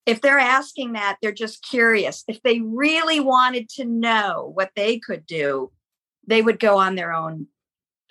if 0.05 0.21
they're 0.21 0.39
asking 0.39 0.93
that, 0.93 1.17
they're 1.21 1.31
just 1.31 1.63
curious. 1.63 2.23
If 2.27 2.41
they 2.43 2.61
really 2.61 3.19
wanted 3.19 3.67
to 3.71 3.85
know 3.85 4.51
what 4.53 4.71
they 4.75 4.99
could 4.99 5.25
do, 5.25 5.71
they 6.25 6.41
would 6.41 6.59
go 6.59 6.77
on 6.77 6.95
their 6.95 7.13
own 7.13 7.47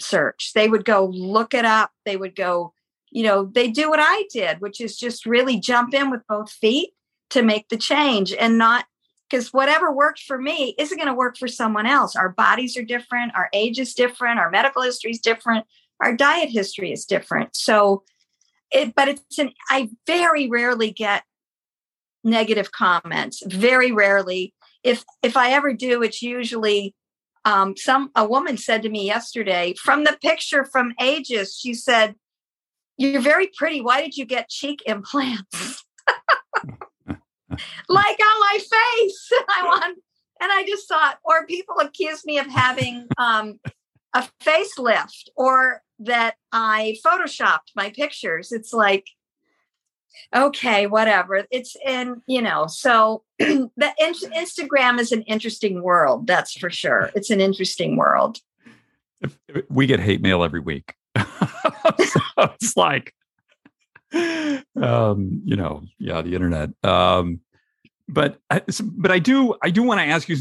search. 0.00 0.52
They 0.54 0.68
would 0.68 0.84
go 0.84 1.06
look 1.06 1.54
it 1.54 1.64
up. 1.64 1.90
They 2.04 2.16
would 2.16 2.34
go, 2.34 2.74
you 3.10 3.22
know, 3.22 3.44
they 3.44 3.70
do 3.70 3.88
what 3.88 4.00
I 4.02 4.24
did, 4.30 4.60
which 4.60 4.80
is 4.80 4.96
just 4.96 5.24
really 5.24 5.58
jump 5.58 5.94
in 5.94 6.10
with 6.10 6.20
both 6.28 6.50
feet 6.50 6.90
to 7.30 7.42
make 7.42 7.68
the 7.68 7.78
change 7.78 8.32
and 8.32 8.58
not 8.58 8.84
because 9.28 9.52
whatever 9.52 9.92
worked 9.92 10.20
for 10.20 10.38
me 10.38 10.74
isn't 10.78 10.96
going 10.96 11.08
to 11.08 11.14
work 11.14 11.36
for 11.36 11.48
someone 11.48 11.86
else. 11.86 12.14
Our 12.16 12.28
bodies 12.28 12.76
are 12.76 12.82
different, 12.82 13.32
our 13.34 13.48
age 13.52 13.78
is 13.78 13.94
different, 13.94 14.38
our 14.38 14.50
medical 14.50 14.82
history 14.82 15.10
is 15.10 15.18
different, 15.18 15.66
our 16.00 16.14
diet 16.14 16.50
history 16.50 16.92
is 16.92 17.04
different. 17.04 17.56
So 17.56 18.04
it, 18.70 18.94
but 18.94 19.08
it's 19.08 19.38
an, 19.38 19.52
I 19.70 19.90
very 20.06 20.48
rarely 20.48 20.90
get 20.90 21.24
negative 22.24 22.72
comments, 22.72 23.42
very 23.46 23.92
rarely. 23.92 24.54
If 24.82 25.04
if 25.22 25.36
I 25.36 25.50
ever 25.52 25.72
do, 25.72 26.02
it's 26.02 26.22
usually 26.22 26.94
um, 27.46 27.76
some 27.76 28.10
a 28.14 28.26
woman 28.26 28.58
said 28.58 28.82
to 28.82 28.90
me 28.90 29.06
yesterday 29.06 29.74
from 29.80 30.04
the 30.04 30.18
picture 30.20 30.64
from 30.64 30.92
Ageist 31.00 31.60
she 31.60 31.72
said 31.72 32.16
you're 32.98 33.22
very 33.22 33.48
pretty 33.56 33.80
why 33.80 34.02
did 34.02 34.16
you 34.16 34.26
get 34.26 34.50
cheek 34.50 34.82
implants 34.84 35.84
like 37.88 38.18
on 38.20 38.40
my 38.40 38.58
face 38.58 39.30
i 39.48 39.62
want 39.64 39.98
and 40.40 40.52
i 40.52 40.64
just 40.66 40.88
thought 40.88 41.18
or 41.24 41.46
people 41.46 41.78
accuse 41.78 42.24
me 42.24 42.38
of 42.38 42.46
having 42.46 43.06
um, 43.18 43.58
a 44.14 44.26
facelift 44.42 45.28
or 45.36 45.82
that 45.98 46.34
i 46.52 46.96
photoshopped 47.04 47.70
my 47.74 47.90
pictures 47.90 48.52
it's 48.52 48.72
like 48.72 49.06
okay, 50.34 50.86
whatever. 50.86 51.44
It's 51.50 51.76
in, 51.84 52.22
you 52.26 52.42
know, 52.42 52.66
so 52.66 53.22
the 53.38 53.70
in- 53.98 54.32
Instagram 54.32 54.98
is 54.98 55.12
an 55.12 55.22
interesting 55.22 55.82
world. 55.82 56.26
That's 56.26 56.52
for 56.52 56.70
sure. 56.70 57.10
It's 57.14 57.30
an 57.30 57.40
interesting 57.40 57.96
world. 57.96 58.38
We 59.68 59.86
get 59.86 60.00
hate 60.00 60.20
mail 60.20 60.44
every 60.44 60.60
week. 60.60 60.94
so 61.16 62.20
it's 62.38 62.76
like, 62.76 63.14
um, 64.12 65.42
you 65.44 65.56
know, 65.56 65.82
yeah, 65.98 66.22
the 66.22 66.34
internet. 66.34 66.70
Um, 66.84 67.40
but 68.08 68.38
I, 68.50 68.62
but 68.82 69.10
I 69.10 69.18
do 69.18 69.54
I 69.62 69.70
do 69.70 69.82
want 69.82 70.00
to 70.00 70.04
ask 70.04 70.28
you. 70.28 70.36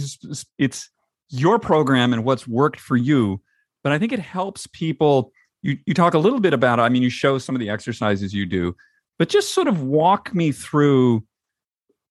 It's 0.57 0.89
your 1.29 1.59
program 1.59 2.13
and 2.13 2.23
what's 2.23 2.47
worked 2.47 2.79
for 2.79 2.95
you, 2.95 3.41
but 3.83 3.91
I 3.91 3.99
think 3.99 4.11
it 4.11 4.19
helps 4.19 4.67
people. 4.67 5.31
You 5.61 5.77
you 5.85 5.93
talk 5.93 6.13
a 6.13 6.19
little 6.19 6.39
bit 6.39 6.53
about. 6.53 6.79
I 6.79 6.89
mean, 6.89 7.03
you 7.03 7.09
show 7.09 7.37
some 7.37 7.55
of 7.55 7.59
the 7.59 7.69
exercises 7.69 8.33
you 8.33 8.45
do, 8.45 8.75
but 9.17 9.29
just 9.29 9.53
sort 9.53 9.67
of 9.67 9.83
walk 9.83 10.33
me 10.33 10.51
through. 10.51 11.25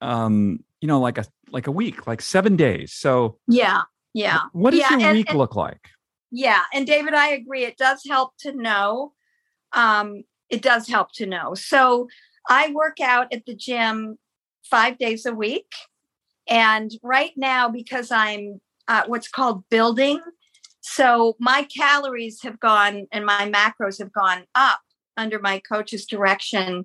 Um, 0.01 0.65
you 0.81 0.89
know, 0.89 1.01
like 1.01 1.19
a 1.19 1.25
like 1.51 1.67
a 1.67 1.73
week, 1.73 2.07
like 2.07 2.21
seven 2.21 2.57
days. 2.57 2.93
So 2.93 3.39
yeah, 3.47 3.83
yeah. 4.13 4.41
What 4.53 4.73
does 4.73 4.81
yeah, 4.81 4.91
your 4.91 5.09
and, 5.09 5.17
week 5.17 5.31
and, 5.31 5.39
look 5.39 5.55
like? 5.55 5.89
Yeah, 6.31 6.63
and 6.73 6.87
David, 6.87 7.15
I 7.15 7.29
agree. 7.29 7.65
It 7.65 7.77
does 7.77 8.03
help 8.09 8.33
to 8.41 8.53
know. 8.53 9.13
Um, 9.73 10.25
it 10.51 10.63
does 10.63 10.89
help 10.89 11.13
to 11.15 11.27
know. 11.27 11.55
So 11.55 12.09
I 12.49 12.73
work 12.73 13.01
out 13.01 13.33
at 13.33 13.47
the 13.47 13.55
gym 13.55 14.19
five 14.71 14.99
days 14.99 15.27
a 15.27 15.35
week, 15.35 15.71
and 16.49 16.91
right 17.03 17.33
now 17.37 17.69
because 17.69 18.11
I'm 18.11 18.61
uh, 18.89 19.05
what's 19.07 19.29
called 19.29 19.65
building, 19.71 20.21
so 20.81 21.35
my 21.39 21.67
calories 21.75 22.43
have 22.43 22.61
gone 22.61 23.07
and 23.11 23.25
my 23.25 23.51
macros 23.51 23.99
have 23.99 24.12
gone 24.12 24.45
up 24.55 24.81
under 25.17 25.39
my 25.39 25.61
coach's 25.61 26.07
direction 26.07 26.85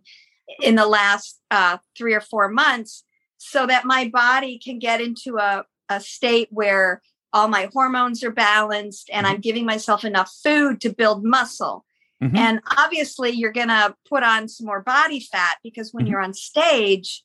in 0.61 0.75
the 0.75 0.87
last 0.87 1.39
uh, 1.51 1.77
three 1.97 2.13
or 2.13 2.21
four 2.21 2.49
months 2.49 3.03
so 3.37 3.65
that 3.67 3.85
my 3.85 4.07
body 4.07 4.57
can 4.57 4.79
get 4.79 5.01
into 5.01 5.37
a, 5.37 5.65
a 5.89 5.99
state 5.99 6.47
where 6.51 7.01
all 7.33 7.47
my 7.47 7.69
hormones 7.73 8.23
are 8.23 8.31
balanced 8.31 9.09
and 9.11 9.25
mm-hmm. 9.25 9.35
I'm 9.35 9.41
giving 9.41 9.65
myself 9.65 10.03
enough 10.03 10.31
food 10.43 10.81
to 10.81 10.93
build 10.93 11.23
muscle. 11.23 11.85
Mm-hmm. 12.21 12.35
And 12.35 12.59
obviously, 12.77 13.31
you're 13.31 13.51
going 13.51 13.69
to 13.69 13.95
put 14.07 14.23
on 14.23 14.49
some 14.49 14.65
more 14.65 14.81
body 14.81 15.19
fat 15.19 15.57
because 15.63 15.93
when 15.93 16.05
mm-hmm. 16.05 16.11
you're 16.11 16.21
on 16.21 16.33
stage, 16.33 17.23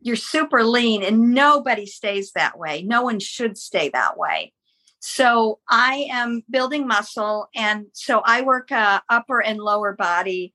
you're 0.00 0.16
super 0.16 0.64
lean 0.64 1.02
and 1.02 1.34
nobody 1.34 1.86
stays 1.86 2.32
that 2.32 2.58
way. 2.58 2.82
No 2.82 3.02
one 3.02 3.20
should 3.20 3.58
stay 3.58 3.90
that 3.90 4.16
way. 4.16 4.52
So 5.00 5.60
I 5.68 6.08
am 6.10 6.42
building 6.50 6.86
muscle. 6.86 7.48
And 7.54 7.86
so 7.92 8.20
I 8.24 8.42
work 8.42 8.70
uh, 8.70 9.00
upper 9.08 9.42
and 9.42 9.58
lower 9.58 9.94
body 9.94 10.54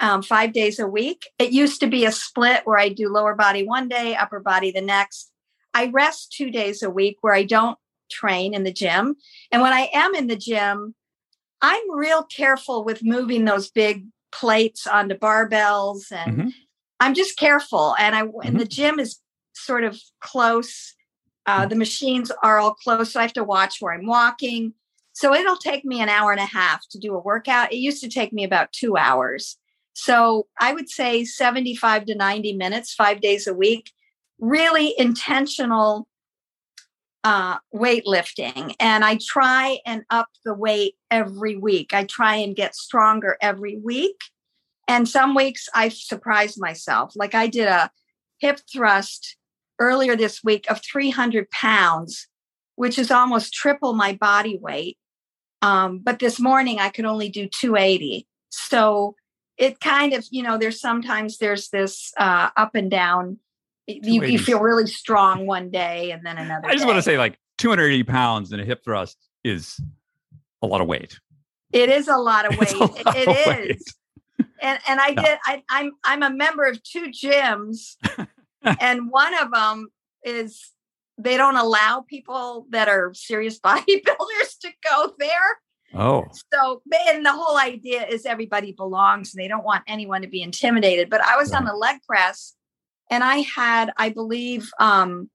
um, 0.00 0.22
five 0.22 0.52
days 0.52 0.78
a 0.78 0.86
week. 0.86 1.28
It 1.38 1.52
used 1.52 1.80
to 1.80 1.86
be 1.86 2.04
a 2.04 2.12
split 2.12 2.62
where 2.64 2.78
I 2.78 2.88
do 2.88 3.08
lower 3.08 3.34
body 3.34 3.64
one 3.64 3.88
day, 3.88 4.16
upper 4.16 4.40
body 4.40 4.72
the 4.72 4.80
next. 4.80 5.30
I 5.74 5.86
rest 5.86 6.32
two 6.32 6.50
days 6.50 6.82
a 6.82 6.90
week 6.90 7.18
where 7.20 7.34
I 7.34 7.44
don't 7.44 7.78
train 8.10 8.52
in 8.52 8.64
the 8.64 8.72
gym. 8.72 9.16
And 9.50 9.62
when 9.62 9.72
I 9.72 9.88
am 9.94 10.14
in 10.14 10.26
the 10.26 10.36
gym, 10.36 10.94
I'm 11.60 11.96
real 11.96 12.24
careful 12.24 12.84
with 12.84 13.04
moving 13.04 13.44
those 13.44 13.70
big 13.70 14.06
plates 14.32 14.86
onto 14.86 15.14
barbells 15.14 16.10
and 16.10 16.36
mm-hmm. 16.36 16.48
I'm 17.02 17.14
just 17.14 17.36
careful. 17.36 17.96
And 17.98 18.14
I 18.14 18.22
mm-hmm. 18.22 18.46
and 18.46 18.60
the 18.60 18.64
gym 18.64 18.98
is 18.98 19.18
sort 19.54 19.84
of 19.84 20.00
close. 20.20 20.94
Uh, 21.44 21.66
mm. 21.66 21.70
the 21.70 21.76
machines 21.76 22.30
are 22.44 22.58
all 22.58 22.74
close, 22.74 23.12
so 23.12 23.18
I 23.18 23.24
have 23.24 23.32
to 23.32 23.44
watch 23.44 23.78
where 23.80 23.92
I'm 23.92 24.06
walking. 24.06 24.74
So 25.12 25.34
it'll 25.34 25.56
take 25.56 25.84
me 25.84 26.00
an 26.00 26.08
hour 26.08 26.30
and 26.30 26.40
a 26.40 26.46
half 26.46 26.88
to 26.90 26.98
do 26.98 27.14
a 27.14 27.20
workout. 27.20 27.72
It 27.72 27.78
used 27.78 28.02
to 28.02 28.08
take 28.08 28.32
me 28.32 28.44
about 28.44 28.72
two 28.72 28.96
hours. 28.96 29.58
So 29.92 30.46
I 30.58 30.72
would 30.72 30.88
say 30.88 31.24
75 31.24 32.06
to 32.06 32.14
90 32.14 32.54
minutes, 32.54 32.94
five 32.94 33.20
days 33.20 33.46
a 33.46 33.52
week, 33.52 33.90
really 34.38 34.94
intentional 34.96 36.06
uh, 37.24 37.58
weightlifting. 37.74 38.74
And 38.80 39.04
I 39.04 39.18
try 39.20 39.80
and 39.84 40.04
up 40.08 40.28
the 40.44 40.54
weight 40.54 40.94
every 41.10 41.56
week. 41.56 41.92
I 41.92 42.04
try 42.04 42.36
and 42.36 42.56
get 42.56 42.74
stronger 42.74 43.36
every 43.40 43.76
week. 43.76 44.16
And 44.92 45.08
some 45.08 45.34
weeks 45.34 45.70
I 45.74 45.88
surprise 45.88 46.58
myself. 46.58 47.14
Like 47.16 47.34
I 47.34 47.46
did 47.46 47.66
a 47.66 47.90
hip 48.40 48.60
thrust 48.70 49.38
earlier 49.78 50.16
this 50.16 50.44
week 50.44 50.70
of 50.70 50.82
300 50.84 51.50
pounds, 51.50 52.28
which 52.76 52.98
is 52.98 53.10
almost 53.10 53.54
triple 53.54 53.94
my 53.94 54.12
body 54.12 54.58
weight. 54.60 54.98
Um, 55.62 56.00
but 56.00 56.18
this 56.18 56.38
morning 56.38 56.78
I 56.78 56.90
could 56.90 57.06
only 57.06 57.30
do 57.30 57.48
280. 57.48 58.26
So 58.50 59.14
it 59.56 59.80
kind 59.80 60.12
of 60.12 60.26
you 60.30 60.42
know 60.42 60.58
there's 60.58 60.78
sometimes 60.78 61.38
there's 61.38 61.70
this 61.70 62.12
uh, 62.18 62.50
up 62.54 62.74
and 62.74 62.90
down 62.90 63.38
you, 63.86 64.22
you, 64.22 64.38
feel 64.38 64.60
really 64.60 64.86
strong 64.86 65.46
one 65.46 65.70
day 65.70 66.12
and 66.12 66.24
then 66.24 66.38
another 66.38 66.68
i 66.68 66.72
just 66.72 66.84
day. 66.84 66.86
want 66.86 66.96
to 66.96 67.02
say 67.02 67.18
like 67.18 67.36
280 67.58 68.04
pounds 68.04 68.52
in 68.52 68.60
a 68.60 68.64
hip 68.64 68.82
thrust 68.84 69.18
is 69.44 69.78
a 70.62 70.66
lot 70.66 70.80
of 70.80 70.86
weight 70.86 71.18
it 71.72 71.90
is 71.90 72.08
a 72.08 72.16
lot 72.16 72.46
of 72.46 72.58
weight 72.58 72.72
it, 72.72 73.16
it 73.16 73.28
is 73.28 73.46
weight. 73.46 73.82
And 74.62 74.78
and 74.88 75.00
i 75.00 75.12
did 75.12 75.38
I, 75.44 75.62
i'm 75.68 75.92
i'm 76.04 76.22
a 76.22 76.30
member 76.30 76.64
of 76.64 76.82
two 76.82 77.10
gyms 77.10 77.96
and 78.80 79.10
one 79.10 79.34
of 79.38 79.52
them 79.52 79.88
is 80.24 80.70
they 81.18 81.36
don't 81.36 81.56
allow 81.56 82.04
people 82.08 82.66
that 82.70 82.88
are 82.88 83.12
serious 83.14 83.60
bodybuilders 83.64 84.58
to 84.62 84.70
go 84.88 85.12
there 85.18 85.58
Oh. 85.94 86.24
So, 86.52 86.82
and 87.08 87.24
the 87.24 87.32
whole 87.32 87.58
idea 87.58 88.06
is 88.06 88.24
everybody 88.24 88.72
belongs 88.72 89.34
and 89.34 89.42
they 89.42 89.48
don't 89.48 89.64
want 89.64 89.84
anyone 89.86 90.22
to 90.22 90.28
be 90.28 90.42
intimidated. 90.42 91.10
But 91.10 91.20
I 91.20 91.36
was 91.36 91.52
on 91.52 91.64
the 91.64 91.74
leg 91.74 91.96
press 92.08 92.54
and 93.10 93.22
I 93.22 93.38
had, 93.38 93.92
I 93.96 94.08
believe, 94.08 94.70
um, 94.80 95.28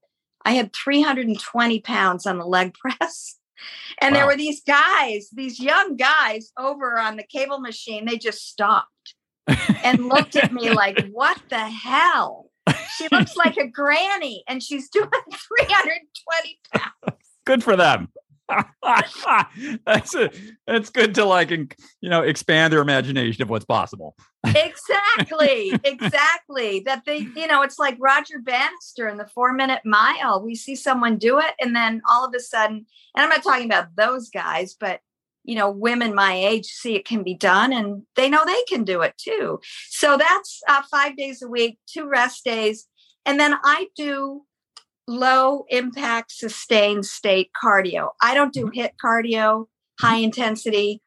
I 0.44 0.52
had 0.52 0.74
320 0.74 1.82
pounds 1.82 2.26
on 2.26 2.38
the 2.38 2.46
leg 2.46 2.74
press. 2.80 3.36
And 4.02 4.14
wow. 4.14 4.20
there 4.20 4.28
were 4.28 4.38
these 4.38 4.62
guys, 4.66 5.30
these 5.32 5.60
young 5.60 5.96
guys 5.96 6.52
over 6.58 6.98
on 6.98 7.18
the 7.18 7.24
cable 7.24 7.60
machine. 7.60 8.06
They 8.06 8.18
just 8.18 8.48
stopped 8.48 9.16
and 9.84 10.08
looked 10.08 10.36
at 10.36 10.54
me 10.54 10.70
like, 10.74 11.08
what 11.12 11.42
the 11.50 11.60
hell? 11.60 12.50
She 12.98 13.08
looks 13.12 13.36
like 13.36 13.58
a 13.58 13.68
granny 13.68 14.44
and 14.48 14.62
she's 14.62 14.90
doing 14.92 15.10
320 15.10 16.60
pounds. 16.74 17.18
Good 17.46 17.64
for 17.64 17.76
them. 17.76 18.10
that's 19.86 20.16
a, 20.16 20.32
that's 20.66 20.90
good 20.90 21.14
to 21.16 21.26
like 21.26 21.50
you 21.52 22.10
know 22.10 22.22
expand 22.22 22.72
their 22.72 22.80
imagination 22.80 23.44
of 23.44 23.50
what's 23.50 23.66
possible 23.66 24.16
exactly 24.46 25.74
exactly 25.84 26.80
that 26.80 27.04
they 27.06 27.18
you 27.18 27.46
know 27.46 27.62
it's 27.62 27.78
like 27.78 27.98
roger 28.00 28.40
bannister 28.40 29.10
in 29.10 29.18
the 29.18 29.26
four 29.26 29.52
minute 29.52 29.82
mile 29.84 30.42
we 30.42 30.56
see 30.56 30.78
someone 30.78 31.18
do 31.18 31.40
it 31.40 31.56
and 31.60 31.76
then 31.76 32.02
all 32.10 32.26
of 32.26 32.34
a 32.34 32.40
sudden 32.40 32.86
and 33.16 33.24
i'm 33.24 33.30
not 33.30 33.44
talking 33.44 33.66
about 33.66 33.94
those 33.98 34.30
guys 34.30 34.78
but 34.80 35.02
you 35.48 35.56
know 35.56 35.72
women 35.72 36.14
my 36.14 36.34
age 36.34 36.66
see 36.66 36.96
it 36.96 37.06
can 37.06 37.24
be 37.24 37.34
done 37.34 37.74
and 37.74 38.04
they 38.16 38.30
know 38.30 38.46
they 38.46 38.64
can 38.68 38.84
do 38.84 39.02
it 39.02 39.18
too 39.18 39.60
so 39.90 40.18
that's 40.18 40.62
uh, 40.68 40.84
five 40.92 41.18
days 41.18 41.42
a 41.42 41.48
week 41.48 41.80
two 41.88 42.08
rest 42.08 42.44
days 42.46 42.88
and 43.26 43.40
then 43.40 43.56
i 43.64 43.88
do 43.96 44.44
low 45.08 45.66
impact 45.70 46.32
sustained 46.32 47.06
state 47.06 47.50
cardio. 47.62 48.10
I 48.22 48.34
don't 48.34 48.54
do 48.54 48.70
HIIT 48.76 48.92
cardio, 49.04 49.66
high 50.00 50.18
intensity 50.18 51.02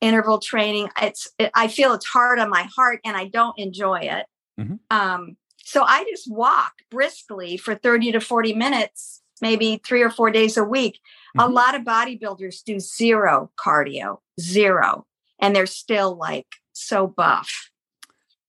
interval 0.00 0.38
training. 0.38 0.88
It's 1.00 1.28
it, 1.38 1.50
I 1.54 1.68
feel 1.68 1.92
it's 1.92 2.06
hard 2.06 2.38
on 2.38 2.50
my 2.50 2.68
heart 2.74 3.00
and 3.04 3.16
I 3.16 3.26
don't 3.26 3.56
enjoy 3.58 4.00
it. 4.00 4.26
Mm-hmm. 4.58 4.74
Um, 4.90 5.36
so 5.58 5.84
I 5.84 6.04
just 6.10 6.30
walk 6.30 6.72
briskly 6.90 7.56
for 7.56 7.74
30 7.74 8.12
to 8.12 8.20
40 8.20 8.54
minutes, 8.54 9.21
maybe 9.42 9.82
three 9.84 10.00
or 10.00 10.08
four 10.08 10.30
days 10.30 10.56
a 10.56 10.64
week. 10.64 11.00
Mm-hmm. 11.36 11.50
A 11.50 11.52
lot 11.52 11.74
of 11.74 11.82
bodybuilders 11.82 12.64
do 12.64 12.80
zero 12.80 13.50
cardio, 13.62 14.18
zero, 14.40 15.04
and 15.38 15.54
they're 15.54 15.66
still 15.66 16.16
like 16.16 16.46
so 16.72 17.06
buff. 17.06 17.68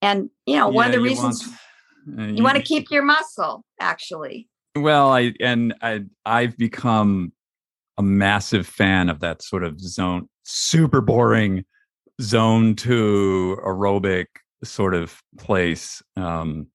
And 0.01 0.29
you 0.45 0.55
know, 0.55 0.69
yeah, 0.69 0.75
one 0.75 0.85
of 0.85 0.93
the 0.93 1.01
reasons 1.01 1.45
want, 2.07 2.19
uh, 2.19 2.23
you, 2.23 2.35
you 2.35 2.43
want 2.43 2.55
to 2.55 2.63
keep 2.63 2.89
your 2.89 3.03
muscle 3.03 3.65
actually. 3.81 4.47
Well, 4.75 5.11
I 5.11 5.33
and 5.41 5.73
I 5.81 6.05
I've 6.25 6.57
become 6.57 7.33
a 7.97 8.03
massive 8.03 8.65
fan 8.65 9.09
of 9.09 9.19
that 9.19 9.41
sort 9.43 9.63
of 9.63 9.79
zone, 9.79 10.29
super 10.43 11.01
boring 11.01 11.65
zone 12.21 12.75
two 12.75 13.57
aerobic 13.65 14.27
sort 14.63 14.93
of 14.93 15.21
place, 15.37 16.01
um, 16.15 16.67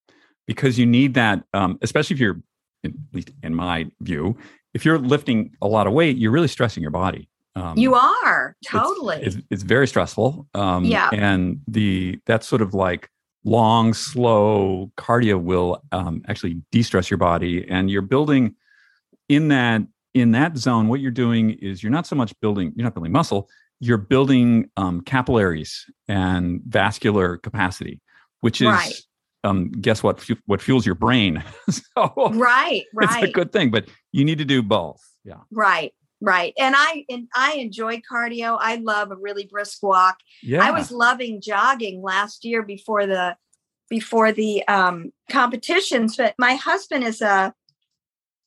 because 0.47 0.79
you 0.79 0.87
need 0.87 1.15
that, 1.15 1.43
um, 1.55 1.79
especially 1.83 2.15
if 2.15 2.21
you're, 2.21 2.41
at 2.85 2.93
least 3.13 3.31
in 3.43 3.55
my 3.55 3.91
view, 4.01 4.37
if 4.75 4.85
you're 4.85 4.99
lifting 4.99 5.57
a 5.63 5.69
lot 5.69 5.87
of 5.87 5.93
weight, 5.93 6.17
you're 6.17 6.31
really 6.31 6.49
stressing 6.49 6.83
your 6.83 6.91
body. 6.91 7.29
Um, 7.57 7.77
you 7.77 7.95
are 7.95 8.57
totally. 8.65 9.17
It's, 9.17 9.37
it's, 9.37 9.47
it's 9.51 9.63
very 9.63 9.89
stressful. 9.89 10.47
Um, 10.55 10.85
yeah, 10.85 11.11
and 11.13 11.61
the 11.67 12.21
that's 12.27 12.47
sort 12.47 12.63
of 12.63 12.75
like 12.75 13.11
long, 13.45 13.95
slow 13.95 14.93
cardio 14.97 15.41
will 15.41 15.83
um, 15.91 16.23
actually 16.29 16.63
de-stress 16.71 17.11
your 17.11 17.19
body, 17.19 17.69
and 17.69 17.91
you're 17.91 18.03
building 18.03 18.55
in 19.29 19.49
that 19.49 19.83
in 20.15 20.33
that 20.33 20.57
zone. 20.57 20.89
What 20.89 21.01
you're 21.01 21.11
doing 21.11 21.51
is 21.51 21.83
you're 21.83 21.93
not 21.93 22.07
so 22.07 22.15
much 22.15 22.33
building 22.41 22.73
you're 22.77 22.85
not 22.85 22.95
building 22.95 23.13
muscle, 23.13 23.49
you're 23.81 23.99
building 23.99 24.71
um, 24.77 25.01
capillaries 25.01 25.87
and 26.07 26.61
vascular 26.67 27.39
capacity, 27.39 28.01
which 28.41 28.61
is 28.61 28.69
right. 28.69 28.95
Um, 29.45 29.71
guess 29.71 30.03
what? 30.03 30.25
What 30.47 30.61
fuels 30.61 30.85
your 30.85 30.95
brain? 30.95 31.43
so 31.71 32.13
right, 32.35 32.85
right. 32.95 33.23
It's 33.23 33.31
a 33.31 33.33
good 33.33 33.53
thing, 33.53 33.71
but 33.71 33.89
you 34.13 34.25
need 34.25 34.39
to 34.39 34.45
do 34.45 34.63
both. 34.63 35.01
Yeah. 35.25 35.41
Right. 35.51 35.93
right. 36.21 36.53
And 36.59 36.75
I 36.77 37.05
and 37.09 37.29
I 37.37 37.55
enjoy 37.55 38.01
cardio. 38.11 38.57
I 38.61 38.77
love 38.77 39.11
a 39.11 39.17
really 39.17 39.47
brisk 39.47 39.83
walk. 39.83 40.17
Yeah. 40.43 40.65
I 40.65 40.71
was 40.71 40.91
loving 40.91 41.41
jogging 41.41 42.03
last 42.03 42.45
year 42.45 42.63
before 42.63 43.07
the 43.07 43.37
before 43.91 44.33
the 44.33 44.67
um 44.69 45.13
competitions, 45.31 46.17
but 46.17 46.35
my 46.39 46.55
husband 46.55 47.05
is 47.05 47.21
a 47.21 47.55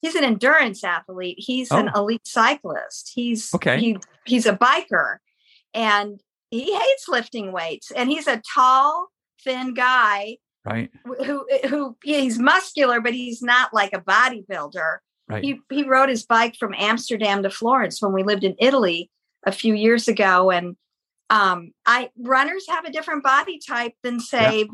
he's 0.01 0.15
an 0.15 0.23
endurance 0.23 0.83
athlete. 0.83 1.37
He's 1.39 1.71
an 1.71 1.89
Oh. 1.93 2.01
elite 2.01 2.25
cyclist. 2.27 3.11
He's 3.13 3.53
Okay. 3.53 3.79
he 3.79 3.97
he's 4.25 4.45
a 4.45 4.57
biker 4.57 5.17
and 5.73 6.19
he 6.49 6.75
hates 6.77 7.07
lifting 7.07 7.51
weights 7.53 7.91
and 7.91 8.09
he's 8.09 8.27
a 8.27 8.41
tall, 8.53 9.07
thin 9.43 9.73
guy 9.73 10.37
right. 10.65 10.91
who 11.25 11.45
who 11.67 11.97
yeah, 12.03 12.19
he's 12.19 12.39
muscular, 12.39 13.01
but 13.01 13.13
he's 13.13 13.41
not 13.41 13.73
like 13.73 13.93
a 13.93 14.01
bodybuilder. 14.01 14.97
Right. 15.29 15.43
He 15.43 15.59
he 15.69 15.83
rode 15.83 16.09
his 16.09 16.25
bike 16.25 16.55
from 16.55 16.73
Amsterdam 16.77 17.43
to 17.43 17.49
Florence 17.49 18.01
when 18.01 18.13
we 18.13 18.23
lived 18.23 18.43
in 18.43 18.55
Italy 18.59 19.09
a 19.45 19.51
few 19.51 19.73
years 19.73 20.07
ago, 20.07 20.51
and 20.51 20.75
um, 21.29 21.71
I 21.85 22.09
runners 22.19 22.65
have 22.67 22.85
a 22.85 22.91
different 22.91 23.23
body 23.23 23.59
type 23.65 23.93
than 24.03 24.19
say 24.19 24.67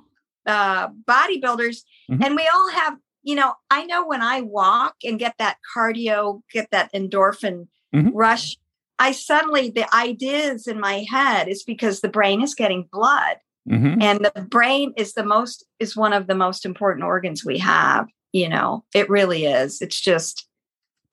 uh, 0.45 0.88
bodybuilders, 1.07 1.83
Mhm. 2.09 2.25
and 2.25 2.35
we 2.35 2.49
all 2.53 2.69
have. 2.71 2.97
You 3.23 3.35
know, 3.35 3.55
I 3.69 3.83
know 3.83 4.07
when 4.07 4.21
I 4.21 4.39
walk 4.39 4.95
and 5.03 5.19
get 5.19 5.35
that 5.38 5.57
cardio, 5.75 6.43
get 6.53 6.69
that 6.71 6.93
endorphin 6.93 7.67
Mhm. 7.93 8.11
rush. 8.13 8.57
I 8.99 9.11
suddenly 9.11 9.69
the 9.69 9.93
ideas 9.93 10.65
in 10.65 10.79
my 10.79 11.05
head 11.09 11.49
is 11.49 11.63
because 11.63 11.99
the 11.99 12.07
brain 12.09 12.41
is 12.41 12.55
getting 12.55 12.88
blood 12.89 13.38
hmm 13.68 14.01
and 14.01 14.24
the 14.34 14.41
brain 14.49 14.93
is 14.97 15.13
the 15.13 15.24
most 15.26 15.65
is 15.80 15.95
one 15.95 16.13
of 16.13 16.28
the 16.28 16.36
most 16.36 16.65
important 16.65 17.05
organs 17.05 17.43
we 17.43 17.57
have 17.57 18.07
you 18.34 18.47
know 18.49 18.84
it 18.93 19.09
really 19.09 19.45
is. 19.45 19.82
It's 19.82 19.99
just 19.99 20.47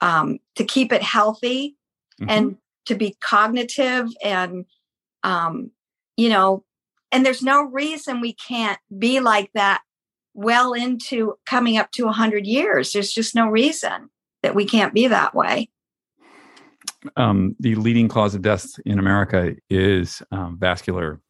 um 0.00 0.38
to 0.56 0.64
keep 0.64 0.92
it 0.92 1.02
healthy 1.02 1.76
Mm-hmm. 2.20 2.30
and 2.30 2.56
to 2.86 2.94
be 2.94 3.16
cognitive 3.20 4.06
and 4.22 4.66
um 5.24 5.72
you 6.16 6.28
know 6.28 6.64
and 7.10 7.26
there's 7.26 7.42
no 7.42 7.62
reason 7.64 8.20
we 8.20 8.34
can't 8.34 8.78
be 8.98 9.18
like 9.18 9.50
that 9.54 9.82
well 10.34 10.72
into 10.72 11.34
coming 11.46 11.76
up 11.76 11.90
to 11.92 12.04
100 12.04 12.46
years. 12.46 12.92
There's 12.92 13.12
just 13.12 13.34
no 13.34 13.48
reason 13.48 14.10
that 14.42 14.54
we 14.54 14.64
can't 14.66 14.92
be 14.92 15.06
that 15.06 15.34
way. 15.34 15.70
Um, 17.16 17.54
the 17.60 17.74
leading 17.76 18.08
cause 18.08 18.34
of 18.34 18.42
death 18.42 18.66
in 18.84 18.98
America 18.98 19.54
is 19.70 20.22
um, 20.32 20.58
vascular 20.58 21.20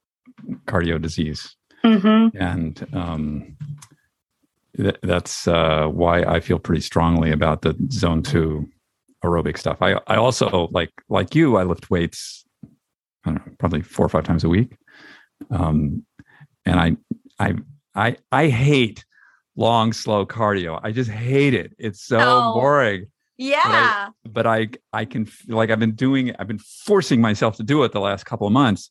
cardio 0.66 1.00
disease. 1.00 1.56
mm-hmm. 1.84 2.36
and 2.36 2.86
um, 2.94 3.56
th- 4.76 4.96
that's 5.02 5.46
uh, 5.48 5.86
why 5.86 6.22
I 6.22 6.40
feel 6.40 6.58
pretty 6.58 6.80
strongly 6.80 7.30
about 7.30 7.62
the 7.62 7.76
zone 7.90 8.22
two 8.22 8.68
aerobic 9.24 9.58
stuff. 9.58 9.78
I 9.82 9.94
I 10.06 10.16
also 10.16 10.68
like 10.72 10.90
like 11.08 11.34
you. 11.34 11.56
I 11.56 11.64
lift 11.64 11.90
weights. 11.90 12.44
I 13.24 13.30
don't 13.30 13.46
know, 13.46 13.52
probably 13.58 13.82
four 13.82 14.04
or 14.04 14.08
five 14.10 14.24
times 14.24 14.44
a 14.44 14.48
week, 14.48 14.76
um, 15.50 16.04
and 16.66 16.78
I 16.80 16.96
I 17.38 17.54
I 17.94 18.16
I 18.32 18.48
hate 18.48 19.04
long 19.56 19.92
slow 19.92 20.26
cardio. 20.26 20.80
I 20.82 20.90
just 20.92 21.10
hate 21.10 21.54
it. 21.54 21.74
It's 21.78 22.02
so 22.04 22.18
No. 22.18 22.52
boring. 22.54 23.06
yeah 23.38 24.10
But 24.24 24.46
I 24.46 24.68
I 24.92 25.04
can 25.06 25.26
f- 25.26 25.42
like 25.48 25.70
I've 25.70 25.78
been 25.80 25.94
doing. 25.94 26.34
I've 26.38 26.48
been 26.48 26.58
forcing 26.86 27.20
myself 27.20 27.56
to 27.56 27.62
do 27.62 27.82
it 27.84 27.92
the 27.92 28.00
last 28.00 28.24
couple 28.26 28.46
of 28.46 28.52
months, 28.52 28.90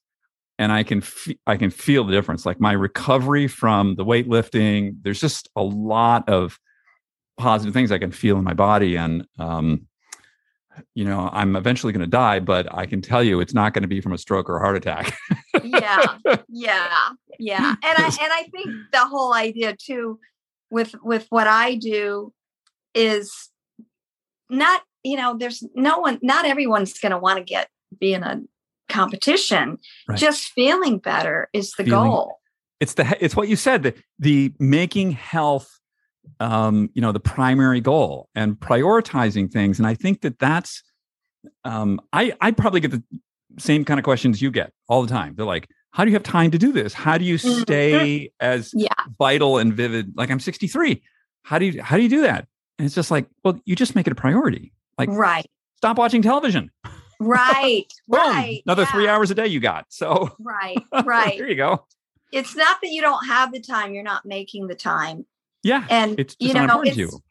and 0.63 0.71
I 0.71 0.83
can 0.83 1.01
fe- 1.01 1.37
I 1.45 1.57
can 1.57 1.69
feel 1.69 2.05
the 2.05 2.13
difference. 2.13 2.45
Like 2.45 2.59
my 2.59 2.71
recovery 2.71 3.47
from 3.47 3.95
the 3.95 4.05
weightlifting, 4.05 4.95
there's 5.01 5.19
just 5.19 5.49
a 5.55 5.61
lot 5.61 6.27
of 6.29 6.57
positive 7.37 7.73
things 7.73 7.91
I 7.91 7.97
can 7.97 8.11
feel 8.11 8.37
in 8.37 8.43
my 8.43 8.53
body, 8.53 8.95
and 8.95 9.27
um, 9.37 9.87
you 10.95 11.03
know, 11.03 11.29
I'm 11.33 11.55
eventually 11.55 11.91
going 11.91 12.01
to 12.01 12.07
die, 12.07 12.39
but 12.39 12.73
I 12.73 12.85
can 12.85 13.01
tell 13.01 13.21
you, 13.21 13.41
it's 13.41 13.53
not 13.53 13.73
going 13.73 13.81
to 13.83 13.87
be 13.87 13.99
from 13.99 14.13
a 14.13 14.17
stroke 14.17 14.49
or 14.49 14.57
a 14.57 14.59
heart 14.59 14.77
attack. 14.77 15.15
yeah 15.63 15.99
yeah 16.47 17.09
yeah 17.39 17.75
and 17.83 17.97
i 17.97 18.05
and 18.05 18.33
i 18.33 18.43
think 18.51 18.69
the 18.91 19.05
whole 19.05 19.33
idea 19.33 19.75
too 19.75 20.19
with 20.69 20.93
with 21.03 21.25
what 21.29 21.47
i 21.47 21.75
do 21.75 22.33
is 22.93 23.49
not 24.49 24.81
you 25.03 25.17
know 25.17 25.35
there's 25.37 25.63
no 25.75 25.99
one 25.99 26.19
not 26.21 26.45
everyone's 26.45 26.97
going 26.99 27.11
to 27.11 27.17
want 27.17 27.37
to 27.37 27.43
get 27.43 27.69
be 27.99 28.13
in 28.13 28.23
a 28.23 28.41
competition 28.89 29.77
Right. 30.07 30.17
just 30.17 30.49
feeling 30.49 30.97
better 30.99 31.49
is 31.53 31.71
the 31.71 31.83
Feeling- 31.85 32.09
goal. 32.09 32.39
It's 32.79 32.95
the 32.95 33.17
it's 33.23 33.35
what 33.35 33.47
you 33.47 33.55
said 33.55 33.83
the 33.83 33.93
the 34.19 34.53
making 34.59 35.11
health 35.11 35.69
um 36.39 36.89
you 36.93 37.01
know 37.01 37.11
the 37.11 37.19
primary 37.19 37.79
goal 37.81 38.27
and 38.35 38.55
prioritizing 38.59 39.51
things 39.51 39.77
and 39.79 39.85
i 39.87 39.93
think 39.93 40.21
that 40.21 40.39
that's 40.39 40.81
um 41.65 41.99
i 42.13 42.33
i 42.41 42.51
probably 42.51 42.79
get 42.79 42.91
the 42.91 43.03
same 43.59 43.85
kind 43.85 43.99
of 43.99 44.03
questions 44.03 44.41
you 44.41 44.49
get 44.49 44.73
all 44.89 45.01
the 45.03 45.07
time. 45.09 45.35
They're 45.35 45.45
like 45.45 45.69
how 45.91 46.03
do 46.03 46.09
you 46.09 46.15
have 46.15 46.23
time 46.23 46.49
to 46.51 46.57
do 46.57 46.71
this? 46.71 46.91
How 46.93 47.19
do 47.19 47.23
you 47.23 47.35
Mhm. 47.35 47.61
stay 47.61 48.31
as 48.39 48.71
Yeah. 48.75 48.87
vital 49.19 49.59
and 49.59 49.73
vivid? 49.73 50.13
Like 50.17 50.29
i'm 50.31 50.39
63 50.39 51.01
how 51.43 51.59
do 51.59 51.65
you 51.65 51.81
how 51.81 51.95
do 51.97 52.03
you 52.03 52.09
do 52.09 52.21
that? 52.21 52.47
And 52.79 52.85
it's 52.85 52.95
just 52.95 53.11
like 53.11 53.27
well 53.43 53.59
you 53.65 53.75
just 53.75 53.95
make 53.95 54.07
it 54.07 54.11
a 54.11 54.15
priority. 54.15 54.73
Like 54.97 55.09
right. 55.09 55.45
stop 55.77 55.97
watching 55.97 56.21
television 56.21 56.71
right 57.23 57.91
Boom, 58.07 58.19
right 58.19 58.61
another 58.65 58.85
three 58.85 59.07
hours 59.07 59.31
a 59.31 59.35
day 59.35 59.47
you 59.47 59.59
got 59.59 59.85
so 59.89 60.29
right 60.39 60.83
right. 61.05 61.37
There 61.37 61.49
you 61.49 61.55
go. 61.55 61.85
It's 62.31 62.55
not 62.55 62.77
that 62.81 62.89
you 62.89 63.01
don't 63.01 63.27
have 63.27 63.51
the 63.51 63.61
time 63.61 63.93
you're 63.93 64.03
not 64.03 64.25
making 64.25 64.67
the 64.67 64.75
time. 64.75 65.25
Yeah 65.63 65.85
and 65.89 66.19
it's 66.19 66.35
you 66.39 66.53
know 66.53 66.81
it's 66.81 66.97
you. 66.97 67.21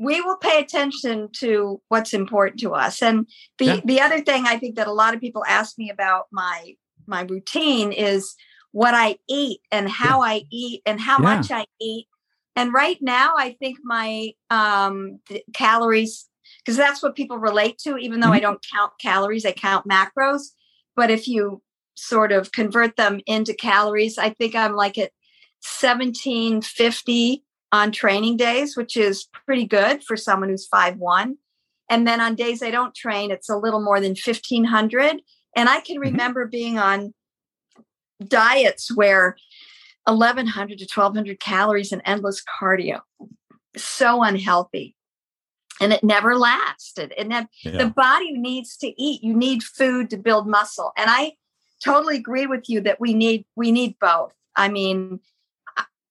We 0.00 0.20
will 0.20 0.36
pay 0.36 0.60
attention 0.60 1.28
to 1.38 1.82
what's 1.88 2.14
important 2.14 2.60
to 2.60 2.72
us. 2.72 3.02
And 3.02 3.26
the 3.58 3.64
Yeah. 3.66 3.80
the 3.84 4.00
other 4.00 4.20
thing 4.20 4.44
i 4.46 4.56
think 4.58 4.76
that 4.76 4.86
a 4.86 4.92
lot 4.92 5.14
of 5.14 5.20
people 5.20 5.44
ask 5.46 5.78
me 5.78 5.90
about 5.90 6.26
my 6.30 6.74
my 7.06 7.22
routine 7.22 7.92
is 7.92 8.34
what 8.72 8.94
i 8.94 9.16
eat 9.28 9.60
and 9.72 9.88
how 9.88 10.20
i 10.22 10.42
eat 10.50 10.82
and 10.86 11.00
how 11.00 11.18
Yeah. 11.18 11.36
much 11.36 11.50
i 11.50 11.64
eat. 11.80 12.06
And 12.54 12.72
right 12.72 12.98
now 13.00 13.34
i 13.38 13.52
think 13.58 13.78
my 13.82 14.32
um 14.50 15.20
calories 15.54 16.27
because 16.68 16.76
that's 16.76 17.02
what 17.02 17.16
people 17.16 17.38
relate 17.38 17.78
to 17.78 17.96
even 17.96 18.20
though 18.20 18.32
i 18.32 18.38
Mhm. 18.38 18.42
don't 18.42 18.66
count 18.70 18.92
calories 19.00 19.46
i 19.46 19.52
count 19.52 19.88
macros 19.88 20.50
but 20.94 21.10
if 21.10 21.26
you 21.26 21.62
sort 21.94 22.30
of 22.30 22.52
convert 22.52 22.96
them 22.96 23.20
into 23.26 23.54
calories 23.54 24.18
i 24.18 24.28
think 24.28 24.54
i'm 24.54 24.74
like 24.74 24.98
at 24.98 25.10
1750 25.60 27.44
on 27.72 27.92
training 27.92 28.36
days, 28.36 28.76
which 28.76 28.96
is 28.96 29.26
pretty 29.44 29.66
good 29.66 30.02
for 30.02 30.16
someone 30.16 30.48
who's 30.48 30.66
five 30.66 30.96
one. 30.96 31.36
And 31.90 32.06
then 32.06 32.20
on 32.20 32.34
days 32.34 32.62
I 32.62 32.70
don't 32.70 32.94
train, 32.94 33.30
it's 33.30 33.48
a 33.48 33.56
little 33.56 33.82
more 33.82 34.00
than 34.00 34.14
1500. 34.14 35.20
And 35.56 35.68
I 35.68 35.80
can 35.80 35.96
Mhm. 35.96 36.02
remember 36.02 36.46
being 36.46 36.78
on 36.78 37.12
diets 38.24 38.94
where 38.94 39.36
1100 40.04 40.78
to 40.78 40.86
1200 40.86 41.40
calories 41.40 41.92
and 41.92 42.02
endless 42.04 42.42
cardio. 42.42 43.00
So 43.76 44.22
unhealthy. 44.22 44.94
And 45.80 45.92
it 45.92 46.02
never 46.02 46.36
lasted. 46.36 47.12
And 47.16 47.30
then 47.30 47.48
Yeah. 47.62 47.78
the 47.78 47.86
body 47.90 48.32
needs 48.32 48.76
to 48.78 48.88
eat. 49.00 49.22
You 49.22 49.34
need 49.34 49.62
food 49.62 50.10
to 50.10 50.16
build 50.16 50.46
muscle. 50.46 50.92
And 50.96 51.08
I 51.10 51.32
totally 51.82 52.16
agree 52.16 52.46
with 52.46 52.68
you 52.68 52.80
that 52.82 53.00
we 53.00 53.14
need 53.14 53.44
we 53.56 53.70
need 53.72 53.96
both. 54.00 54.32
I 54.56 54.68
mean, 54.68 55.20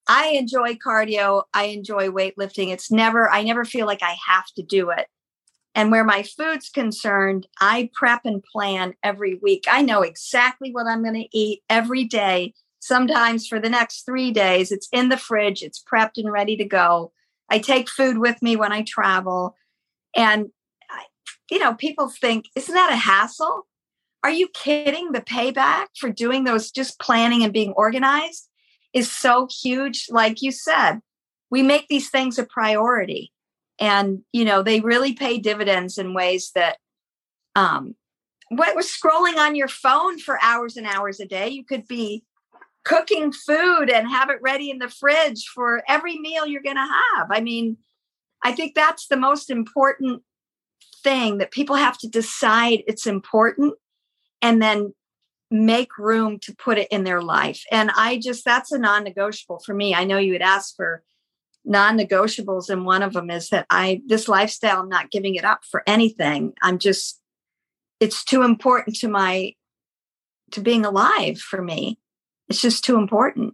I- 0.08 0.28
enjoy 0.28 0.76
cardio. 0.76 1.44
I 1.54 1.66
enjoy 1.66 2.08
weightlifting. 2.10 2.70
It's 2.70 2.90
never 2.92 3.30
I 3.30 3.44
never 3.44 3.66
feel 3.66 3.86
like 3.86 4.02
I 4.04 4.16
have 4.28 4.48
to 4.56 4.64
do 4.64 4.90
it. 4.90 5.08
And 5.76 5.92
where 5.92 6.04
my 6.04 6.24
food's 6.24 6.70
concerned, 6.70 7.48
I 7.62 7.92
prep 7.94 8.22
and 8.26 8.42
plan 8.44 8.96
every 9.04 9.36
week. 9.36 9.66
I 9.70 9.82
know 9.84 10.02
exactly 10.02 10.72
what 10.72 10.88
I'm 10.88 11.04
going 11.04 11.22
to 11.22 11.38
eat 11.38 11.62
every 11.70 12.04
day. 12.04 12.56
Sometimes 12.80 13.48
for 13.48 13.60
the 13.60 13.70
next 13.70 14.04
3 14.06 14.32
days, 14.32 14.72
it's 14.72 14.88
in 14.92 15.10
the 15.10 15.18
fridge, 15.18 15.62
it's 15.62 15.84
prepped 15.84 16.18
and 16.18 16.32
ready 16.32 16.56
to 16.58 16.66
go. 16.66 17.12
I 17.50 17.60
take 17.60 17.90
food 17.90 18.18
with 18.18 18.42
me 18.42 18.56
when 18.56 18.72
I 18.72 18.84
travel. 18.84 19.56
And 20.16 20.48
you 21.50 21.60
know, 21.60 21.74
people 21.74 22.10
think, 22.10 22.46
isn't 22.56 22.74
that 22.74 22.92
a 22.92 22.98
hassle? 22.98 23.68
Are 24.24 24.30
you 24.30 24.50
kidding? 24.50 25.12
The 25.12 25.22
payback 25.22 25.88
for 25.98 26.10
doing 26.10 26.44
those, 26.44 26.72
just 26.72 27.00
planning 27.00 27.44
and 27.44 27.54
being 27.54 27.72
organized 27.74 28.50
is 28.94 29.12
so 29.12 29.48
huge. 29.62 30.08
Like 30.10 30.42
you 30.42 30.52
said, 30.52 31.00
we 31.50 31.64
make 31.64 31.88
these 31.88 32.10
things 32.10 32.38
a 32.38 32.44
priority. 32.44 33.32
And, 33.80 34.24
you 34.34 34.44
know, 34.44 34.64
they 34.64 34.82
really 34.82 35.14
pay 35.14 35.38
dividends 35.38 35.98
in 35.98 36.14
ways 36.14 36.52
that, 36.56 36.78
um, 37.56 37.96
what 38.50 38.76
was 38.76 38.88
scrolling 38.88 39.38
on 39.38 39.56
your 39.56 39.68
phone 39.68 40.20
for 40.20 40.40
hours 40.42 40.78
and 40.78 40.88
hours 40.88 41.20
a 41.20 41.26
day, 41.26 41.50
you 41.50 41.64
could 41.64 41.88
be 41.88 42.24
cooking 42.88 43.34
food 43.34 43.90
and 43.90 44.10
have 44.10 44.30
it 44.30 44.42
ready 44.42 44.70
in 44.70 44.80
the 44.80 44.88
fridge 44.88 45.46
for 45.54 45.84
every 45.90 46.18
meal 46.18 46.48
you're 46.48 46.62
going 46.62 46.78
to 46.78 46.94
have. 47.16 47.28
I 47.30 47.42
mean, 47.42 47.76
I 48.44 48.54
think 48.54 48.76
that's 48.76 49.08
the 49.08 49.18
most 49.18 49.50
important 49.50 50.24
thing 51.04 51.40
that 51.40 51.52
people 51.52 51.76
have 51.76 51.98
to 51.98 52.08
decide 52.08 52.84
it's 52.88 53.06
important 53.06 53.74
and 54.42 54.62
then 54.62 54.94
make 55.52 55.98
room 55.98 56.40
to 56.40 56.56
put 56.56 56.78
it 56.78 56.88
in 56.90 57.04
their 57.04 57.22
life. 57.22 57.62
And 57.72 57.92
I 57.94 58.20
just, 58.20 58.46
that's 58.46 58.72
a 58.72 58.78
non 58.78 59.04
negotiable 59.04 59.60
for 59.60 59.74
me. 59.74 59.94
I 59.94 60.06
know 60.06 60.18
you 60.18 60.34
had 60.34 60.42
asked 60.42 60.76
for 60.78 61.04
non 61.66 61.98
negotiables, 61.98 62.70
and 62.70 62.86
one 62.86 63.04
of 63.04 63.12
them 63.12 63.30
is 63.30 63.50
that 63.50 63.66
I, 63.70 64.02
this 64.08 64.30
lifestyle, 64.30 64.80
I'm 64.80 64.90
not 64.90 65.12
giving 65.12 65.36
it 65.36 65.44
up 65.44 65.66
for 65.70 65.84
anything. 65.86 66.54
I'm 66.62 66.80
just, 66.80 67.20
it's 68.00 68.24
too 68.24 68.44
important 68.44 68.96
to 68.98 69.10
my 69.10 69.54
to 70.52 70.62
being 70.62 70.86
alive 70.86 71.40
for 71.40 71.62
me. 71.62 72.00
It's 72.50 72.62
just 72.62 72.84
too 72.84 72.98
important. 72.98 73.54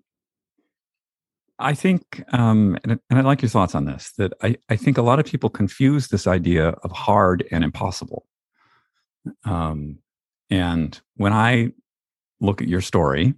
I 1.60 1.74
think, 1.74 2.24
um, 2.34 2.78
and, 2.84 3.00
and 3.10 3.20
I 3.20 3.22
like 3.22 3.42
your 3.42 3.50
thoughts 3.50 3.76
on 3.76 3.86
this, 3.86 4.12
that 4.18 4.34
I, 4.42 4.58
I 4.70 4.76
think 4.76 4.98
a 4.98 5.02
lot 5.02 5.20
of 5.20 5.26
people 5.26 5.50
confuse 5.50 6.08
this 6.08 6.28
idea 6.28 6.70
of 6.70 6.92
hard 6.92 7.46
and 7.52 7.64
impossible. 7.64 8.26
Um, 9.46 10.00
and 10.50 11.00
when 11.16 11.32
I 11.32 11.72
look 12.42 12.62
at 12.62 12.68
your 12.68 12.82
story, 12.82 13.34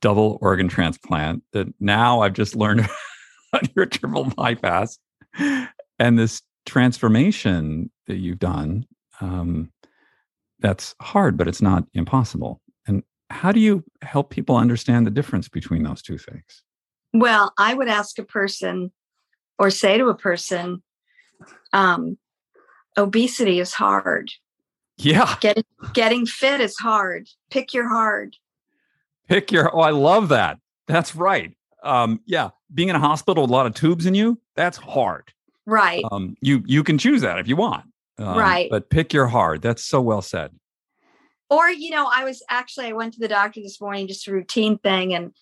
double 0.00 0.38
organ 0.40 0.68
transplant, 0.68 1.42
that 1.52 1.68
now 1.78 2.20
I've 2.20 2.32
just 2.32 2.56
learned 2.56 2.88
on 3.52 3.60
your 3.76 3.86
triple 3.86 4.24
bypass 4.24 4.98
and 5.38 6.18
this 6.18 6.42
transformation 6.66 7.90
that 8.06 8.16
you've 8.16 8.38
done, 8.38 8.86
um, 9.20 9.70
that's 10.58 10.94
hard, 11.00 11.36
but 11.36 11.48
it's 11.48 11.62
not 11.62 11.84
impossible. 11.94 12.60
How 13.30 13.52
do 13.52 13.60
you 13.60 13.84
help 14.02 14.30
people 14.30 14.56
understand 14.56 15.06
the 15.06 15.10
difference 15.10 15.48
between 15.48 15.82
those 15.84 16.02
two 16.02 16.18
things? 16.18 16.62
Well, 17.12 17.52
I 17.58 17.74
would 17.74 17.88
ask 17.88 18.18
a 18.18 18.24
person 18.24 18.92
or 19.58 19.70
say 19.70 19.98
to 19.98 20.08
a 20.08 20.14
person, 20.14 20.82
um, 21.72 22.18
obesity 22.96 23.60
is 23.60 23.72
hard. 23.72 24.30
Yeah. 24.96 25.36
Getting 25.40 25.64
getting 25.94 26.26
fit 26.26 26.60
is 26.60 26.76
hard. 26.76 27.28
Pick 27.50 27.72
your 27.72 27.88
hard. 27.88 28.36
Pick 29.28 29.50
your 29.50 29.74
oh, 29.74 29.80
I 29.80 29.90
love 29.90 30.28
that. 30.28 30.58
That's 30.86 31.16
right. 31.16 31.56
Um, 31.82 32.20
yeah. 32.26 32.50
Being 32.72 32.90
in 32.90 32.96
a 32.96 33.00
hospital 33.00 33.44
with 33.44 33.50
a 33.50 33.52
lot 33.52 33.66
of 33.66 33.74
tubes 33.74 34.06
in 34.06 34.14
you, 34.14 34.38
that's 34.56 34.76
hard. 34.76 35.32
Right. 35.66 36.04
Um, 36.10 36.36
you 36.40 36.62
you 36.66 36.84
can 36.84 36.98
choose 36.98 37.22
that 37.22 37.38
if 37.38 37.48
you 37.48 37.56
want. 37.56 37.86
Um, 38.18 38.36
right. 38.36 38.68
But 38.70 38.90
pick 38.90 39.12
your 39.12 39.26
hard. 39.26 39.62
That's 39.62 39.82
so 39.82 40.00
well 40.00 40.22
said. 40.22 40.52
Or, 41.50 41.68
you 41.68 41.90
know, 41.90 42.08
I 42.10 42.24
was 42.24 42.42
actually 42.48 42.86
I 42.86 42.92
went 42.92 43.14
to 43.14 43.20
the 43.20 43.28
doctor 43.28 43.60
this 43.60 43.80
morning, 43.80 44.06
just 44.06 44.28
a 44.28 44.32
routine 44.32 44.78
thing, 44.78 45.12
and 45.14 45.32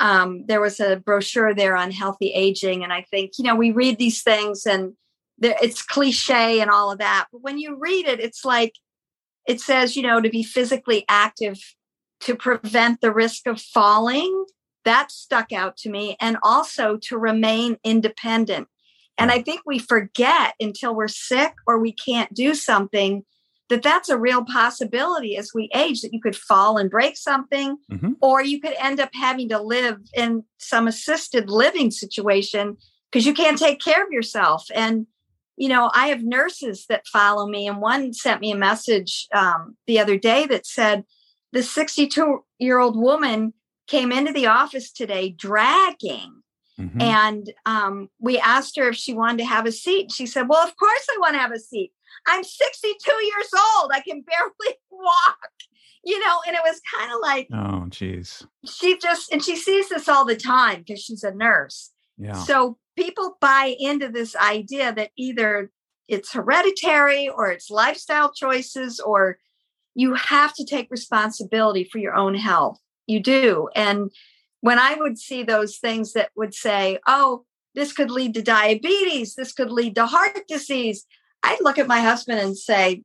um, 0.00 0.44
there 0.46 0.60
was 0.60 0.80
a 0.80 0.96
brochure 0.96 1.54
there 1.54 1.76
on 1.76 1.92
healthy 1.92 2.32
aging. 2.32 2.82
And 2.82 2.92
I 2.92 3.02
think, 3.02 3.32
you 3.38 3.44
know, 3.44 3.54
we 3.54 3.70
read 3.70 3.98
these 3.98 4.22
things 4.22 4.66
and 4.66 4.94
it's 5.40 5.82
cliche 5.82 6.60
and 6.60 6.70
all 6.70 6.90
of 6.90 6.98
that. 6.98 7.26
But 7.32 7.42
when 7.42 7.58
you 7.58 7.76
read 7.78 8.06
it, 8.06 8.20
it's 8.20 8.44
like 8.44 8.74
it 9.46 9.60
says, 9.60 9.96
you 9.96 10.02
know, 10.02 10.20
to 10.20 10.30
be 10.30 10.42
physically 10.42 11.04
active 11.08 11.58
to 12.20 12.34
prevent 12.34 13.00
the 13.00 13.12
risk 13.12 13.46
of 13.46 13.60
falling. 13.60 14.46
That 14.84 15.12
stuck 15.12 15.52
out 15.52 15.76
to 15.78 15.90
me. 15.90 16.16
And 16.20 16.38
also 16.42 16.98
to 17.02 17.18
remain 17.18 17.78
independent. 17.84 18.68
And 19.16 19.30
I 19.30 19.42
think 19.42 19.60
we 19.64 19.78
forget 19.78 20.54
until 20.58 20.94
we're 20.94 21.08
sick 21.08 21.54
or 21.66 21.78
we 21.78 21.92
can't 21.92 22.34
do 22.34 22.54
something 22.54 23.24
that 23.74 23.82
that's 23.82 24.08
a 24.08 24.16
real 24.16 24.44
possibility 24.44 25.36
as 25.36 25.50
we 25.52 25.68
age 25.74 26.00
that 26.02 26.12
you 26.12 26.20
could 26.20 26.36
fall 26.36 26.78
and 26.78 26.90
break 26.90 27.16
something 27.16 27.76
mm-hmm. 27.90 28.12
or 28.20 28.40
you 28.40 28.60
could 28.60 28.74
end 28.78 29.00
up 29.00 29.10
having 29.12 29.48
to 29.48 29.60
live 29.60 29.98
in 30.14 30.44
some 30.58 30.86
assisted 30.86 31.50
living 31.50 31.90
situation 31.90 32.76
because 33.10 33.26
you 33.26 33.34
can't 33.34 33.58
take 33.58 33.80
care 33.80 34.04
of 34.04 34.12
yourself 34.12 34.66
and 34.74 35.08
you 35.56 35.68
know 35.68 35.90
i 35.92 36.06
have 36.06 36.22
nurses 36.22 36.86
that 36.88 37.06
follow 37.08 37.48
me 37.48 37.66
and 37.66 37.80
one 37.80 38.12
sent 38.12 38.40
me 38.40 38.52
a 38.52 38.56
message 38.56 39.26
um, 39.34 39.76
the 39.88 39.98
other 39.98 40.16
day 40.16 40.46
that 40.46 40.66
said 40.66 41.02
the 41.52 41.62
62 41.62 42.44
year 42.60 42.78
old 42.78 42.96
woman 42.96 43.52
came 43.88 44.12
into 44.12 44.32
the 44.32 44.46
office 44.46 44.92
today 44.92 45.30
dragging 45.30 46.42
mm-hmm. 46.78 47.00
and 47.00 47.52
um, 47.66 48.08
we 48.20 48.38
asked 48.38 48.76
her 48.76 48.88
if 48.88 48.96
she 48.96 49.12
wanted 49.12 49.38
to 49.38 49.44
have 49.44 49.66
a 49.66 49.72
seat 49.72 50.12
she 50.12 50.26
said 50.26 50.48
well 50.48 50.64
of 50.64 50.76
course 50.76 51.06
i 51.10 51.16
want 51.18 51.34
to 51.34 51.40
have 51.40 51.52
a 51.52 51.58
seat 51.58 51.90
I'm 52.26 52.42
62 52.42 53.12
years 53.12 53.50
old. 53.54 53.90
I 53.92 54.00
can 54.00 54.22
barely 54.22 54.76
walk, 54.90 55.38
you 56.04 56.18
know, 56.20 56.40
and 56.46 56.56
it 56.56 56.62
was 56.64 56.80
kind 56.96 57.12
of 57.12 57.18
like, 57.20 57.48
oh, 57.52 57.86
geez. 57.88 58.46
She 58.64 58.98
just, 58.98 59.32
and 59.32 59.42
she 59.42 59.56
sees 59.56 59.88
this 59.88 60.08
all 60.08 60.24
the 60.24 60.36
time 60.36 60.80
because 60.80 61.02
she's 61.02 61.24
a 61.24 61.34
nurse. 61.34 61.90
Yeah. 62.16 62.34
So 62.34 62.78
people 62.96 63.36
buy 63.40 63.74
into 63.78 64.08
this 64.08 64.36
idea 64.36 64.92
that 64.94 65.10
either 65.16 65.70
it's 66.08 66.32
hereditary 66.32 67.28
or 67.28 67.50
it's 67.50 67.70
lifestyle 67.70 68.32
choices 68.32 69.00
or 69.00 69.38
you 69.94 70.14
have 70.14 70.52
to 70.54 70.64
take 70.64 70.90
responsibility 70.90 71.84
for 71.84 71.98
your 71.98 72.14
own 72.14 72.34
health. 72.34 72.78
You 73.06 73.20
do. 73.20 73.68
And 73.74 74.10
when 74.60 74.78
I 74.78 74.94
would 74.94 75.18
see 75.18 75.42
those 75.42 75.78
things 75.78 76.12
that 76.12 76.30
would 76.36 76.54
say, 76.54 76.98
oh, 77.06 77.44
this 77.74 77.92
could 77.92 78.10
lead 78.10 78.34
to 78.34 78.42
diabetes, 78.42 79.34
this 79.34 79.52
could 79.52 79.70
lead 79.70 79.94
to 79.96 80.06
heart 80.06 80.46
disease, 80.48 81.06
I'd 81.44 81.58
look 81.60 81.78
at 81.78 81.86
my 81.86 82.00
husband 82.00 82.40
and 82.40 82.56
say, 82.56 83.02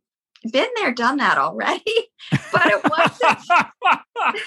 been 0.49 0.69
there, 0.77 0.93
done 0.93 1.17
that 1.17 1.37
already. 1.37 1.83
but 2.51 2.65
it 2.65 2.81
wasn't 2.89 3.39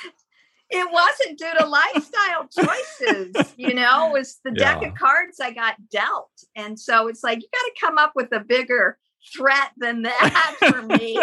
it 0.71 0.91
wasn't 0.91 1.39
due 1.39 1.53
to 1.59 1.67
lifestyle 1.67 2.49
choices, 2.49 3.55
you 3.57 3.75
know, 3.75 4.09
it 4.09 4.13
was 4.13 4.41
the 4.45 4.53
yeah. 4.57 4.75
deck 4.75 4.89
of 4.89 4.95
cards 4.95 5.39
I 5.39 5.53
got 5.53 5.75
dealt. 5.91 6.31
And 6.57 6.81
so 6.81 7.09
it's 7.09 7.23
like 7.23 7.43
you 7.43 7.49
got 7.53 7.61
to 7.61 7.73
come 7.81 7.99
up 7.99 8.13
with 8.15 8.33
a 8.33 8.41
bigger 8.41 8.97
threat 9.35 9.71
than 9.77 10.03
that 10.03 10.57
for 10.59 10.83
me. 10.83 11.21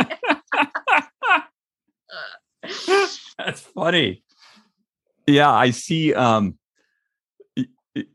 That's 3.38 3.61
funny. 3.61 4.24
Yeah, 5.26 5.51
I 5.51 5.72
see 5.72 6.13
um 6.13 6.59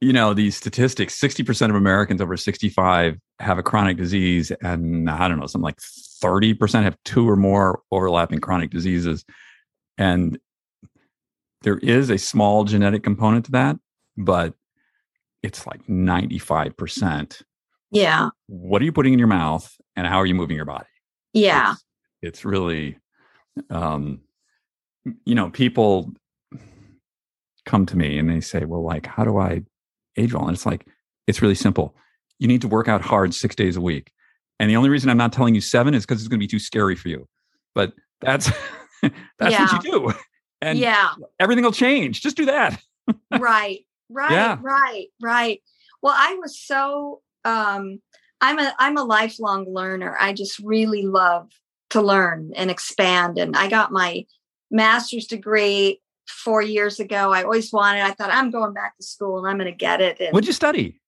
you 0.00 0.12
know 0.12 0.34
these 0.34 0.56
statistics 0.56 1.18
60% 1.20 1.68
of 1.68 1.74
americans 1.74 2.20
over 2.20 2.36
65 2.36 3.18
have 3.40 3.58
a 3.58 3.62
chronic 3.62 3.96
disease 3.96 4.52
and 4.62 5.10
i 5.10 5.26
don't 5.28 5.38
know 5.38 5.46
something 5.46 5.64
like 5.64 5.78
30% 5.78 6.84
have 6.84 6.96
two 7.04 7.28
or 7.28 7.36
more 7.36 7.82
overlapping 7.90 8.40
chronic 8.40 8.70
diseases. 8.70 9.26
And 9.98 10.38
there 11.60 11.76
is 11.78 12.08
a 12.08 12.16
small 12.16 12.64
genetic 12.64 13.02
component 13.02 13.44
to 13.46 13.50
that 13.52 13.76
but 14.16 14.54
it's 15.42 15.66
like 15.66 15.86
95% 15.86 17.42
yeah. 17.90 18.30
What 18.48 18.82
are 18.82 18.84
you 18.84 18.92
putting 18.92 19.12
in 19.12 19.20
your 19.20 19.28
mouth 19.28 19.72
and 19.94 20.04
how 20.04 20.16
are 20.16 20.26
you 20.26 20.34
moving 20.34 20.56
your 20.56 20.64
body? 20.64 20.86
Yeah. 21.32 21.72
It's, 21.72 21.84
it's 22.22 22.44
really 22.44 22.98
um 23.70 24.20
you 25.24 25.34
know 25.34 25.50
people 25.50 26.12
come 27.64 27.86
to 27.86 27.96
me 27.96 28.18
and 28.18 28.28
they 28.28 28.40
say, 28.40 28.64
well, 28.64 28.82
like, 28.82 29.06
how 29.06 29.24
do 29.24 29.38
I 29.38 29.62
age 30.16 30.34
well? 30.34 30.46
And 30.46 30.54
it's 30.54 30.66
like, 30.66 30.86
it's 31.26 31.42
really 31.42 31.54
simple. 31.54 31.94
You 32.38 32.48
need 32.48 32.62
to 32.62 32.68
work 32.68 32.88
out 32.88 33.00
hard 33.00 33.34
six 33.34 33.54
days 33.54 33.76
a 33.76 33.80
week. 33.80 34.12
And 34.58 34.70
the 34.70 34.76
only 34.76 34.90
reason 34.90 35.10
I'm 35.10 35.16
not 35.16 35.32
telling 35.32 35.54
you 35.54 35.60
seven 35.60 35.94
is 35.94 36.04
because 36.04 36.20
it's 36.20 36.28
going 36.28 36.38
to 36.38 36.42
be 36.42 36.48
too 36.48 36.58
scary 36.58 36.94
for 36.94 37.08
you. 37.08 37.28
But 37.74 37.92
that's 38.20 38.50
that's 39.02 39.14
yeah. 39.40 39.72
what 39.72 39.84
you 39.84 39.90
do. 39.90 40.12
And 40.60 40.78
yeah, 40.78 41.12
everything 41.38 41.64
will 41.64 41.72
change. 41.72 42.22
Just 42.22 42.36
do 42.36 42.46
that. 42.46 42.80
right. 43.38 43.80
Right. 44.10 44.32
Yeah. 44.32 44.58
Right. 44.60 45.06
Right. 45.20 45.62
Well, 46.02 46.14
I 46.14 46.34
was 46.34 46.60
so 46.60 47.22
um 47.46 48.02
I'm 48.42 48.58
a 48.58 48.74
I'm 48.78 48.98
a 48.98 49.02
lifelong 49.02 49.64
learner. 49.66 50.14
I 50.20 50.34
just 50.34 50.58
really 50.58 51.06
love 51.06 51.50
to 51.90 52.02
learn 52.02 52.52
and 52.54 52.70
expand. 52.70 53.38
And 53.38 53.56
I 53.56 53.68
got 53.68 53.92
my 53.92 54.26
master's 54.70 55.26
degree 55.26 56.02
four 56.26 56.60
years 56.60 57.00
ago. 57.00 57.32
I 57.32 57.44
always 57.44 57.72
wanted, 57.72 58.02
I 58.02 58.10
thought, 58.10 58.30
I'm 58.30 58.50
going 58.50 58.74
back 58.74 58.96
to 58.96 59.02
school 59.02 59.38
and 59.38 59.46
I'm 59.46 59.58
going 59.58 59.72
to 59.72 59.76
get 59.76 60.00
it. 60.00 60.20
And, 60.20 60.32
What'd 60.32 60.46
you 60.46 60.52
study? 60.52 61.00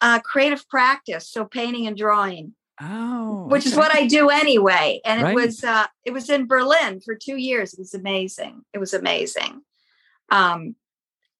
Uh, 0.00 0.20
creative 0.20 0.68
practice. 0.68 1.28
So 1.30 1.44
painting 1.44 1.86
and 1.86 1.96
drawing. 1.96 2.54
Oh, 2.78 3.46
which 3.48 3.62
okay. 3.62 3.70
is 3.70 3.76
what 3.76 3.94
I 3.94 4.06
do 4.06 4.28
anyway. 4.28 5.00
And 5.04 5.22
right. 5.22 5.30
it 5.30 5.34
was, 5.34 5.64
uh, 5.64 5.86
it 6.04 6.12
was 6.12 6.28
in 6.28 6.46
Berlin 6.46 7.00
for 7.00 7.14
two 7.14 7.36
years. 7.36 7.72
It 7.72 7.78
was 7.78 7.94
amazing. 7.94 8.62
It 8.74 8.78
was 8.78 8.92
amazing. 8.92 9.62
Um, 10.30 10.74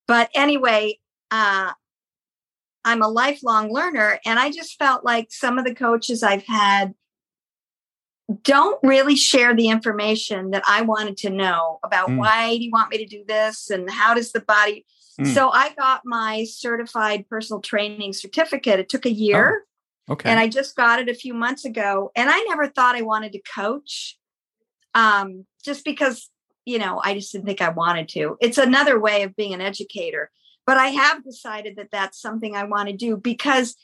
but 0.09 0.31
anyway, 0.35 0.99
uh, 1.31 1.73
I'm 2.87 3.03
a 3.03 3.09
lifelong 3.09 3.73
learner 3.73 4.21
and 4.25 4.39
I 4.39 4.51
just 4.51 4.79
felt 4.79 5.05
like 5.05 5.27
some 5.31 5.59
of 5.59 5.65
the 5.65 5.75
coaches 5.75 6.23
I've 6.23 6.47
had 6.47 6.95
don't 8.43 8.79
really 8.83 9.17
share 9.17 9.55
the 9.55 9.69
information 9.69 10.51
that 10.51 10.63
I 10.69 10.83
wanted 10.83 11.17
to 11.19 11.31
know 11.31 11.81
about 11.85 12.09
mm. 12.09 12.19
why 12.19 12.57
do 12.57 12.65
you 12.65 12.71
want 12.71 12.91
me 12.91 12.99
to 12.99 13.07
do 13.07 13.25
this 13.27 13.71
and 13.71 13.91
how 13.91 14.15
does 14.15 14.33
the 14.33 14.41
body. 14.41 14.87
Mm. 15.21 15.35
So 15.35 15.51
I 15.51 15.73
got 15.75 16.03
my 16.05 16.45
certified 16.45 17.29
personal 17.29 17.61
training 17.61 18.13
certificate. 18.13 18.81
It 18.81 18.89
took 18.89 19.07
a 19.07 19.13
year. 19.13 19.65
Oh, 20.09 20.13
okay. 20.15 20.31
And 20.31 20.39
I 20.39 20.49
just 20.49 20.77
got 20.77 21.01
it 21.01 21.09
a 21.09 21.15
few 21.15 21.35
months 21.35 21.65
ago. 21.65 22.11
And 22.15 22.29
I 22.31 22.41
never 22.49 22.69
thought 22.69 22.97
I 22.97 23.03
wanted 23.03 23.33
to 23.33 23.43
coach 23.55 24.19
um, 24.95 25.47
just 25.65 25.85
because, 25.85 26.31
you 26.65 26.79
know, 26.79 27.01
I 27.03 27.15
just 27.15 27.33
didn't 27.33 27.47
think 27.47 27.61
I 27.61 27.69
wanted 27.71 28.09
to. 28.11 28.37
It's 28.41 28.59
another 28.59 28.99
way 29.01 29.23
of 29.23 29.37
being 29.37 29.55
an 29.55 29.61
educator. 29.61 30.31
But 30.67 30.79
I 30.79 30.89
have 30.89 31.23
decided 31.23 31.77
that 31.77 31.91
that's 31.93 32.21
something 32.21 32.57
I 32.57 32.65
want 32.65 32.89
to 32.89 32.97
do 32.97 33.17
because 33.17 33.77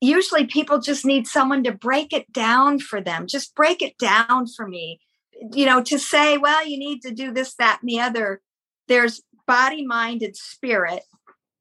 usually 0.00 0.46
people 0.46 0.78
just 0.78 1.04
need 1.04 1.26
someone 1.26 1.64
to 1.64 1.72
break 1.72 2.12
it 2.12 2.32
down 2.32 2.78
for 2.78 3.00
them. 3.00 3.26
Just 3.26 3.54
break 3.54 3.82
it 3.82 3.96
down 3.98 4.46
for 4.46 4.68
me. 4.68 5.00
You 5.52 5.66
know, 5.66 5.82
to 5.84 5.98
say, 5.98 6.36
well, 6.36 6.66
you 6.66 6.78
need 6.78 7.00
to 7.02 7.12
do 7.12 7.32
this, 7.32 7.54
that, 7.54 7.78
and 7.80 7.88
the 7.88 8.00
other. 8.00 8.42
There's 8.88 9.22
body, 9.48 9.84
mind, 9.84 10.22
and 10.22 10.36
spirit. 10.36 11.02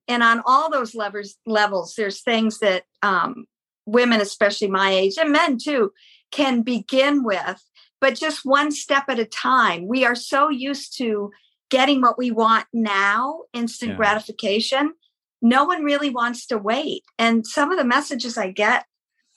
And 0.08 0.22
on 0.22 0.44
all 0.46 0.70
those 0.70 0.94
levels, 0.94 1.36
levels, 1.48 1.96
there's 1.98 2.22
things 2.22 2.60
that 2.60 2.84
um, 3.02 3.46
women, 3.88 4.22
especially 4.22 4.70
my 4.70 4.92
age, 4.92 5.18
and 5.18 5.32
men 5.32 5.58
too, 5.58 5.92
can 6.32 6.62
begin 6.62 7.24
with 7.24 7.64
but 8.00 8.16
just 8.16 8.46
one 8.46 8.72
step 8.72 9.06
at 9.10 9.20
a 9.20 9.26
time. 9.26 9.88
We 9.88 10.06
are 10.06 10.16
so 10.16 10.50
used 10.50 10.98
to 10.98 11.32
getting 11.70 12.02
what 12.02 12.18
we 12.18 12.32
want 12.32 12.68
now, 12.72 13.44
instant 13.54 13.92
Yeah. 13.92 13.98
gratification. 13.98 14.94
No 15.42 15.66
one 15.66 15.84
really 15.84 16.10
wants 16.10 16.46
to 16.48 16.58
wait. 16.58 17.04
And 17.18 17.46
some 17.46 17.72
of 17.72 17.78
the 17.78 17.84
messages 17.84 18.38
I 18.38 18.52
get 18.52 18.86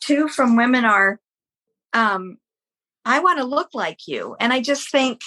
too 0.01 0.29
from 0.29 0.57
women 0.57 0.85
are, 0.85 1.21
um, 1.93 2.39
I 3.05 3.21
want 3.21 3.39
to 3.39 3.45
look 3.45 3.71
like 3.75 4.07
you. 4.07 4.37
And 4.39 4.53
I 4.53 4.61
just 4.61 4.91
think 4.91 5.21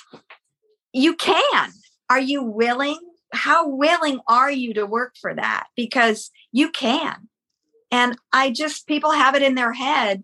you 0.93 1.15
can. 1.15 1.71
Are 2.09 2.19
you 2.19 2.43
willing? 2.43 2.99
How 3.33 3.67
willing 3.67 4.19
are 4.27 4.51
you 4.51 4.73
to 4.75 4.85
work 4.85 5.15
for 5.19 5.33
that? 5.33 5.67
Because 5.75 6.31
you 6.51 6.69
can. 6.69 7.29
And 7.91 8.17
I 8.31 8.51
just, 8.51 8.87
people 8.87 9.11
have 9.11 9.35
it 9.35 9.41
in 9.41 9.55
their 9.55 9.73
head. 9.73 10.23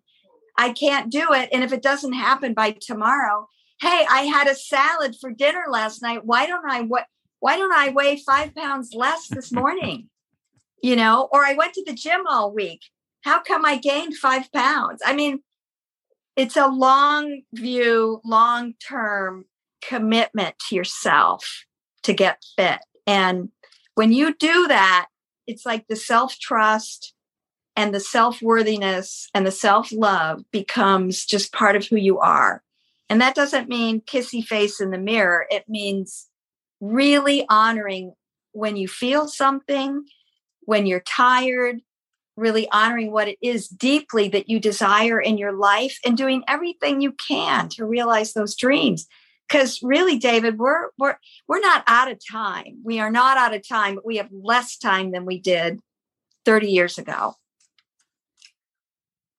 I 0.58 0.72
can't 0.72 1.12
do 1.12 1.34
it. 1.34 1.50
And 1.52 1.64
if 1.64 1.72
it 1.72 1.84
doesn't 1.84 2.14
happen 2.14 2.54
by 2.54 2.72
tomorrow, 2.80 3.48
hey, 3.82 4.06
I 4.10 4.24
had 4.24 4.48
a 4.48 4.56
salad 4.56 5.16
for 5.20 5.32
dinner 5.32 5.66
last 5.70 6.02
night. 6.02 6.26
Why 6.26 6.46
don't 6.46 6.70
I 6.70 6.82
what 6.82 7.06
why 7.42 7.56
don't 7.56 7.72
I 7.72 7.88
weigh 7.90 8.18
five 8.18 8.54
pounds 8.54 8.94
less 8.94 9.30
this 9.30 9.50
morning? 9.50 10.10
you 10.82 10.96
know, 10.96 11.28
or 11.32 11.46
I 11.46 11.54
went 11.54 11.74
to 11.74 11.84
the 11.86 11.94
gym 11.94 12.22
all 12.28 12.54
week. 12.54 12.82
How 13.22 13.42
come 13.42 13.66
I 13.66 13.78
gained 13.78 14.16
five 14.16 14.52
pounds? 14.52 15.02
I 15.06 15.14
mean, 15.14 15.40
it's 16.36 16.56
a 16.56 16.68
long 16.68 17.42
view, 17.54 18.22
long 18.24 18.74
term 18.88 19.46
commitment 19.82 20.56
to 20.70 20.76
yourself 20.76 21.66
to 22.04 22.14
get 22.14 22.44
fit. 22.56 22.80
And 23.10 23.50
when 23.96 24.12
you 24.12 24.36
do 24.36 24.68
that, 24.68 25.08
it's 25.48 25.66
like 25.66 25.88
the 25.88 25.96
self 25.96 26.38
trust 26.38 27.16
and 27.76 27.94
the 27.94 28.00
self 28.00 28.40
worthiness 28.40 29.28
and 29.34 29.48
the 29.48 29.52
self 29.52 29.92
love 29.92 30.44
becomes 30.52 31.26
just 31.26 31.52
part 31.52 31.76
of 31.76 31.88
who 31.88 31.96
you 31.96 32.20
are. 32.20 32.62
And 33.10 33.20
that 33.20 33.34
doesn't 33.34 33.68
mean 33.68 34.02
kissy 34.02 34.44
face 34.44 34.80
in 34.80 34.92
the 34.92 35.00
mirror, 35.00 35.48
it 35.50 35.68
means 35.68 36.28
really 36.80 37.48
honoring 37.50 38.14
when 38.52 38.78
you 38.78 38.88
feel 38.88 39.28
something, 39.28 40.06
when 40.62 40.86
you're 40.86 41.00
tired, 41.00 41.80
really 42.38 42.70
honoring 42.70 43.12
what 43.12 43.28
it 43.28 43.40
is 43.42 43.68
deeply 43.68 44.30
that 44.30 44.50
you 44.50 44.60
desire 44.60 45.20
in 45.20 45.40
your 45.40 45.52
life 45.54 45.98
and 46.06 46.16
doing 46.16 46.44
everything 46.48 47.02
you 47.02 47.12
can 47.14 47.70
to 47.70 47.86
realize 47.86 48.34
those 48.34 48.56
dreams 48.56 49.08
because 49.50 49.80
really 49.84 50.18
david 50.18 50.58
we're 50.60 50.90
we're 50.98 51.18
we're 51.48 51.60
not 51.60 51.84
out 51.88 52.10
of 52.12 52.20
time 52.32 52.80
we 52.84 53.00
are 53.00 53.12
not 53.12 53.38
out 53.38 53.54
of 53.54 53.68
time 53.68 53.96
but 53.96 54.06
we 54.06 54.18
have 54.18 54.30
less 54.32 54.78
time 54.78 55.12
than 55.12 55.26
we 55.26 55.40
did 55.40 55.80
30 56.46 56.68
years 56.72 56.98
ago 56.98 57.36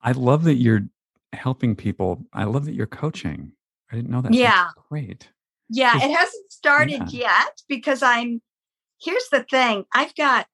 I 0.02 0.12
love 0.12 0.44
that 0.44 0.54
you're 0.54 0.86
helping 1.34 1.76
people. 1.76 2.24
I 2.32 2.44
love 2.44 2.64
that 2.64 2.72
you're 2.74 2.86
coaching. 2.86 3.52
I 3.92 3.96
didn't 3.96 4.10
know 4.10 4.22
that. 4.22 4.32
Yeah. 4.32 4.68
That's 4.74 4.86
great. 4.88 5.28
yeah 5.68 5.94
it 5.96 6.10
hasn't 6.16 6.50
started 6.50 7.12
yet 7.12 7.60
because 7.68 8.02
i'm 8.02 8.40
here's 9.00 9.28
the 9.30 9.42
thing 9.44 9.84
i've 9.94 10.14
got 10.14 10.46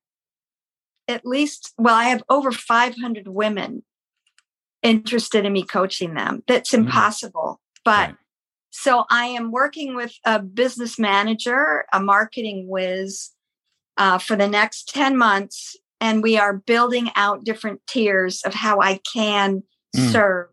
at 1.09 1.25
least 1.25 1.73
well 1.79 1.95
i 1.95 2.05
have 2.05 2.23
over 2.29 2.51
500 2.53 3.29
women 3.29 3.85
interested 4.83 5.45
in 5.47 5.53
me 5.53 5.63
coaching 5.63 6.15
them 6.15 6.43
that's 6.49 6.73
Mm. 6.73 6.79
impossible 6.81 7.61
but 7.85 8.09
Right. 8.11 8.17
So 8.79 9.05
I 9.11 9.27
am 9.27 9.53
working 9.53 9.97
with 9.97 10.13
a 10.25 10.39
business 10.39 10.99
manager, 10.99 11.85
a 11.93 12.01
marketing 12.01 12.69
whiz, 12.69 13.31
uh, 13.97 14.19
for 14.19 14.37
the 14.37 14.49
next 14.49 14.91
10 14.91 15.17
months. 15.17 15.77
And 16.01 16.23
we 16.23 16.37
are 16.37 16.53
building 16.53 17.11
out 17.17 17.45
different 17.45 17.81
tiers 17.87 18.43
of 18.43 18.53
how 18.55 18.81
I 18.81 19.01
can 19.13 19.63
Mm. 19.95 20.13
serve 20.13 20.49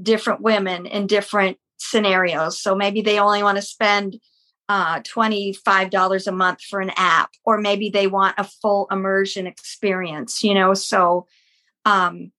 different 0.00 0.42
women 0.42 0.86
in 0.86 1.08
different 1.08 1.58
scenarios. 1.78 2.60
So 2.60 2.76
maybe 2.76 3.00
they 3.00 3.18
only 3.18 3.42
want 3.42 3.56
to 3.56 3.62
spend 3.62 4.20
uh, 4.68 5.00
$25 5.00 6.26
a 6.26 6.32
month 6.32 6.60
for 6.62 6.80
an 6.80 6.92
app, 6.96 7.30
or 7.44 7.58
maybe 7.58 7.90
they 7.90 8.06
want 8.06 8.36
a 8.38 8.44
full 8.44 8.86
immersion 8.92 9.46
experience, 9.46 10.44
you 10.44 10.54
know? 10.54 10.72
So, 10.74 11.26
um, 11.84 12.30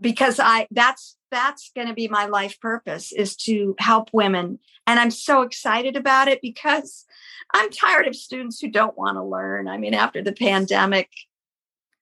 because 0.00 0.38
I, 0.38 0.66
that's, 0.70 1.15
that's 1.30 1.70
going 1.74 1.88
to 1.88 1.94
be 1.94 2.08
my 2.08 2.26
life 2.26 2.60
purpose 2.60 3.12
is 3.12 3.36
to 3.36 3.74
help 3.78 4.10
women. 4.12 4.58
And 4.86 5.00
I'm 5.00 5.10
so 5.10 5.42
excited 5.42 5.96
about 5.96 6.28
it 6.28 6.40
because 6.40 7.04
I'm 7.54 7.70
tired 7.70 8.06
of 8.06 8.16
students 8.16 8.60
who 8.60 8.70
don't 8.70 8.96
want 8.96 9.16
to 9.16 9.22
learn. 9.22 9.68
I 9.68 9.78
mean, 9.78 9.94
after 9.94 10.22
the 10.22 10.32
pandemic, 10.32 11.10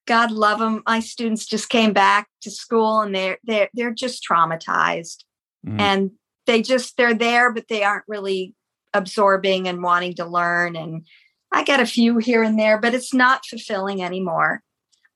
God 0.06 0.30
love 0.30 0.58
them. 0.58 0.82
My 0.86 1.00
students 1.00 1.46
just 1.46 1.68
came 1.68 1.92
back 1.92 2.28
to 2.42 2.50
school 2.50 3.00
and 3.00 3.14
they're 3.14 3.38
they're 3.44 3.70
they're 3.74 3.94
just 3.94 4.26
traumatized 4.28 5.24
Mm. 5.66 5.80
and 5.80 6.10
they 6.46 6.62
just 6.62 6.96
they're 6.96 7.14
there, 7.14 7.52
but 7.52 7.68
they 7.68 7.82
aren't 7.84 8.04
really 8.06 8.54
absorbing 8.92 9.66
and 9.66 9.82
wanting 9.82 10.14
to 10.16 10.26
learn. 10.26 10.76
And 10.76 11.06
I 11.50 11.64
get 11.64 11.80
a 11.80 11.86
few 11.86 12.18
here 12.18 12.42
and 12.42 12.58
there, 12.58 12.78
but 12.78 12.94
it's 12.94 13.14
not 13.14 13.46
fulfilling 13.46 14.02
anymore 14.02 14.62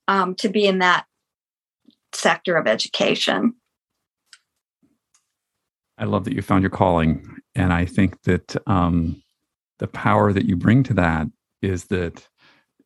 um, 0.06 0.34
to 0.36 0.48
be 0.48 0.66
in 0.66 0.78
that 0.78 1.04
sector 2.12 2.56
of 2.56 2.66
education. 2.66 3.54
I 5.98 6.04
love 6.04 6.24
that 6.24 6.34
you 6.34 6.42
found 6.42 6.62
your 6.62 6.70
calling. 6.70 7.26
And 7.54 7.72
I 7.72 7.84
think 7.84 8.22
that 8.22 8.56
um, 8.66 9.22
the 9.78 9.88
power 9.88 10.32
that 10.32 10.46
you 10.46 10.56
bring 10.56 10.82
to 10.84 10.94
that 10.94 11.26
is 11.60 11.86
that, 11.86 12.26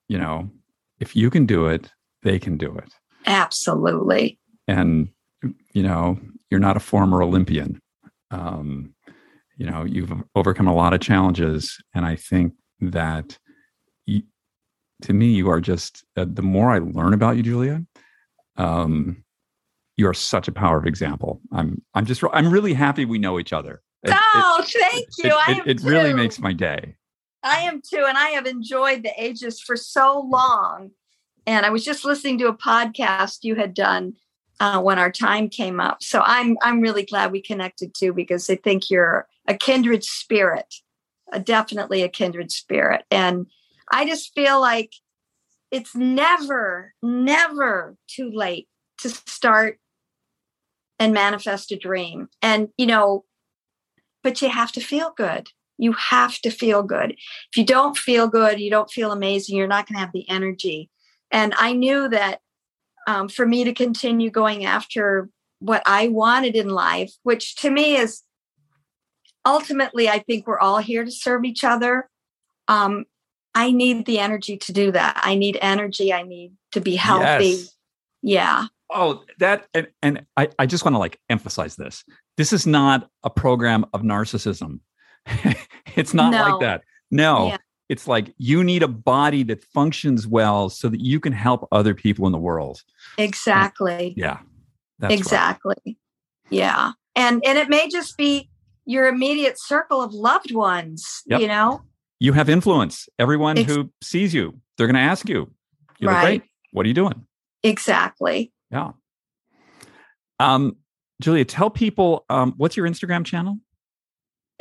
you 0.08 0.18
know, 0.18 0.50
if 0.98 1.14
you 1.14 1.30
can 1.30 1.46
do 1.46 1.66
it, 1.66 1.90
they 2.22 2.38
can 2.38 2.56
do 2.56 2.76
it. 2.76 2.92
Absolutely. 3.26 4.38
And, 4.66 5.08
you 5.72 5.82
know, 5.82 6.18
you're 6.50 6.60
not 6.60 6.76
a 6.76 6.80
former 6.80 7.22
Olympian. 7.22 7.80
Um, 8.30 8.94
you 9.56 9.66
know, 9.66 9.84
you've 9.84 10.12
overcome 10.34 10.68
a 10.68 10.74
lot 10.74 10.94
of 10.94 11.00
challenges. 11.00 11.76
And 11.94 12.06
I 12.06 12.16
think 12.16 12.54
that 12.80 13.38
you, 14.06 14.22
to 15.02 15.12
me, 15.12 15.32
you 15.32 15.50
are 15.50 15.60
just, 15.60 16.04
uh, 16.16 16.24
the 16.26 16.42
more 16.42 16.70
I 16.70 16.78
learn 16.78 17.12
about 17.12 17.36
you, 17.36 17.42
Julia, 17.42 17.84
um, 18.56 19.24
you 20.02 20.08
are 20.08 20.14
such 20.14 20.48
a 20.48 20.52
power 20.52 20.76
of 20.78 20.84
example. 20.86 21.40
I'm, 21.52 21.80
I'm 21.94 22.04
just, 22.04 22.22
I'm 22.32 22.50
really 22.50 22.74
happy 22.74 23.04
we 23.04 23.18
know 23.18 23.38
each 23.38 23.52
other. 23.52 23.82
It- 24.02 24.10
it- 24.10 24.16
oh, 24.34 24.64
thank 24.66 25.06
you. 25.18 25.30
it, 25.30 25.32
I 25.48 25.52
it- 25.64 25.80
it 25.80 25.80
really 25.82 26.12
makes 26.12 26.40
my 26.40 26.52
day. 26.52 26.96
I 27.44 27.58
am 27.60 27.80
too, 27.80 28.04
and 28.08 28.18
I 28.18 28.28
have 28.30 28.46
enjoyed 28.46 29.02
the 29.04 29.12
Ageist 29.18 29.62
for 29.62 29.76
so 29.76 30.20
long. 30.28 30.90
And 31.46 31.64
I 31.66 31.70
was 31.70 31.84
just 31.84 32.04
listening 32.04 32.38
to 32.38 32.48
a 32.48 32.56
podcast 32.56 33.38
you 33.42 33.54
had 33.56 33.74
done 33.74 34.14
uh, 34.60 34.80
when 34.80 34.98
our 34.98 35.10
time 35.10 35.48
came 35.48 35.80
up. 35.80 36.02
So 36.02 36.22
I'm 36.24 36.56
I'm 36.62 36.80
really 36.80 37.04
glad 37.04 37.32
we 37.32 37.40
connected 37.42 37.94
too 37.94 38.12
because 38.12 38.48
I 38.48 38.56
think 38.56 38.90
you're 38.90 39.26
a 39.48 39.54
kindred 39.54 40.04
spirit, 40.04 40.72
a, 41.32 41.40
definitely 41.40 42.02
a 42.02 42.08
kindred 42.08 42.52
spirit. 42.52 43.04
And 43.10 43.46
I 43.90 44.06
just 44.06 44.32
feel 44.34 44.60
like 44.60 44.92
it's 45.72 45.96
never, 45.96 46.94
never 47.02 47.96
too 48.06 48.30
late 48.30 48.68
to 48.98 49.08
start 49.08 49.80
and 51.02 51.12
manifest 51.12 51.72
a 51.72 51.76
dream. 51.76 52.28
And 52.40 52.68
you 52.78 52.86
know, 52.86 53.24
but 54.22 54.40
you 54.40 54.48
have 54.48 54.70
to 54.72 54.80
feel 54.80 55.12
good. 55.16 55.48
You 55.76 55.94
have 55.94 56.38
to 56.42 56.50
feel 56.50 56.84
good. 56.84 57.10
If 57.50 57.56
you 57.56 57.64
don't 57.64 57.98
feel 57.98 58.28
good, 58.28 58.60
you 58.60 58.70
don't 58.70 58.88
feel 58.88 59.10
amazing, 59.10 59.56
you're 59.56 59.66
not 59.66 59.88
going 59.88 59.96
to 59.96 60.00
have 60.00 60.12
the 60.12 60.28
energy. 60.28 60.90
And 61.32 61.54
I 61.58 61.72
knew 61.72 62.08
that 62.08 62.38
um, 63.08 63.28
for 63.28 63.44
me 63.44 63.64
to 63.64 63.74
continue 63.74 64.30
going 64.30 64.64
after 64.64 65.28
what 65.58 65.82
I 65.86 66.06
wanted 66.06 66.54
in 66.54 66.68
life, 66.68 67.12
which 67.24 67.56
to 67.56 67.70
me 67.70 67.96
is 67.96 68.22
ultimately, 69.44 70.08
I 70.08 70.20
think 70.20 70.46
we're 70.46 70.60
all 70.60 70.78
here 70.78 71.04
to 71.04 71.10
serve 71.10 71.44
each 71.44 71.64
other. 71.64 72.08
Um, 72.68 73.06
I 73.56 73.72
need 73.72 74.06
the 74.06 74.20
energy 74.20 74.56
to 74.56 74.72
do 74.72 74.92
that. 74.92 75.20
I 75.20 75.34
need 75.34 75.58
energy. 75.60 76.12
I 76.12 76.22
need 76.22 76.52
to 76.70 76.80
be 76.80 76.94
healthy. 76.94 77.44
Yes. 77.44 77.76
Yeah. 78.22 78.66
Oh, 78.94 79.24
that 79.38 79.66
and, 79.74 79.86
and 80.02 80.26
I, 80.36 80.48
I 80.58 80.66
just 80.66 80.84
want 80.84 80.94
to 80.94 80.98
like 80.98 81.18
emphasize 81.30 81.76
this. 81.76 82.04
This 82.36 82.52
is 82.52 82.66
not 82.66 83.08
a 83.24 83.30
program 83.30 83.84
of 83.92 84.02
narcissism. 84.02 84.80
it's 85.96 86.14
not 86.14 86.32
No. 86.32 86.42
like 86.50 86.60
that. 86.60 86.82
No. 87.10 87.48
Yeah. 87.48 87.56
It's 87.88 88.08
like 88.08 88.32
you 88.38 88.64
need 88.64 88.82
a 88.82 88.88
body 88.88 89.42
that 89.44 89.62
functions 89.64 90.26
well 90.26 90.68
so 90.70 90.88
that 90.88 91.00
you 91.00 91.20
can 91.20 91.32
help 91.32 91.68
other 91.72 91.94
people 91.94 92.26
in 92.26 92.32
the 92.32 92.38
world. 92.38 92.80
Exactly. 93.18 94.14
Yeah. 94.16 94.38
That's 94.98 95.10
right. 95.10 95.18
exactly 95.18 95.98
yeah 96.50 96.92
and 97.16 97.42
and 97.46 97.58
it 97.58 97.68
may 97.68 97.88
just 97.88 98.16
be 98.16 98.48
your 98.84 99.08
immediate 99.08 99.58
circle 99.58 100.00
of 100.02 100.12
loved 100.12 100.54
ones 100.54 101.22
Yep. 101.26 101.40
you 101.40 101.48
know 101.48 101.82
You 102.20 102.34
have 102.34 102.48
influence. 102.48 103.08
Everyone 103.18 103.56
who 103.56 103.90
sees 104.02 104.32
you, 104.34 104.60
they're 104.76 104.86
going 104.86 104.94
to 104.94 105.00
ask 105.00 105.28
you, 105.28 105.50
you 105.98 106.06
look 106.06 106.14
Right. 106.16 106.40
great. 106.40 106.42
What 106.72 106.84
are 106.86 106.88
you 106.88 106.94
doing? 106.94 107.26
exactly 107.64 108.52
Yeah. 108.72 108.92
Um, 110.40 110.76
Julia, 111.20 111.44
tell 111.44 111.70
people 111.70 112.24
um, 112.28 112.54
what's 112.56 112.76
your 112.76 112.88
Instagram 112.88 113.24
channel? 113.24 113.58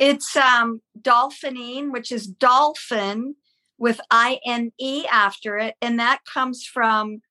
it's 0.02 0.34
um 0.36 0.80
dolphinine 1.00 1.92
which 1.92 2.10
is 2.10 2.26
dolphin 2.26 3.36
with 3.78 4.00
i-n-e 4.10 5.06
after 5.06 5.58
it 5.58 5.74
and 5.80 5.98
that 5.98 6.18
comes 6.24 6.64
from 6.64 7.22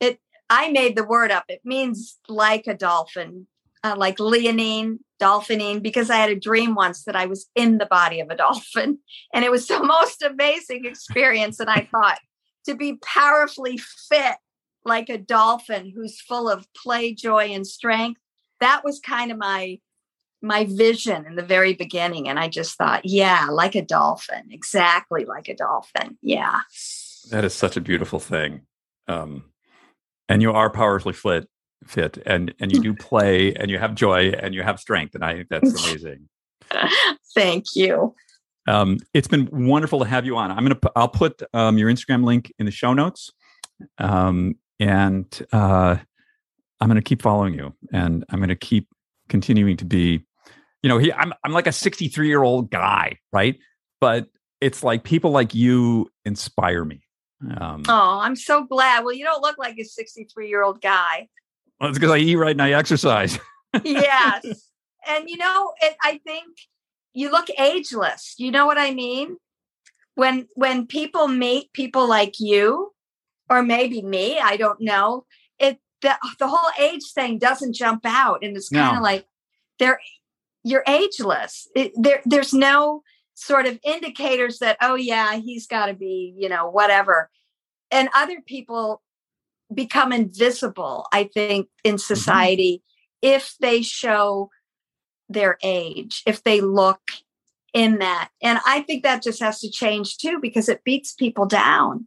it 0.00 0.18
i 0.48 0.70
made 0.70 0.96
the 0.96 1.04
word 1.04 1.30
up 1.30 1.44
it 1.48 1.60
means 1.64 2.18
like 2.28 2.66
a 2.66 2.74
dolphin 2.74 3.46
uh, 3.82 3.94
like 3.96 4.20
leonine, 4.20 4.98
dolphinine, 5.18 5.80
because 5.80 6.10
I 6.10 6.16
had 6.16 6.28
a 6.28 6.38
dream 6.38 6.74
once 6.74 7.04
that 7.04 7.16
I 7.16 7.24
was 7.24 7.46
in 7.54 7.78
the 7.78 7.86
body 7.86 8.20
of 8.20 8.28
a 8.28 8.36
dolphin. 8.36 8.98
And 9.32 9.42
it 9.42 9.50
was 9.50 9.68
the 9.68 9.82
most 9.82 10.20
amazing 10.20 10.84
experience. 10.84 11.60
And 11.60 11.70
I 11.70 11.88
thought 11.90 12.18
to 12.66 12.74
be 12.74 12.98
powerfully 13.02 13.78
fit 13.78 14.36
like 14.84 15.08
a 15.08 15.18
dolphin 15.18 15.92
who's 15.94 16.20
full 16.20 16.48
of 16.48 16.66
play, 16.74 17.12
joy, 17.14 17.46
and 17.46 17.66
strength, 17.66 18.20
that 18.60 18.82
was 18.84 19.00
kind 19.00 19.30
of 19.30 19.38
my 19.38 19.78
my 20.42 20.64
vision 20.64 21.26
in 21.26 21.36
the 21.36 21.42
very 21.42 21.74
beginning 21.74 22.28
and 22.28 22.38
i 22.38 22.48
just 22.48 22.76
thought 22.76 23.04
yeah 23.04 23.48
like 23.50 23.74
a 23.74 23.82
dolphin 23.82 24.42
exactly 24.50 25.24
like 25.24 25.48
a 25.48 25.54
dolphin. 25.54 26.16
Yeah. 26.22 26.60
That 27.30 27.44
is 27.44 27.54
such 27.54 27.76
a 27.76 27.80
beautiful 27.80 28.18
thing 28.18 28.62
um 29.08 29.44
and 30.28 30.40
you 30.40 30.52
are 30.52 30.70
powerfully 30.70 31.12
fit 31.12 31.48
fit 31.86 32.18
and 32.24 32.54
and 32.58 32.72
you 32.72 32.80
do 32.80 32.94
play 32.98 33.54
and 33.54 33.70
you 33.70 33.78
have 33.78 33.94
joy 33.94 34.30
and 34.30 34.54
you 34.54 34.62
have 34.62 34.80
strength 34.80 35.14
and 35.14 35.24
i 35.24 35.34
think 35.34 35.48
that's 35.48 35.84
amazing. 35.86 36.28
Thank 37.34 37.64
you. 37.74 38.14
Um 38.66 38.98
it's 39.12 39.28
been 39.28 39.48
wonderful 39.52 39.98
to 40.00 40.06
have 40.06 40.24
you 40.24 40.36
on. 40.36 40.50
I'm 40.50 40.64
gonna 40.64 40.80
i'll 40.96 41.08
put 41.08 41.42
um, 41.52 41.76
your 41.76 41.90
instagram 41.90 42.24
link 42.24 42.52
in 42.58 42.64
the 42.64 42.72
show 42.72 42.94
notes. 42.94 43.30
Um 43.98 44.54
and 44.80 45.46
uh 45.52 45.96
i'm 46.80 46.88
gonna 46.88 47.02
keep 47.02 47.22
following 47.22 47.54
you 47.54 47.72
and 47.92 48.24
i'm 48.30 48.40
gonna 48.40 48.56
keep 48.56 48.88
continuing 49.28 49.76
to 49.76 49.84
be 49.84 50.24
you 50.82 50.88
know 50.88 50.98
he 50.98 51.12
i'm, 51.12 51.32
I'm 51.44 51.52
like 51.52 51.68
a 51.68 51.72
63 51.72 52.26
year 52.26 52.42
old 52.42 52.70
guy 52.70 53.18
right? 53.32 53.56
But 54.00 54.28
it's 54.62 54.82
like 54.82 55.04
people 55.04 55.30
like 55.30 55.54
you 55.54 56.10
inspire 56.24 56.84
me 56.84 57.02
um, 57.58 57.84
oh 57.88 58.18
i'm 58.20 58.34
so 58.34 58.64
glad. 58.64 59.04
Well 59.04 59.14
you 59.14 59.24
don't 59.24 59.42
look 59.42 59.58
like 59.58 59.78
a 59.78 59.84
63 59.84 60.48
year 60.48 60.62
old 60.62 60.80
guy. 60.80 61.28
Well, 61.78 61.90
it's 61.90 61.98
because 61.98 62.10
i 62.10 62.16
eat 62.18 62.36
right 62.36 62.52
and 62.52 62.62
i 62.62 62.72
exercise. 62.72 63.38
Yes. 63.84 64.44
And 65.08 65.30
you 65.30 65.38
know 65.38 65.72
it, 65.80 65.96
i 66.02 66.20
think 66.26 66.54
you 67.14 67.30
look 67.30 67.46
ageless. 67.58 68.34
You 68.36 68.50
know 68.50 68.66
what 68.66 68.76
i 68.76 68.92
mean? 68.92 69.38
When 70.14 70.46
when 70.54 70.86
people 70.86 71.26
meet 71.26 71.72
people 71.72 72.06
like 72.06 72.34
you 72.38 72.92
or 73.50 73.62
maybe 73.62 74.00
me 74.00 74.38
i 74.38 74.56
don't 74.56 74.80
know 74.80 75.26
it 75.58 75.78
the, 76.00 76.16
the 76.38 76.48
whole 76.48 76.70
age 76.78 77.12
thing 77.12 77.38
doesn't 77.38 77.74
jump 77.74 78.06
out 78.06 78.42
and 78.42 78.56
it's 78.56 78.70
kind 78.70 78.88
of 78.88 78.94
no. 78.96 79.02
like 79.02 79.26
they're 79.78 80.00
you're 80.62 80.84
ageless. 80.86 81.68
It, 81.74 81.92
there, 81.96 82.20
there's 82.24 82.52
no 82.52 83.02
sort 83.34 83.66
of 83.66 83.78
indicators 83.82 84.58
that, 84.58 84.76
oh, 84.80 84.94
yeah, 84.94 85.36
he's 85.36 85.66
got 85.66 85.86
to 85.86 85.94
be, 85.94 86.34
you 86.36 86.48
know, 86.48 86.68
whatever. 86.68 87.30
And 87.90 88.08
other 88.14 88.40
people 88.46 89.02
become 89.72 90.12
invisible, 90.12 91.06
I 91.12 91.24
think, 91.24 91.68
in 91.84 91.94
mm-hmm. 91.94 91.98
society 91.98 92.82
mm-hmm. 93.24 93.34
if 93.34 93.54
they 93.60 93.82
show 93.82 94.50
their 95.28 95.58
age, 95.62 96.22
if 96.26 96.42
they 96.42 96.60
look 96.60 97.00
in 97.72 97.98
that. 98.00 98.30
And 98.42 98.58
I 98.66 98.82
think 98.82 99.04
that 99.04 99.22
just 99.22 99.40
has 99.40 99.60
to 99.60 99.70
change 99.70 100.18
too 100.18 100.38
because 100.42 100.68
it 100.68 100.84
beats 100.84 101.12
people 101.12 101.46
down. 101.46 102.06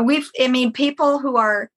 We've, 0.00 0.30
I 0.40 0.48
mean, 0.48 0.72
people 0.72 1.18
who 1.18 1.36
are 1.36 1.70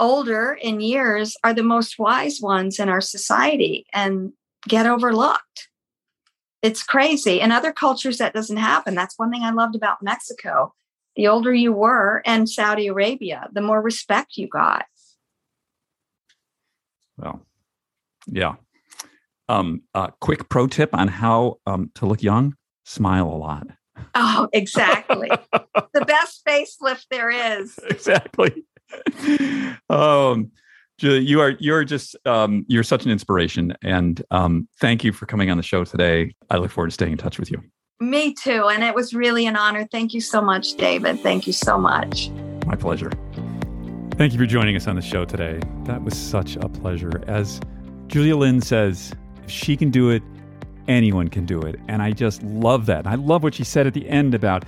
older 0.00 0.58
in 0.60 0.80
years 0.80 1.36
are 1.44 1.54
the 1.54 1.62
most 1.62 1.98
wise 1.98 2.40
ones 2.40 2.78
in 2.78 2.88
our 2.88 3.00
society. 3.00 3.86
And 3.92 4.32
get 4.68 4.86
overlooked. 4.86 5.68
It's 6.62 6.82
crazy. 6.82 7.40
In 7.40 7.50
other 7.50 7.72
cultures, 7.72 8.18
that 8.18 8.34
doesn't 8.34 8.56
happen. 8.56 8.94
That's 8.94 9.18
one 9.18 9.30
thing 9.30 9.42
I 9.42 9.50
loved 9.50 9.74
about 9.74 10.02
Mexico. 10.02 10.74
The 11.16 11.28
older 11.28 11.52
you 11.52 11.72
were, 11.72 12.22
and 12.24 12.48
Saudi 12.48 12.86
Arabia, 12.86 13.48
the 13.52 13.60
more 13.60 13.82
respect 13.82 14.36
you 14.36 14.48
got. 14.48 14.86
Well, 17.18 17.44
yeah. 18.26 18.54
Um, 19.48 19.82
uh, 19.94 20.08
quick 20.20 20.48
pro 20.48 20.66
tip 20.68 20.94
on 20.94 21.08
how 21.08 21.58
um, 21.66 21.90
to 21.96 22.06
look 22.06 22.22
young: 22.22 22.54
smile 22.84 23.28
a 23.28 23.36
lot. 23.36 23.66
Oh, 24.14 24.48
exactly. 24.52 25.30
the 25.92 26.04
best 26.04 26.44
facelift 26.46 27.06
there 27.10 27.30
is. 27.30 27.78
Exactly. 27.88 28.64
Um, 29.88 30.50
Julia, 30.98 31.20
you 31.20 31.40
are 31.40 31.50
you're 31.58 31.84
just 31.84 32.14
um, 32.26 32.64
you're 32.68 32.82
such 32.82 33.04
an 33.04 33.10
inspiration, 33.10 33.74
and 33.82 34.22
um, 34.30 34.68
thank 34.80 35.02
you 35.02 35.12
for 35.12 35.26
coming 35.26 35.50
on 35.50 35.56
the 35.56 35.62
show 35.62 35.84
today. 35.84 36.34
I 36.50 36.58
look 36.58 36.70
forward 36.70 36.88
to 36.88 36.94
staying 36.94 37.12
in 37.12 37.18
touch 37.18 37.38
with 37.38 37.50
you. 37.50 37.60
Me 38.00 38.34
too, 38.34 38.68
and 38.68 38.84
it 38.84 38.94
was 38.94 39.14
really 39.14 39.46
an 39.46 39.56
honor. 39.56 39.86
Thank 39.90 40.12
you 40.14 40.20
so 40.20 40.40
much, 40.40 40.74
David. 40.74 41.20
Thank 41.20 41.46
you 41.46 41.52
so 41.52 41.78
much. 41.78 42.30
My 42.66 42.76
pleasure. 42.76 43.10
Thank 44.16 44.32
you 44.32 44.38
for 44.38 44.46
joining 44.46 44.76
us 44.76 44.86
on 44.86 44.96
the 44.96 45.02
show 45.02 45.24
today. 45.24 45.60
That 45.84 46.02
was 46.02 46.16
such 46.16 46.56
a 46.56 46.68
pleasure. 46.68 47.22
As 47.26 47.60
Julia 48.06 48.36
Linn 48.36 48.60
says, 48.60 49.12
if 49.42 49.50
she 49.50 49.76
can 49.76 49.90
do 49.90 50.10
it, 50.10 50.22
anyone 50.88 51.28
can 51.28 51.46
do 51.46 51.60
it, 51.60 51.78
and 51.88 52.02
I 52.02 52.12
just 52.12 52.42
love 52.42 52.86
that. 52.86 53.06
I 53.06 53.14
love 53.14 53.42
what 53.42 53.54
she 53.54 53.64
said 53.64 53.86
at 53.86 53.94
the 53.94 54.08
end 54.08 54.34
about 54.34 54.64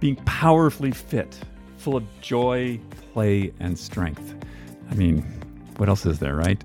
being 0.00 0.16
powerfully 0.16 0.90
fit, 0.90 1.38
full 1.76 1.96
of 1.96 2.04
joy, 2.20 2.80
play, 3.12 3.52
and 3.60 3.78
strength. 3.78 4.34
I 4.90 4.94
mean, 4.94 5.22
what 5.76 5.88
else 5.88 6.04
is 6.06 6.18
there, 6.18 6.34
right? 6.34 6.62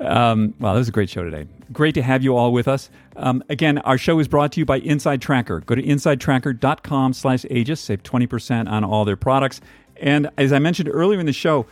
Um, 0.00 0.54
well, 0.58 0.72
that 0.74 0.78
was 0.78 0.88
a 0.88 0.92
great 0.92 1.10
show 1.10 1.22
today. 1.22 1.46
Great 1.72 1.94
to 1.94 2.02
have 2.02 2.22
you 2.22 2.36
all 2.36 2.52
with 2.52 2.68
us. 2.68 2.90
Um, 3.16 3.42
again, 3.48 3.78
our 3.78 3.98
show 3.98 4.18
is 4.18 4.28
brought 4.28 4.52
to 4.52 4.60
you 4.60 4.64
by 4.64 4.78
Inside 4.78 5.22
Tracker. 5.22 5.60
Go 5.60 5.74
to 5.74 5.82
insidetracker.com 5.82 7.12
slash 7.12 7.42
Ageist. 7.44 7.78
Save 7.78 8.02
20% 8.02 8.68
on 8.68 8.84
all 8.84 9.04
their 9.04 9.16
products. 9.16 9.60
And 9.96 10.30
as 10.36 10.52
I 10.52 10.58
mentioned 10.58 10.88
earlier 10.92 11.20
in 11.20 11.26
the 11.26 11.32
show, 11.32 11.66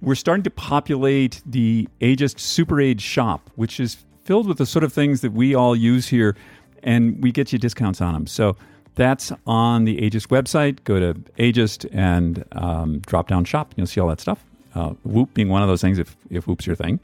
we're 0.00 0.14
starting 0.14 0.44
to 0.44 0.50
populate 0.50 1.42
the 1.44 1.88
Ageist 2.00 2.38
Super 2.38 2.80
Age 2.80 3.00
shop, 3.00 3.50
which 3.56 3.80
is 3.80 4.05
filled 4.26 4.48
with 4.48 4.58
the 4.58 4.66
sort 4.66 4.84
of 4.84 4.92
things 4.92 5.20
that 5.20 5.32
we 5.32 5.54
all 5.54 5.76
use 5.76 6.08
here, 6.08 6.36
and 6.82 7.22
we 7.22 7.30
get 7.32 7.52
you 7.52 7.58
discounts 7.58 8.00
on 8.00 8.12
them. 8.12 8.26
So 8.26 8.56
that's 8.96 9.32
on 9.46 9.84
the 9.84 9.98
Ageist 9.98 10.28
website. 10.28 10.82
Go 10.84 10.98
to 10.98 11.14
Ageist 11.38 11.88
and 11.92 12.44
um, 12.52 12.98
drop 13.00 13.28
down 13.28 13.44
shop. 13.44 13.72
You'll 13.76 13.86
see 13.86 14.00
all 14.00 14.08
that 14.08 14.20
stuff. 14.20 14.44
Uh, 14.74 14.90
Whoop 15.04 15.32
being 15.32 15.48
one 15.48 15.62
of 15.62 15.68
those 15.68 15.80
things, 15.80 15.98
if, 15.98 16.16
if 16.28 16.46
Whoop's 16.46 16.66
your 16.66 16.76
thing. 16.76 16.98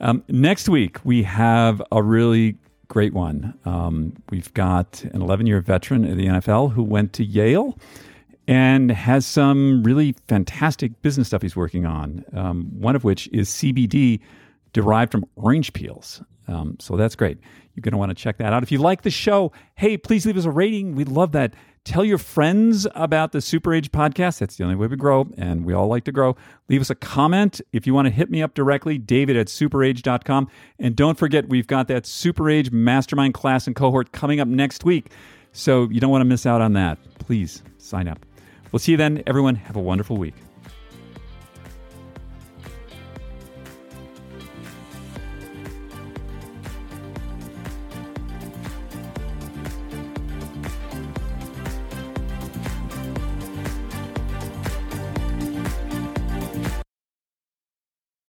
Um, 0.00 0.24
next 0.28 0.68
week, 0.68 0.98
we 1.04 1.22
have 1.22 1.82
a 1.92 2.02
really 2.02 2.56
great 2.88 3.12
one. 3.12 3.58
Um, 3.64 4.14
we've 4.30 4.52
got 4.54 5.04
an 5.04 5.22
11 5.22 5.46
year 5.46 5.60
veteran 5.60 6.04
of 6.04 6.16
the 6.16 6.26
NFL 6.26 6.72
who 6.72 6.82
went 6.82 7.12
to 7.14 7.24
Yale 7.24 7.78
and 8.48 8.90
has 8.90 9.26
some 9.26 9.82
really 9.82 10.14
fantastic 10.28 11.02
business 11.02 11.28
stuff 11.28 11.42
he's 11.42 11.56
working 11.56 11.84
on. 11.84 12.24
Um, 12.32 12.70
one 12.78 12.94
of 12.94 13.04
which 13.04 13.28
is 13.28 13.48
CBD 13.50 14.20
derived 14.72 15.10
from 15.10 15.24
orange 15.36 15.72
peels. 15.72 16.22
Um, 16.48 16.76
so 16.80 16.96
that's 16.96 17.16
great. 17.16 17.38
You're 17.74 17.82
going 17.82 17.92
to 17.92 17.98
want 17.98 18.10
to 18.10 18.14
check 18.14 18.38
that 18.38 18.52
out. 18.52 18.62
If 18.62 18.72
you 18.72 18.78
like 18.78 19.02
the 19.02 19.10
show, 19.10 19.52
hey, 19.74 19.96
please 19.96 20.24
leave 20.26 20.36
us 20.36 20.44
a 20.44 20.50
rating. 20.50 20.94
We'd 20.94 21.08
love 21.08 21.32
that. 21.32 21.54
Tell 21.84 22.04
your 22.04 22.18
friends 22.18 22.86
about 22.96 23.30
the 23.30 23.40
Super 23.40 23.72
Age 23.72 23.92
podcast. 23.92 24.40
That's 24.40 24.56
the 24.56 24.64
only 24.64 24.74
way 24.74 24.88
we 24.88 24.96
grow, 24.96 25.28
and 25.38 25.64
we 25.64 25.72
all 25.72 25.86
like 25.86 26.02
to 26.04 26.12
grow. 26.12 26.34
Leave 26.68 26.80
us 26.80 26.90
a 26.90 26.96
comment. 26.96 27.60
If 27.72 27.86
you 27.86 27.94
want 27.94 28.06
to 28.06 28.10
hit 28.12 28.28
me 28.28 28.42
up 28.42 28.54
directly, 28.54 28.98
david 28.98 29.36
at 29.36 29.46
superage.com. 29.46 30.48
And 30.80 30.96
don't 30.96 31.16
forget, 31.16 31.48
we've 31.48 31.68
got 31.68 31.86
that 31.88 32.04
Super 32.04 32.50
Age 32.50 32.72
Mastermind 32.72 33.34
class 33.34 33.68
and 33.68 33.76
cohort 33.76 34.10
coming 34.10 34.40
up 34.40 34.48
next 34.48 34.84
week. 34.84 35.12
So 35.52 35.88
you 35.90 36.00
don't 36.00 36.10
want 36.10 36.22
to 36.22 36.26
miss 36.26 36.44
out 36.44 36.60
on 36.60 36.72
that. 36.72 36.98
Please 37.20 37.62
sign 37.78 38.08
up. 38.08 38.26
We'll 38.72 38.80
see 38.80 38.92
you 38.92 38.98
then, 38.98 39.22
everyone. 39.26 39.54
Have 39.54 39.76
a 39.76 39.80
wonderful 39.80 40.16
week. 40.16 40.34